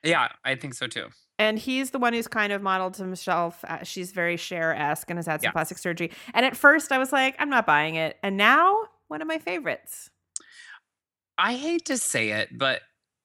yeah, 0.04 0.30
I 0.44 0.56
think 0.56 0.74
so 0.74 0.88
too. 0.88 1.08
And 1.38 1.58
he's 1.58 1.92
the 1.92 2.00
one 2.00 2.12
who's 2.14 2.28
kind 2.28 2.52
of 2.52 2.62
modeled 2.62 2.98
himself. 2.98 3.64
uh, 3.66 3.84
She's 3.84 4.12
very 4.12 4.36
Cher 4.36 4.76
esque 4.76 5.10
and 5.10 5.18
has 5.18 5.26
had 5.26 5.40
some 5.42 5.48
Yes. 5.48 5.54
plastic 5.54 5.78
surgery. 5.78 6.12
And 6.34 6.46
at 6.46 6.58
first, 6.58 6.92
I 6.92 6.98
was 6.98 7.14
like, 7.14 7.36
I'm 7.40 7.50
not 7.50 7.66
buying 7.66 7.96
it. 7.96 8.18
And 8.22 8.36
now, 8.36 8.76
one 9.08 9.22
of 9.22 9.28
my 9.28 9.38
favorites. 9.38 10.10
I 11.38 11.54
hate 11.56 11.86
to 11.86 11.98
say 11.98 12.32
it, 12.32 12.58
but 12.58 12.82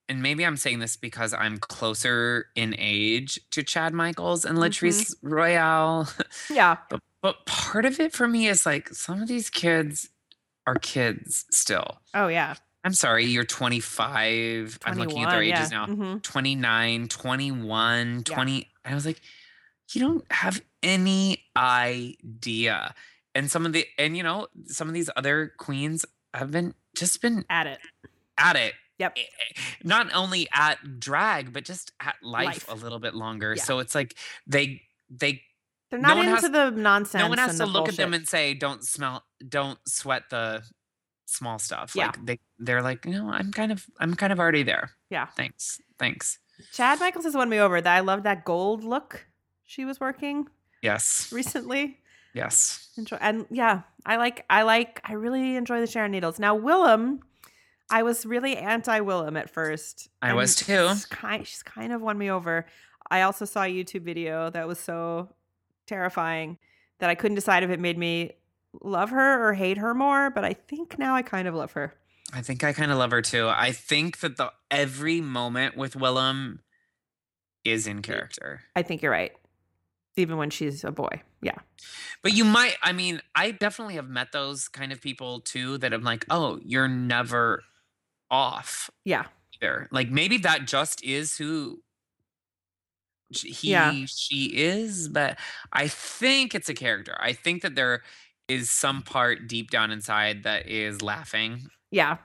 and 0.09 0.23
maybe 0.23 0.45
I'm 0.47 0.57
saying 0.57 0.79
this 0.81 0.97
because 0.97 1.33
I'm 1.33 1.57
closer 1.59 2.47
in 2.55 2.75
age 2.79 3.41
to 3.53 3.63
Chad 3.63 3.93
Michaels 3.95 4.45
and 4.45 4.59
Latrice 4.59 5.15
Royale. 5.23 6.09
Yeah, 6.51 6.77
But 6.91 7.01
but 7.25 7.47
part 7.47 7.87
of 7.87 7.99
it 8.01 8.13
for 8.13 8.29
me 8.29 8.49
is 8.49 8.67
like 8.67 8.91
some 8.91 9.23
of 9.23 9.29
these 9.29 9.49
kids 9.49 10.11
are 10.67 10.75
kids 10.75 11.47
still. 11.51 11.97
Oh 12.13 12.29
yeah, 12.29 12.55
I'm 12.85 12.93
sorry, 12.93 13.25
you're 13.25 13.45
25. 13.45 14.79
I'm 14.85 14.99
looking 14.99 15.25
at 15.25 15.31
their 15.31 15.43
ages 15.43 15.73
yeah. 15.73 15.79
now. 15.79 15.87
Mhm. 15.87 16.23
29, 16.23 17.09
21, 17.09 18.25
20. 18.25 18.71
And 18.85 18.93
I 18.93 18.95
was 18.95 19.07
like, 19.07 19.23
you 19.95 20.03
don't 20.03 20.31
have 20.31 20.61
any 20.83 21.43
idea. 21.57 22.95
And 23.35 23.51
some 23.51 23.65
of 23.65 23.73
the 23.73 23.87
and 23.99 24.19
you 24.19 24.23
know, 24.23 24.49
some 24.67 24.87
of 24.89 24.93
these 24.93 25.09
other 25.17 25.55
queens 25.57 26.05
have 26.35 26.51
been 26.51 26.75
just 26.95 27.23
been 27.23 27.47
At 27.49 27.67
it. 27.67 27.79
at 28.37 28.57
it. 28.57 28.75
Yep. 28.99 29.15
eh, 29.17 29.21
eh, 29.23 29.61
Not 29.83 30.15
only 30.15 30.47
at 30.53 31.01
drag, 31.01 31.55
but 31.55 31.65
just 31.65 31.93
at 32.01 32.17
life, 32.23 32.69
Life. 32.69 32.71
a 32.71 32.75
little 32.75 32.99
bit 32.99 33.15
longer. 33.15 33.55
Yeah. 33.57 33.63
So 33.63 33.79
it's 33.79 33.95
like 33.95 34.15
they 34.47 34.83
they 35.09 35.41
They're 35.95 36.03
No 36.03 36.09
not 36.09 36.17
one 36.17 36.29
into 36.29 36.41
has- 36.41 36.51
the 36.51 36.71
nonsense. 36.73 37.23
no 37.23 37.29
one 37.29 37.39
has 37.39 37.57
to 37.59 37.67
look 37.67 37.89
at 37.89 37.97
them 37.97 38.13
and 38.15 38.27
say, 38.29 38.53
"Don't 38.55 38.83
smell, 38.85 39.25
don't 39.49 39.79
sweat 39.87 40.25
the 40.31 40.63
small 41.27 41.61
stuff." 41.61 41.93
Yeah. 41.95 42.07
Like 42.07 42.27
they, 42.27 42.41
they're 42.59 42.83
like, 42.83 43.05
"No, 43.07 43.31
I'm 43.31 43.53
kind 43.53 43.71
of, 43.71 43.87
I'm 44.01 44.15
kind 44.15 44.33
of 44.33 44.41
already 44.41 44.65
there." 44.65 44.91
Yeah. 45.09 45.27
Thanks, 45.37 45.81
thanks. 45.99 46.41
Chad 46.73 46.99
Michaels 46.99 47.25
has 47.27 47.35
won 47.37 47.49
me 47.49 47.59
over. 47.61 47.81
That 47.81 47.95
I 47.97 48.01
love 48.01 48.25
that 48.25 48.45
gold 48.45 48.83
look 48.83 49.27
she 49.65 49.85
was 49.85 50.01
working 50.01 50.47
Yes, 50.83 51.31
recently. 51.33 51.99
yes. 52.35 52.89
Enjoy 52.97 53.17
and 53.21 53.47
yeah, 53.51 53.83
I 54.05 54.17
like 54.17 54.45
I 54.51 54.63
like 54.63 55.01
I 55.05 55.13
really 55.15 55.55
enjoy 55.57 55.79
the 55.81 55.87
Sharon 55.87 56.11
Needles. 56.11 56.39
Now 56.41 56.59
Willam, 56.59 57.21
I 57.91 58.03
was 58.03 58.27
really 58.27 58.57
anti 58.57 58.99
Willam 59.01 59.39
at 59.39 59.49
first. 59.51 60.09
I 60.21 60.33
was 60.35 60.57
too. 60.57 60.89
She's 60.91 61.07
kind, 61.07 61.47
she's 61.47 61.63
kind 61.63 61.93
of 61.93 62.03
won 62.03 62.19
me 62.19 62.31
over. 62.31 62.67
I 63.11 63.23
also 63.23 63.45
saw 63.45 63.63
a 63.63 63.67
YouTube 63.73 64.03
video 64.03 64.51
that 64.51 64.67
was 64.67 64.79
so 64.81 65.29
terrifying 65.87 66.59
that 67.01 67.11
I 67.11 67.15
couldn't 67.15 67.35
decide 67.35 67.63
if 67.63 67.71
it 67.71 67.81
made 67.81 67.99
me 67.99 68.33
love 68.83 69.11
her 69.11 69.47
or 69.49 69.53
hate 69.55 69.79
her 69.79 69.95
more. 69.95 70.31
But 70.31 70.45
I 70.45 70.53
think 70.53 70.99
now 70.99 71.15
I 71.15 71.23
kind 71.23 71.47
of 71.49 71.55
love 71.55 71.73
her. 71.73 71.95
I 72.33 72.41
think 72.43 72.65
I 72.65 72.73
kind 72.73 72.91
of 72.91 72.99
love 72.99 73.11
her 73.11 73.23
too. 73.23 73.49
I 73.49 73.73
think 73.73 74.21
that 74.21 74.37
the 74.37 74.53
every 74.71 75.21
moment 75.21 75.77
with 75.77 75.95
Willam 75.95 76.59
is 77.65 77.87
in 77.87 78.03
character. 78.03 78.63
I 78.75 78.83
think 78.83 79.03
you're 79.03 79.13
right. 79.13 79.33
Even 80.17 80.37
when 80.37 80.51
she's 80.51 80.85
a 80.85 80.93
boy. 80.93 81.23
Yeah. 81.43 81.57
But 82.23 82.33
you 82.33 82.45
might, 82.45 82.77
I 82.83 82.93
mean, 82.93 83.21
I 83.35 83.51
definitely 83.51 83.95
have 83.95 84.09
met 84.09 84.33
those 84.33 84.69
kind 84.69 84.93
of 84.93 85.01
people 85.01 85.41
too 85.41 85.79
that 85.79 85.93
I'm 85.93 86.03
like, 86.03 86.25
oh, 86.31 86.61
you're 86.65 86.89
never 86.89 87.63
off 88.31 88.91
Yeah. 89.05 89.27
either. 89.61 89.89
Like 89.93 90.11
maybe 90.11 90.39
that 90.39 90.67
just 90.67 91.03
is 91.05 91.37
who 91.39 91.83
he, 93.31 93.71
Yeah. 93.71 93.93
she 94.07 94.47
is, 94.55 95.09
but 95.09 95.39
I 95.73 95.89
think 95.89 96.55
it's 96.55 96.69
a 96.69 96.75
character. 96.75 97.17
I 97.21 97.33
think 97.33 97.63
that 97.63 97.75
there 97.75 98.03
is 98.49 98.71
some 98.71 99.03
part 99.03 99.47
deep 99.49 99.71
down 99.71 99.91
inside 99.91 100.43
that 100.43 100.69
is 100.69 101.01
laughing. 101.03 101.69
Yeah. 101.91 102.19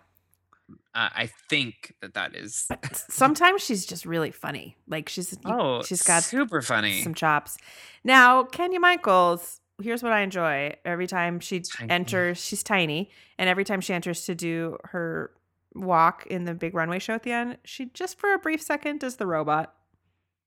Uh, 0.94 1.10
I 1.14 1.30
think 1.50 1.94
that 2.02 2.14
that 2.16 2.36
is. 2.36 2.68
Sometimes 3.10 3.64
she's 3.64 3.86
just 3.86 4.06
really 4.06 4.32
funny. 4.32 4.76
Like 4.88 5.10
she's 5.10 5.36
Oh, 5.46 5.82
she's 5.84 6.04
got 6.04 6.24
super 6.24 6.62
funny. 6.62 7.02
some 7.02 7.14
chops. 7.14 7.58
Now, 8.04 8.44
Kenya 8.44 8.80
Michaels, 8.80 9.62
here's 9.82 10.04
what 10.04 10.12
I 10.12 10.22
enjoy. 10.22 10.76
Every 10.86 11.08
time 11.08 11.40
she 11.40 11.62
Tiny. 11.62 11.90
enters, 11.90 12.44
she's 12.44 12.64
tiny, 12.64 13.10
and 13.38 13.50
every 13.50 13.64
time 13.64 13.82
she 13.82 13.94
enters 13.94 14.26
to 14.26 14.36
do 14.36 14.78
her 14.86 15.32
walk 15.76 16.26
in 16.28 16.46
the 16.46 16.54
big 16.54 16.74
runway 16.74 17.00
show 17.00 17.14
at 17.14 17.24
the 17.24 17.32
end, 17.32 17.58
she 17.64 17.86
just 17.94 18.20
for 18.20 18.34
a 18.34 18.38
brief 18.40 18.62
second 18.62 19.00
does 19.00 19.16
the 19.16 19.26
robot. 19.28 19.74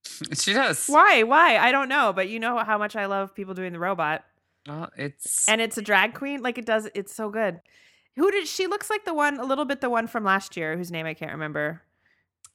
she 0.34 0.52
does. 0.52 0.86
Why? 0.86 1.22
Why? 1.22 1.58
I 1.58 1.72
don't 1.72 1.88
know, 1.88 2.12
but 2.12 2.28
you 2.28 2.38
know 2.38 2.58
how 2.58 2.78
much 2.78 2.96
I 2.96 3.06
love 3.06 3.34
people 3.34 3.54
doing 3.54 3.72
the 3.72 3.78
robot. 3.78 4.24
Well, 4.66 4.90
it's 4.96 5.48
And 5.48 5.60
it's 5.60 5.76
a 5.78 5.82
drag 5.82 6.14
queen. 6.14 6.42
Like 6.42 6.58
it 6.58 6.66
does 6.66 6.88
it's 6.94 7.14
so 7.14 7.30
good. 7.30 7.60
Who 8.16 8.30
did 8.30 8.46
she 8.46 8.66
looks 8.66 8.90
like 8.90 9.04
the 9.04 9.14
one 9.14 9.38
a 9.40 9.44
little 9.44 9.64
bit 9.64 9.80
the 9.80 9.90
one 9.90 10.06
from 10.06 10.24
last 10.24 10.56
year 10.56 10.76
whose 10.76 10.90
name 10.90 11.06
I 11.06 11.14
can't 11.14 11.32
remember. 11.32 11.82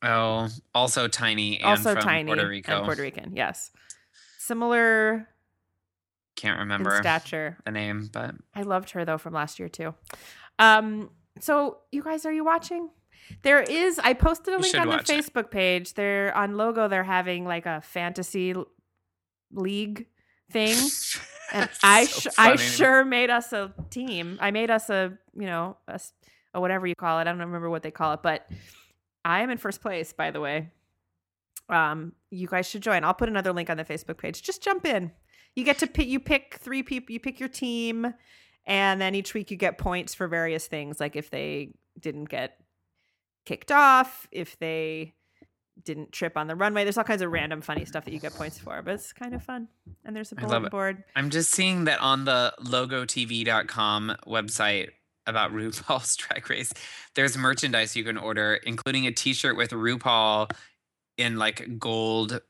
oh, 0.04 0.48
also 0.76 1.08
tiny 1.08 1.58
and 1.58 1.66
also 1.66 1.94
from 1.94 2.04
tiny 2.04 2.28
Puerto 2.28 2.48
Rico. 2.48 2.78
and 2.78 2.86
Puerto 2.86 3.02
Rican. 3.02 3.34
Yes. 3.36 3.72
Similar 4.38 5.28
Can't 6.36 6.60
remember 6.60 6.98
stature. 7.02 7.58
the 7.66 7.72
name, 7.72 8.10
but 8.14 8.36
I 8.56 8.62
loved 8.62 8.92
her 8.92 9.04
though 9.04 9.18
from 9.18 9.34
last 9.34 9.60
year 9.60 9.68
too. 9.68 9.94
Um, 10.60 11.10
so 11.40 11.80
you 11.92 12.04
guys, 12.04 12.26
are 12.26 12.32
you 12.32 12.46
watching? 12.46 12.90
There 13.44 13.62
is. 13.62 14.00
I 14.00 14.14
posted 14.14 14.54
a 14.54 14.58
link 14.60 14.76
on 14.76 14.88
the 14.88 14.96
watch 14.96 15.10
it. 15.10 15.26
Facebook 15.26 15.52
page. 15.52 15.94
They're 15.94 16.36
on 16.36 16.58
logo. 16.58 16.88
They're 16.88 17.04
having 17.04 17.46
like 17.46 17.66
a 17.66 17.82
fantasy 17.82 18.54
league 19.52 20.08
thing. 20.52 20.78
And 21.50 21.70
I 21.82 22.04
so 22.04 22.30
sh- 22.30 22.34
I 22.38 22.56
sure 22.58 23.06
made 23.06 23.30
us 23.30 23.54
a 23.54 23.74
team. 23.90 24.38
I 24.42 24.52
made 24.52 24.70
us 24.70 24.90
a 24.90 25.18
you 25.34 25.46
know 25.46 25.78
a 25.88 26.60
whatever 26.60 26.86
you 26.86 26.94
call 26.94 27.20
it. 27.20 27.22
I 27.22 27.24
don't 27.26 27.40
remember 27.40 27.70
what 27.70 27.84
they 27.84 27.90
call 27.92 28.14
it, 28.14 28.22
but 28.22 28.46
I 29.24 29.44
am 29.44 29.50
in 29.50 29.58
first 29.58 29.82
place. 29.82 30.12
By 30.12 30.32
the 30.32 30.42
way, 30.42 30.72
um, 31.70 32.12
you 32.32 32.48
guys 32.48 32.68
should 32.68 32.82
join. 32.82 33.06
I'll 33.06 33.14
put 33.14 33.30
another 33.30 33.54
link 33.54 33.70
on 33.70 33.78
the 33.78 33.86
Facebook 33.86 34.18
page. 34.18 34.42
Just 34.42 34.62
jump 34.62 34.86
in. 34.86 35.12
You 35.56 35.64
get 35.64 35.78
to 35.80 35.88
pick. 35.88 36.08
You 36.08 36.20
pick 36.20 36.58
three 36.60 36.84
people. 36.84 37.14
You 37.14 37.20
pick 37.22 37.40
your 37.40 37.48
team, 37.48 38.14
and 38.66 39.00
then 39.00 39.16
each 39.16 39.34
week 39.34 39.50
you 39.50 39.56
get 39.56 39.78
points 39.78 40.14
for 40.14 40.28
various 40.28 40.68
things. 40.68 41.00
Like 41.00 41.16
if 41.16 41.30
they 41.30 41.76
didn't 41.98 42.26
get 42.26 42.58
kicked 43.48 43.72
off, 43.72 44.28
if 44.30 44.60
they 44.60 45.14
didn't 45.86 46.12
trip 46.12 46.36
on 46.36 46.48
the 46.48 46.56
runway. 46.56 46.84
There's 46.84 46.98
all 46.98 47.06
kinds 47.06 47.22
of 47.22 47.32
random 47.32 47.62
funny 47.62 47.86
stuff 47.86 48.04
that 48.04 48.14
you 48.14 48.20
get 48.20 48.34
points 48.34 48.60
for, 48.60 48.82
but 48.82 48.96
it's 48.96 49.14
kind 49.14 49.34
of 49.34 49.42
fun. 49.42 49.70
And 50.04 50.14
there's 50.14 50.34
a 50.34 50.36
bulletin 50.36 50.70
board. 50.70 51.04
I'm 51.16 51.30
just 51.30 51.52
seeing 51.52 51.86
that 51.86 52.02
on 52.02 52.26
the 52.26 52.54
logotv.com 52.66 54.18
website 54.28 54.90
about 55.26 55.52
RuPaul's 55.54 56.16
Drag 56.18 56.50
Race, 56.50 56.74
there's 57.16 57.38
merchandise 57.38 57.96
you 57.96 58.04
can 58.04 58.18
order, 58.18 58.56
including 58.56 59.08
a 59.08 59.12
t-shirt 59.12 59.56
with 59.56 59.72
RuPaul 59.72 60.52
in 61.18 61.38
like 61.38 61.80
gold 61.80 62.42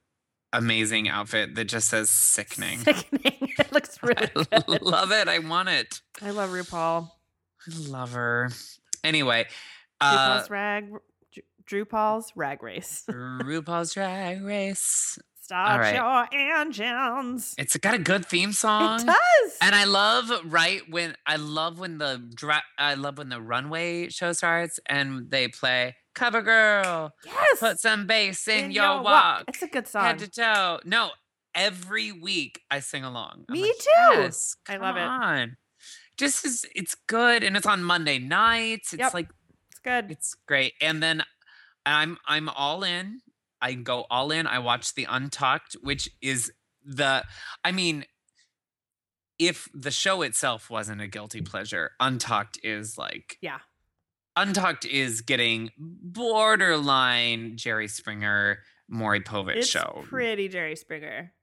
amazing 0.52 1.10
outfit 1.10 1.54
that 1.56 1.66
just 1.66 1.90
says 1.90 2.10
sickening. 2.10 2.80
Sickening. 2.80 3.22
it 3.60 3.72
looks 3.72 4.00
really 4.04 4.30
I 4.52 4.60
good. 4.62 4.82
love 4.82 5.12
it. 5.12 5.28
I 5.28 5.40
want 5.40 5.70
it. 5.70 6.02
I 6.24 6.32
love 6.32 6.50
RuPaul. 6.50 7.12
I 7.68 7.88
love 7.88 8.14
her. 8.14 8.50
Anyway, 9.04 9.46
uh, 10.02 10.40
RuPaul's 10.40 10.50
rag. 10.50 10.90
Drew 11.66 11.86
Paul's 11.86 12.32
rag 12.36 12.64
race. 12.64 13.04
RuPaul's 13.10 13.94
Drag 13.94 14.42
Race. 14.44 15.20
Start 15.42 15.80
right. 15.82 15.96
your 15.96 16.28
engines. 16.62 17.56
It's 17.58 17.76
got 17.78 17.94
a 17.94 17.98
good 18.00 18.26
theme 18.26 18.52
song. 18.52 19.02
It 19.02 19.06
does. 19.06 19.58
And 19.62 19.74
I 19.76 19.86
love 19.86 20.30
right 20.46 20.82
when 20.90 21.16
I 21.26 21.38
love 21.38 21.80
when 21.80 21.98
the 22.00 22.22
dra- 22.36 22.64
I 22.78 22.96
love 22.96 23.18
when 23.18 23.30
the 23.30 23.42
runway 23.42 24.10
show 24.10 24.34
starts 24.34 24.80
and 24.88 25.30
they 25.32 25.48
play 25.48 25.96
Cover 26.16 26.42
Girl, 26.42 27.14
yes. 27.26 27.60
put 27.60 27.80
some 27.80 28.08
bass 28.08 28.46
in, 28.48 28.66
In 28.66 28.72
your, 28.72 29.02
walk, 29.02 29.46
It's 29.48 29.62
a 29.62 29.68
good 29.68 29.88
song. 29.88 30.04
head 30.04 30.20
to 30.20 30.28
toe. 30.30 30.80
No, 30.84 31.12
every 31.56 32.12
week 32.12 32.60
I 32.72 32.80
sing 32.80 33.04
along. 33.04 33.46
I'm 33.48 33.54
Me 33.54 33.62
like, 33.64 33.78
too. 33.78 34.22
Yes, 34.22 34.56
I 34.68 34.78
love 34.78 34.98
it. 34.98 35.50
Just 36.18 36.44
is 36.46 36.66
it's 36.76 36.96
good 37.08 37.44
and 37.44 37.56
it's 37.56 37.68
on 37.68 37.84
Monday 37.84 38.20
nights. 38.20 38.92
It's 38.94 39.00
Yep. 39.00 39.14
like 39.14 39.30
good. 39.88 40.12
it's 40.12 40.36
great. 40.48 40.74
And 40.82 41.02
then 41.02 41.24
I'm 41.86 42.18
I'm 42.28 42.50
all 42.50 42.84
in. 42.84 43.22
I 43.62 43.74
go 43.74 44.06
all 44.10 44.32
in. 44.32 44.46
I 44.46 44.60
watch 44.60 44.94
the 44.94 45.08
Untucked, 45.10 45.76
which 45.82 46.10
is 46.22 46.52
the 46.84 47.24
I 47.64 47.72
mean 47.72 48.06
if 49.40 49.70
the 49.74 49.92
show 49.92 50.24
itself 50.24 50.70
wasn't 50.70 51.02
a 51.02 51.08
guilty 51.08 51.42
pleasure, 51.42 51.92
Untucked 52.00 52.60
is 52.64 52.98
like 52.98 53.38
Yeah. 53.42 53.60
Untucked 54.36 54.86
is 54.86 55.22
getting 55.22 55.72
borderline 55.78 57.58
Jerry 57.58 57.88
Springer, 57.88 58.60
Maury 58.90 59.20
Povich 59.22 59.58
It's 59.58 59.68
show. 59.70 60.04
pretty 60.08 60.48
Jerry 60.48 60.76
Springer. 60.76 61.34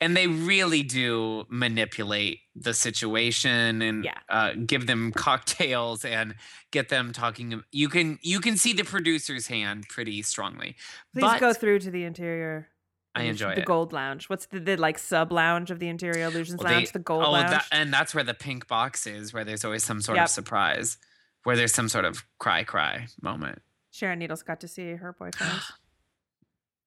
and 0.00 0.16
they 0.16 0.26
really 0.26 0.82
do 0.82 1.44
manipulate 1.48 2.40
the 2.54 2.72
situation 2.74 3.82
and 3.82 4.04
Yeah. 4.04 4.18
uh, 4.28 4.52
give 4.66 4.86
them 4.86 5.12
cocktails 5.12 6.04
and 6.04 6.34
get 6.70 6.88
them 6.88 7.12
talking 7.12 7.62
you 7.72 7.88
can 7.88 8.18
you 8.22 8.40
can 8.40 8.56
see 8.56 8.72
the 8.72 8.82
producer's 8.84 9.46
hand 9.46 9.84
pretty 9.88 10.22
strongly 10.22 10.76
Please 11.12 11.22
but 11.22 11.40
go 11.40 11.52
through 11.52 11.80
to 11.80 11.90
the 11.90 12.04
interior. 12.04 12.68
I 13.14 13.22
enjoy 13.22 13.54
the 13.54 13.60
it. 13.62 13.64
Gold 13.66 13.94
Lounge. 13.94 14.28
What's 14.28 14.44
the, 14.44 14.60
the 14.60 14.76
like 14.76 14.98
sub 14.98 15.32
lounge 15.32 15.70
of 15.70 15.78
the 15.78 15.88
Interior 15.88 16.26
Illusions 16.26 16.58
Well, 16.58 16.68
they- 16.68 16.74
Lounge? 16.76 16.92
The 16.92 16.98
Gold 16.98 17.24
oh 17.24 17.30
Lounge. 17.32 17.48
that 17.50 17.64
and 17.72 17.90
that's 17.92 18.14
where 18.14 18.24
the 18.24 18.34
pink 18.34 18.68
box 18.68 19.06
is 19.06 19.32
where 19.32 19.42
there's 19.44 19.64
always 19.64 19.84
some 19.84 20.02
sort 20.02 20.16
Yep. 20.16 20.24
of 20.26 20.30
surprise 20.30 20.98
where 21.44 21.56
there's 21.56 21.72
some 21.72 21.88
sort 21.88 22.04
of 22.04 22.24
cry 22.38 22.62
cry 22.64 23.06
moment 23.22 23.62
Sharon 23.90 24.18
Needles 24.18 24.42
got 24.42 24.60
to 24.60 24.68
see 24.68 24.92
her 24.96 25.14
boyfriend. 25.18 25.52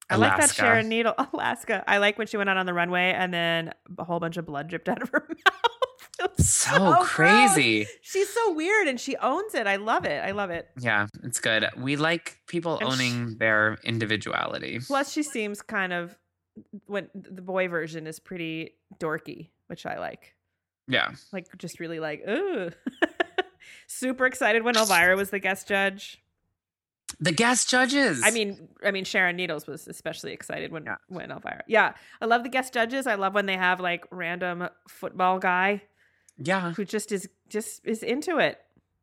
I 0.10 0.16
like 0.16 0.40
that 0.40 0.52
Sharon 0.54 0.90
Needle, 0.90 1.14
Alaska. 1.34 1.84
I 1.88 1.98
like 2.00 2.18
when 2.18 2.28
she 2.28 2.38
went 2.38 2.50
out 2.50 2.58
on 2.58 2.66
the 2.66 2.74
runway 2.74 3.14
and 3.16 3.34
then 3.34 3.74
a 3.98 4.04
whole 4.04 4.20
bunch 4.20 4.38
of 4.38 4.46
blood 4.46 4.68
dripped 4.68 4.90
out 4.90 5.02
of 5.02 5.10
her 5.10 5.28
mouth. 5.30 6.40
So, 6.40 6.78
gross. 6.78 7.08
crazy 7.10 7.88
She's 8.02 8.28
so 8.30 8.54
weird 8.54 8.88
and 8.88 9.00
she 9.00 9.16
owns 9.18 9.56
it. 9.56 9.68
I 9.68 9.78
love 9.78 10.04
it. 10.06 10.22
I 10.24 10.32
love 10.32 10.50
it. 10.50 10.68
yeah 10.80 11.08
it's 11.24 11.40
good 11.40 11.66
we 11.78 11.96
like 11.96 12.40
people 12.48 12.78
And 12.80 12.90
owning 12.92 13.38
their 13.38 13.78
individuality 13.86 14.80
Plus, 14.86 15.12
she 15.12 15.24
seems 15.24 15.62
kind 15.62 15.94
of 15.94 16.18
when 16.88 17.08
the 17.14 17.42
boy 17.42 17.70
version 17.70 18.06
is 18.08 18.20
pretty 18.20 18.76
dorky, 19.00 19.50
which 19.68 19.86
I 19.86 19.98
like. 20.00 20.36
yeah 20.90 21.12
Like, 21.32 21.46
just 21.58 21.80
really 21.80 22.00
like, 22.02 22.22
ooh. 22.28 22.72
Super 23.88 24.26
excited 24.26 24.64
when 24.64 24.76
Elvira 24.76 25.16
was 25.16 25.30
the 25.30 25.40
guest 25.40 25.68
judge. 25.68 26.22
The 27.20 27.32
guest 27.32 27.70
judges 27.70 28.22
I 28.24 28.32
mean, 28.32 28.70
I 28.84 28.92
mean, 28.92 29.04
Sharon 29.04 29.36
Needles 29.36 29.68
was 29.68 29.88
especially 29.88 30.32
excited 30.34 30.72
when 30.72 30.86
Yeah. 30.86 30.96
when 31.08 31.32
Elvira. 31.32 31.64
Yeah, 31.68 31.94
I 32.22 32.26
love 32.26 32.44
the 32.44 32.50
guest 32.50 32.74
judges. 32.74 33.08
I 33.08 33.16
love 33.16 33.34
when 33.34 33.46
they 33.46 33.58
have 33.58 33.80
like 33.80 34.06
random 34.12 34.68
football 34.88 35.40
guy 35.40 35.84
yeah 36.42 36.72
who 36.74 36.86
just 36.86 37.12
is 37.12 37.28
just 37.50 37.82
is 37.86 38.02
into 38.04 38.38
it. 38.38 38.58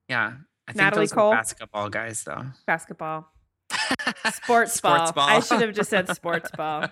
Yeah. 0.09 0.35
I 0.69 0.73
think 0.73 0.79
Natalie 0.79 1.03
those 1.05 1.13
Cole? 1.13 1.31
basketball 1.33 1.89
guys 1.91 2.25
though. 2.25 2.45
Basketball, 2.67 3.29
sports, 4.33 4.81
ball. 4.81 5.07
Sports 5.07 5.13
ball. 5.13 5.29
I 5.29 5.41
should 5.41 5.61
have 5.61 5.75
just 5.75 5.91
said 5.91 6.09
sports 6.17 6.51
ball. 6.57 6.89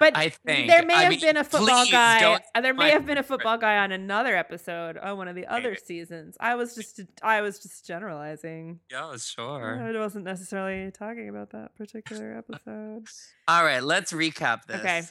But 0.00 0.16
I 0.16 0.28
think 0.30 0.68
there 0.68 0.84
may 0.84 0.94
I 0.94 1.02
have 1.02 1.10
mean, 1.10 1.20
been 1.20 1.36
a 1.36 1.44
football 1.44 1.84
guy. 1.90 2.38
uh, 2.54 2.60
There 2.60 2.74
may 2.74 2.90
have 2.90 3.06
been 3.06 3.18
a 3.18 3.22
football 3.22 3.58
guy 3.58 3.78
on 3.78 3.92
another 3.92 4.36
episode 4.36 4.96
on 4.98 5.16
one 5.16 5.28
of 5.28 5.34
the 5.34 5.46
other 5.46 5.74
seasons. 5.76 6.36
I 6.40 6.54
was 6.54 6.74
just 6.74 7.00
I 7.22 7.40
was 7.40 7.58
just 7.58 7.86
generalizing. 7.86 8.80
Yeah, 8.90 9.16
sure. 9.16 9.80
I 9.82 9.98
wasn't 9.98 10.24
necessarily 10.24 10.90
talking 10.90 11.28
about 11.28 11.50
that 11.50 11.74
particular 11.76 12.36
episode. 12.38 13.06
All 13.48 13.64
right, 13.64 13.82
let's 13.82 14.12
recap 14.12 14.66
this. 14.66 14.80
Okay. 14.80 15.02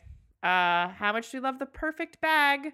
Uh, 0.43 0.89
how 0.89 1.11
much 1.11 1.31
do 1.31 1.37
you 1.37 1.41
love 1.43 1.59
the 1.59 1.65
perfect 1.65 2.21
bag? 2.21 2.73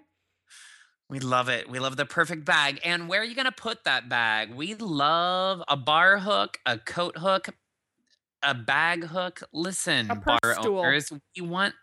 We 1.08 1.20
love 1.20 1.48
it. 1.50 1.68
We 1.68 1.78
love 1.78 1.96
the 1.96 2.06
perfect 2.06 2.44
bag. 2.44 2.80
And 2.84 3.08
where 3.08 3.20
are 3.20 3.24
you 3.24 3.34
going 3.34 3.44
to 3.46 3.52
put 3.52 3.84
that 3.84 4.08
bag? 4.08 4.54
We 4.54 4.74
love 4.74 5.62
a 5.68 5.76
bar 5.76 6.18
hook, 6.18 6.58
a 6.64 6.78
coat 6.78 7.18
hook, 7.18 7.48
a 8.42 8.54
bag 8.54 9.04
hook. 9.04 9.42
Listen, 9.52 10.06
bar 10.24 10.38
stool. 10.60 10.80
owners, 10.80 11.12
we 11.36 11.42
want 11.42 11.74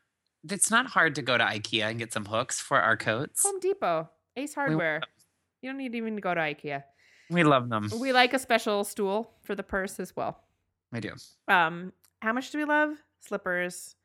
it's 0.50 0.72
not 0.72 0.88
hard 0.88 1.16
to 1.16 1.22
go 1.22 1.38
to 1.38 1.44
IKEA 1.44 1.84
and 1.84 2.00
get 2.00 2.14
some 2.14 2.26
hooks 2.26 2.60
for 2.60 2.80
our 2.80 2.96
coats. 2.96 3.44
Home 3.44 3.60
Depot, 3.60 4.10
Ace 4.36 4.54
Hardware. 4.56 5.02
You 5.62 5.70
don't 5.70 5.78
need 5.78 5.96
even 5.96 6.16
to 6.16 6.22
go 6.22 6.34
to 6.34 6.40
IKEA. 6.40 6.84
We 7.30 7.44
love 7.44 7.70
them. 7.70 7.90
We 8.00 8.14
like 8.14 8.34
a 8.34 8.40
special 8.40 8.84
stool 8.84 9.32
for 9.44 9.56
the 9.56 9.64
purse 9.64 10.00
as 10.00 10.16
well. 10.16 10.40
We 10.92 11.00
do. 11.02 11.14
Um, 11.48 11.94
how 12.22 12.34
much 12.34 12.52
do 12.52 12.58
we 12.58 12.66
love 12.66 12.92
slippers? 13.20 13.96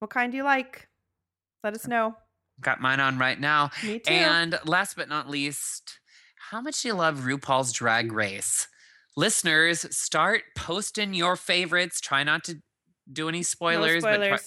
What 0.00 0.10
kind 0.10 0.32
do 0.32 0.36
you 0.36 0.44
like? 0.44 0.88
Let 1.62 1.74
us 1.74 1.86
know. 1.86 2.16
Got 2.60 2.80
mine 2.80 3.00
on 3.00 3.18
right 3.18 3.40
now. 3.40 3.70
Me 3.82 3.98
too. 3.98 4.12
And 4.12 4.58
last 4.64 4.96
but 4.96 5.08
not 5.08 5.30
least, 5.30 5.98
how 6.50 6.60
much 6.60 6.82
do 6.82 6.88
you 6.88 6.94
love 6.94 7.20
RuPaul's 7.20 7.72
Drag 7.72 8.12
Race? 8.12 8.68
Listeners, 9.16 9.86
start 9.96 10.42
posting 10.56 11.14
your 11.14 11.36
favorites. 11.36 12.00
Try 12.00 12.24
not 12.24 12.44
to 12.44 12.60
do 13.12 13.28
any 13.28 13.38
no 13.38 13.42
spoilers, 13.42 14.02
but 14.02 14.16
try- 14.26 14.38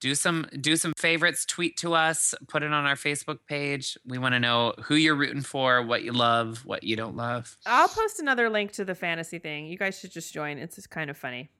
do 0.00 0.14
some 0.14 0.46
do 0.60 0.76
some 0.76 0.92
favorites. 0.96 1.44
Tweet 1.44 1.76
to 1.78 1.94
us. 1.94 2.34
Put 2.48 2.62
it 2.62 2.72
on 2.72 2.86
our 2.86 2.94
Facebook 2.94 3.38
page. 3.48 3.98
We 4.06 4.18
want 4.18 4.34
to 4.34 4.40
know 4.40 4.74
who 4.84 4.94
you're 4.94 5.16
rooting 5.16 5.42
for, 5.42 5.82
what 5.82 6.04
you 6.04 6.12
love, 6.12 6.64
what 6.64 6.84
you 6.84 6.96
don't 6.96 7.16
love. 7.16 7.56
I'll 7.66 7.88
post 7.88 8.20
another 8.20 8.48
link 8.48 8.72
to 8.72 8.84
the 8.84 8.94
fantasy 8.94 9.38
thing. 9.38 9.66
You 9.66 9.76
guys 9.76 9.98
should 9.98 10.12
just 10.12 10.32
join. 10.32 10.58
It's 10.58 10.76
just 10.76 10.90
kind 10.90 11.10
of 11.10 11.16
funny. 11.18 11.50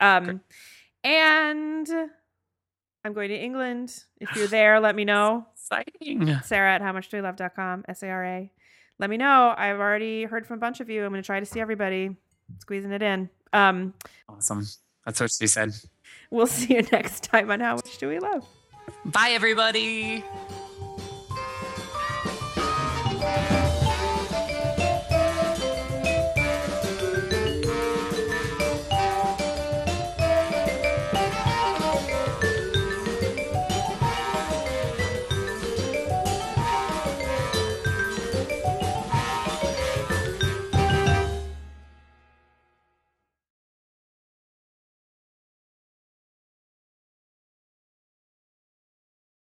Um, 0.00 0.40
and 1.04 1.88
I'm 3.04 3.12
going 3.12 3.28
to 3.30 3.36
England. 3.36 4.04
If 4.20 4.34
you're 4.36 4.46
there, 4.46 4.80
let 4.80 4.94
me 4.94 5.04
know. 5.04 5.46
Exciting. 5.54 6.38
Sarah 6.44 6.74
at 6.74 6.82
howmuchdolove.com, 6.82 7.84
S 7.88 8.02
A 8.02 8.08
R 8.08 8.24
A. 8.24 8.52
Let 8.98 9.10
me 9.10 9.16
know. 9.16 9.54
I've 9.56 9.78
already 9.78 10.24
heard 10.24 10.46
from 10.46 10.56
a 10.56 10.60
bunch 10.60 10.80
of 10.80 10.90
you. 10.90 11.04
I'm 11.04 11.10
going 11.10 11.22
to 11.22 11.26
try 11.26 11.40
to 11.40 11.46
see 11.46 11.60
everybody, 11.60 12.16
squeezing 12.60 12.92
it 12.92 13.02
in. 13.02 13.28
Um, 13.52 13.94
Awesome. 14.28 14.66
That's 15.06 15.20
what 15.20 15.30
she 15.32 15.46
said. 15.46 15.72
we'll 16.30 16.46
see 16.58 16.74
you 16.74 16.82
next 16.92 17.24
time 17.24 17.50
on 17.50 17.60
How 17.60 17.76
Much 17.76 17.98
Do 17.98 18.08
We 18.08 18.18
Love. 18.18 18.44
Bye, 19.04 19.30
everybody. 19.30 20.24